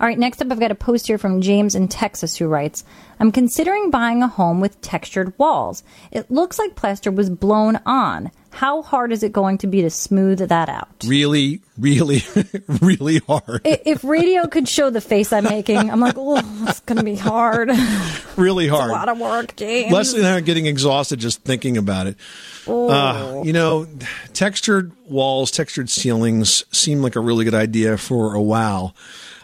All 0.00 0.06
right, 0.06 0.18
next 0.18 0.40
up, 0.40 0.50
I've 0.50 0.60
got 0.60 0.70
a 0.70 0.74
post 0.74 1.08
here 1.08 1.18
from 1.18 1.42
James 1.42 1.74
in 1.74 1.88
Texas 1.88 2.38
who 2.38 2.46
writes 2.46 2.84
I'm 3.18 3.30
considering 3.30 3.90
buying 3.90 4.22
a 4.22 4.28
home 4.28 4.60
with 4.60 4.80
textured 4.80 5.38
walls. 5.38 5.82
It 6.10 6.30
looks 6.30 6.58
like 6.58 6.74
plaster 6.74 7.10
was 7.10 7.28
blown 7.28 7.80
on. 7.84 8.30
How 8.50 8.82
hard 8.82 9.12
is 9.12 9.22
it 9.22 9.32
going 9.32 9.58
to 9.58 9.66
be 9.66 9.82
to 9.82 9.90
smooth 9.90 10.38
that 10.48 10.68
out? 10.68 10.88
Really, 11.04 11.62
really, 11.78 12.22
really 12.80 13.18
hard. 13.18 13.62
If 13.64 14.04
radio 14.04 14.46
could 14.46 14.68
show 14.68 14.90
the 14.90 15.00
face 15.00 15.32
I'm 15.32 15.44
making, 15.44 15.90
I'm 15.90 16.00
like, 16.00 16.16
oh, 16.16 16.66
it's 16.68 16.80
going 16.80 16.98
to 16.98 17.04
be 17.04 17.16
hard. 17.16 17.68
really 18.36 18.68
hard. 18.68 18.90
It's 18.90 18.90
a 18.90 18.92
lot 18.92 19.08
of 19.08 19.18
work, 19.18 19.56
James. 19.56 19.92
Leslie 19.92 20.20
and 20.20 20.28
I 20.28 20.36
are 20.36 20.40
getting 20.40 20.66
exhausted 20.66 21.20
just 21.20 21.42
thinking 21.42 21.76
about 21.76 22.06
it. 22.06 22.16
Oh. 22.66 22.90
Uh, 22.90 23.42
you 23.44 23.52
know, 23.52 23.86
textured 24.32 24.92
walls, 25.06 25.50
textured 25.50 25.88
ceilings 25.88 26.64
seem 26.76 27.02
like 27.02 27.16
a 27.16 27.20
really 27.20 27.44
good 27.44 27.54
idea 27.54 27.96
for 27.96 28.34
a 28.34 28.42
while. 28.42 28.94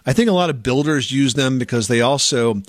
I 0.04 0.12
think 0.12 0.28
a 0.28 0.32
lot 0.32 0.50
of 0.50 0.62
builders 0.62 1.11
use 1.11 1.34
them 1.34 1.59
because 1.59 1.88
they 1.88 2.00
also 2.00 2.62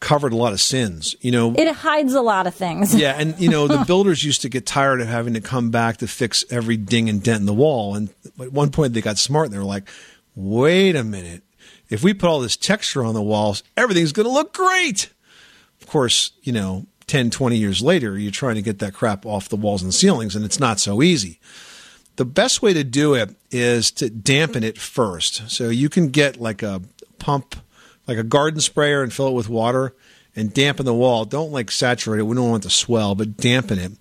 covered 0.00 0.32
a 0.32 0.36
lot 0.36 0.52
of 0.52 0.60
sins. 0.60 1.14
You 1.20 1.30
know, 1.30 1.54
It 1.54 1.70
hides 1.72 2.14
a 2.14 2.22
lot 2.22 2.46
of 2.46 2.54
things. 2.54 2.94
yeah, 2.94 3.14
and 3.18 3.38
you 3.38 3.48
know 3.50 3.68
the 3.68 3.84
builders 3.86 4.24
used 4.24 4.42
to 4.42 4.48
get 4.48 4.66
tired 4.66 5.00
of 5.00 5.06
having 5.08 5.34
to 5.34 5.40
come 5.40 5.70
back 5.70 5.98
to 5.98 6.08
fix 6.08 6.44
every 6.50 6.76
ding 6.76 7.08
and 7.08 7.22
dent 7.22 7.40
in 7.40 7.46
the 7.46 7.54
wall. 7.54 7.94
And 7.94 8.08
at 8.40 8.52
one 8.52 8.70
point 8.70 8.94
they 8.94 9.00
got 9.02 9.18
smart 9.18 9.46
and 9.46 9.54
they 9.54 9.58
were 9.58 9.64
like, 9.64 9.88
"Wait 10.34 10.96
a 10.96 11.04
minute! 11.04 11.42
If 11.88 12.02
we 12.02 12.14
put 12.14 12.28
all 12.28 12.40
this 12.40 12.56
texture 12.56 13.04
on 13.04 13.14
the 13.14 13.22
walls, 13.22 13.62
everything's 13.76 14.12
going 14.12 14.26
to 14.26 14.32
look 14.32 14.52
great." 14.54 15.10
Of 15.80 15.86
course, 15.86 16.32
you 16.42 16.52
know, 16.52 16.86
10, 17.06 17.30
20 17.30 17.56
years 17.56 17.82
later, 17.82 18.18
you're 18.18 18.30
trying 18.30 18.54
to 18.56 18.62
get 18.62 18.78
that 18.80 18.94
crap 18.94 19.26
off 19.26 19.48
the 19.48 19.56
walls 19.56 19.82
and 19.82 19.92
ceilings, 19.92 20.36
and 20.36 20.44
it's 20.44 20.60
not 20.60 20.78
so 20.78 21.02
easy. 21.02 21.40
The 22.16 22.24
best 22.24 22.60
way 22.62 22.72
to 22.74 22.84
do 22.84 23.14
it 23.14 23.34
is 23.50 23.90
to 23.92 24.10
dampen 24.10 24.62
it 24.62 24.78
first. 24.78 25.50
So 25.50 25.68
you 25.70 25.88
can 25.88 26.08
get 26.10 26.38
like 26.40 26.62
a 26.62 26.82
pump, 27.18 27.56
like 28.10 28.18
a 28.18 28.24
garden 28.24 28.60
sprayer, 28.60 29.02
and 29.02 29.12
fill 29.12 29.28
it 29.28 29.34
with 29.34 29.48
water 29.48 29.94
and 30.36 30.52
dampen 30.52 30.86
the 30.86 30.94
wall. 30.94 31.24
Don't 31.24 31.52
like 31.52 31.70
saturate 31.70 32.20
it. 32.20 32.24
We 32.24 32.36
don't 32.36 32.50
want 32.50 32.64
it 32.64 32.68
to 32.68 32.74
swell, 32.74 33.14
but 33.14 33.36
dampen 33.36 33.78
it. 33.78 33.92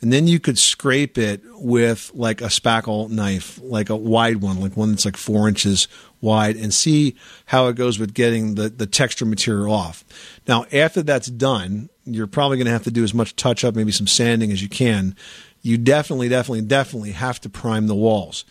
And 0.00 0.12
then 0.12 0.26
you 0.26 0.40
could 0.40 0.58
scrape 0.58 1.16
it 1.16 1.42
with 1.52 2.10
like 2.14 2.40
a 2.40 2.46
spackle 2.46 3.08
knife, 3.10 3.58
like 3.62 3.90
a 3.90 3.96
wide 3.96 4.36
one, 4.36 4.60
like 4.60 4.76
one 4.76 4.90
that's 4.90 5.04
like 5.04 5.16
four 5.16 5.48
inches 5.48 5.88
wide, 6.20 6.56
and 6.56 6.72
see 6.72 7.16
how 7.46 7.68
it 7.68 7.76
goes 7.76 7.98
with 7.98 8.14
getting 8.14 8.54
the, 8.54 8.68
the 8.68 8.86
texture 8.86 9.26
material 9.26 9.72
off. 9.72 10.04
Now, 10.46 10.66
after 10.72 11.02
that's 11.02 11.28
done, 11.28 11.88
you're 12.04 12.26
probably 12.26 12.56
going 12.56 12.66
to 12.66 12.72
have 12.72 12.84
to 12.84 12.90
do 12.90 13.04
as 13.04 13.14
much 13.14 13.36
touch 13.36 13.64
up, 13.64 13.74
maybe 13.74 13.92
some 13.92 14.06
sanding 14.06 14.52
as 14.52 14.62
you 14.62 14.68
can. 14.68 15.16
You 15.62 15.78
definitely, 15.78 16.28
definitely, 16.28 16.62
definitely 16.62 17.12
have 17.12 17.40
to 17.40 17.48
prime 17.48 17.86
the 17.86 17.94
walls. 17.94 18.44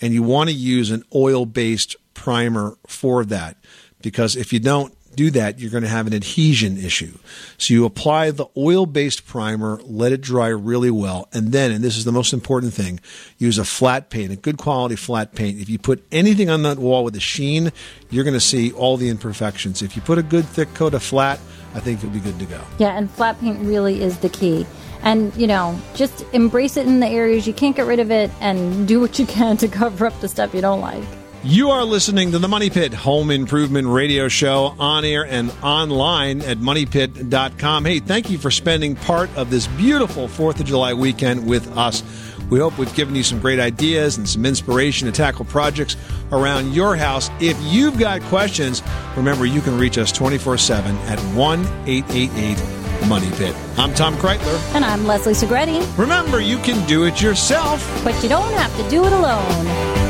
And 0.00 0.14
you 0.14 0.22
want 0.22 0.48
to 0.50 0.56
use 0.56 0.90
an 0.90 1.04
oil 1.14 1.44
based 1.46 1.96
primer 2.14 2.76
for 2.86 3.24
that 3.26 3.56
because 4.02 4.36
if 4.36 4.52
you 4.52 4.60
don't 4.60 4.94
do 5.14 5.30
that, 5.32 5.58
you're 5.58 5.70
going 5.70 5.82
to 5.82 5.88
have 5.88 6.06
an 6.06 6.14
adhesion 6.14 6.78
issue. 6.78 7.12
So 7.58 7.74
you 7.74 7.84
apply 7.84 8.30
the 8.30 8.46
oil 8.56 8.86
based 8.86 9.26
primer, 9.26 9.80
let 9.84 10.12
it 10.12 10.20
dry 10.20 10.48
really 10.48 10.90
well, 10.90 11.28
and 11.32 11.52
then, 11.52 11.72
and 11.72 11.82
this 11.82 11.96
is 11.96 12.04
the 12.04 12.12
most 12.12 12.32
important 12.32 12.72
thing, 12.72 13.00
use 13.38 13.58
a 13.58 13.64
flat 13.64 14.08
paint, 14.10 14.30
a 14.30 14.36
good 14.36 14.56
quality 14.56 14.96
flat 14.96 15.34
paint. 15.34 15.60
If 15.60 15.68
you 15.68 15.78
put 15.78 16.04
anything 16.12 16.48
on 16.48 16.62
that 16.62 16.78
wall 16.78 17.04
with 17.04 17.16
a 17.16 17.20
sheen, 17.20 17.72
you're 18.10 18.24
going 18.24 18.34
to 18.34 18.40
see 18.40 18.72
all 18.72 18.96
the 18.96 19.08
imperfections. 19.08 19.82
If 19.82 19.96
you 19.96 20.02
put 20.02 20.18
a 20.18 20.22
good 20.22 20.44
thick 20.44 20.72
coat 20.74 20.94
of 20.94 21.02
flat, 21.02 21.40
I 21.74 21.80
think 21.80 22.02
you'll 22.02 22.12
be 22.12 22.20
good 22.20 22.38
to 22.38 22.46
go. 22.46 22.60
Yeah, 22.78 22.96
and 22.96 23.10
flat 23.10 23.38
paint 23.40 23.58
really 23.60 24.02
is 24.02 24.18
the 24.18 24.28
key. 24.28 24.66
And, 25.02 25.34
you 25.34 25.46
know, 25.46 25.80
just 25.94 26.24
embrace 26.32 26.76
it 26.76 26.86
in 26.86 27.00
the 27.00 27.06
areas 27.06 27.46
you 27.46 27.54
can't 27.54 27.74
get 27.74 27.86
rid 27.86 28.00
of 28.00 28.10
it 28.10 28.30
and 28.40 28.86
do 28.86 29.00
what 29.00 29.18
you 29.18 29.26
can 29.26 29.56
to 29.58 29.68
cover 29.68 30.06
up 30.06 30.20
the 30.20 30.28
stuff 30.28 30.54
you 30.54 30.60
don't 30.60 30.80
like. 30.80 31.02
You 31.42 31.70
are 31.70 31.86
listening 31.86 32.32
to 32.32 32.38
the 32.38 32.48
Money 32.48 32.68
Pit 32.68 32.92
Home 32.92 33.30
Improvement 33.30 33.88
Radio 33.88 34.28
Show 34.28 34.74
on 34.78 35.06
air 35.06 35.24
and 35.24 35.50
online 35.62 36.42
at 36.42 36.58
moneypit.com. 36.58 37.86
Hey, 37.86 37.98
thank 38.00 38.28
you 38.28 38.36
for 38.36 38.50
spending 38.50 38.94
part 38.94 39.34
of 39.38 39.48
this 39.48 39.66
beautiful 39.66 40.28
4th 40.28 40.60
of 40.60 40.66
July 40.66 40.92
weekend 40.92 41.48
with 41.48 41.74
us. 41.78 42.02
We 42.50 42.58
hope 42.58 42.76
we've 42.76 42.94
given 42.94 43.14
you 43.14 43.22
some 43.22 43.40
great 43.40 43.58
ideas 43.58 44.18
and 44.18 44.28
some 44.28 44.44
inspiration 44.44 45.06
to 45.06 45.12
tackle 45.12 45.46
projects 45.46 45.96
around 46.30 46.74
your 46.74 46.94
house. 46.94 47.30
If 47.40 47.58
you've 47.62 47.98
got 47.98 48.20
questions, 48.24 48.82
remember 49.16 49.46
you 49.46 49.62
can 49.62 49.78
reach 49.78 49.96
us 49.96 50.12
24 50.12 50.58
7 50.58 50.94
at 50.94 51.18
1 51.34 51.60
888 51.86 53.08
Money 53.08 53.30
Pit. 53.38 53.56
I'm 53.78 53.94
Tom 53.94 54.14
Kraeutler. 54.16 54.74
And 54.74 54.84
I'm 54.84 55.06
Leslie 55.06 55.32
Segrete. 55.32 55.96
Remember, 55.96 56.38
you 56.42 56.58
can 56.58 56.86
do 56.86 57.04
it 57.04 57.22
yourself. 57.22 57.82
But 58.04 58.22
you 58.22 58.28
don't 58.28 58.52
have 58.52 58.76
to 58.76 58.90
do 58.90 59.06
it 59.06 59.12
alone. 59.14 60.09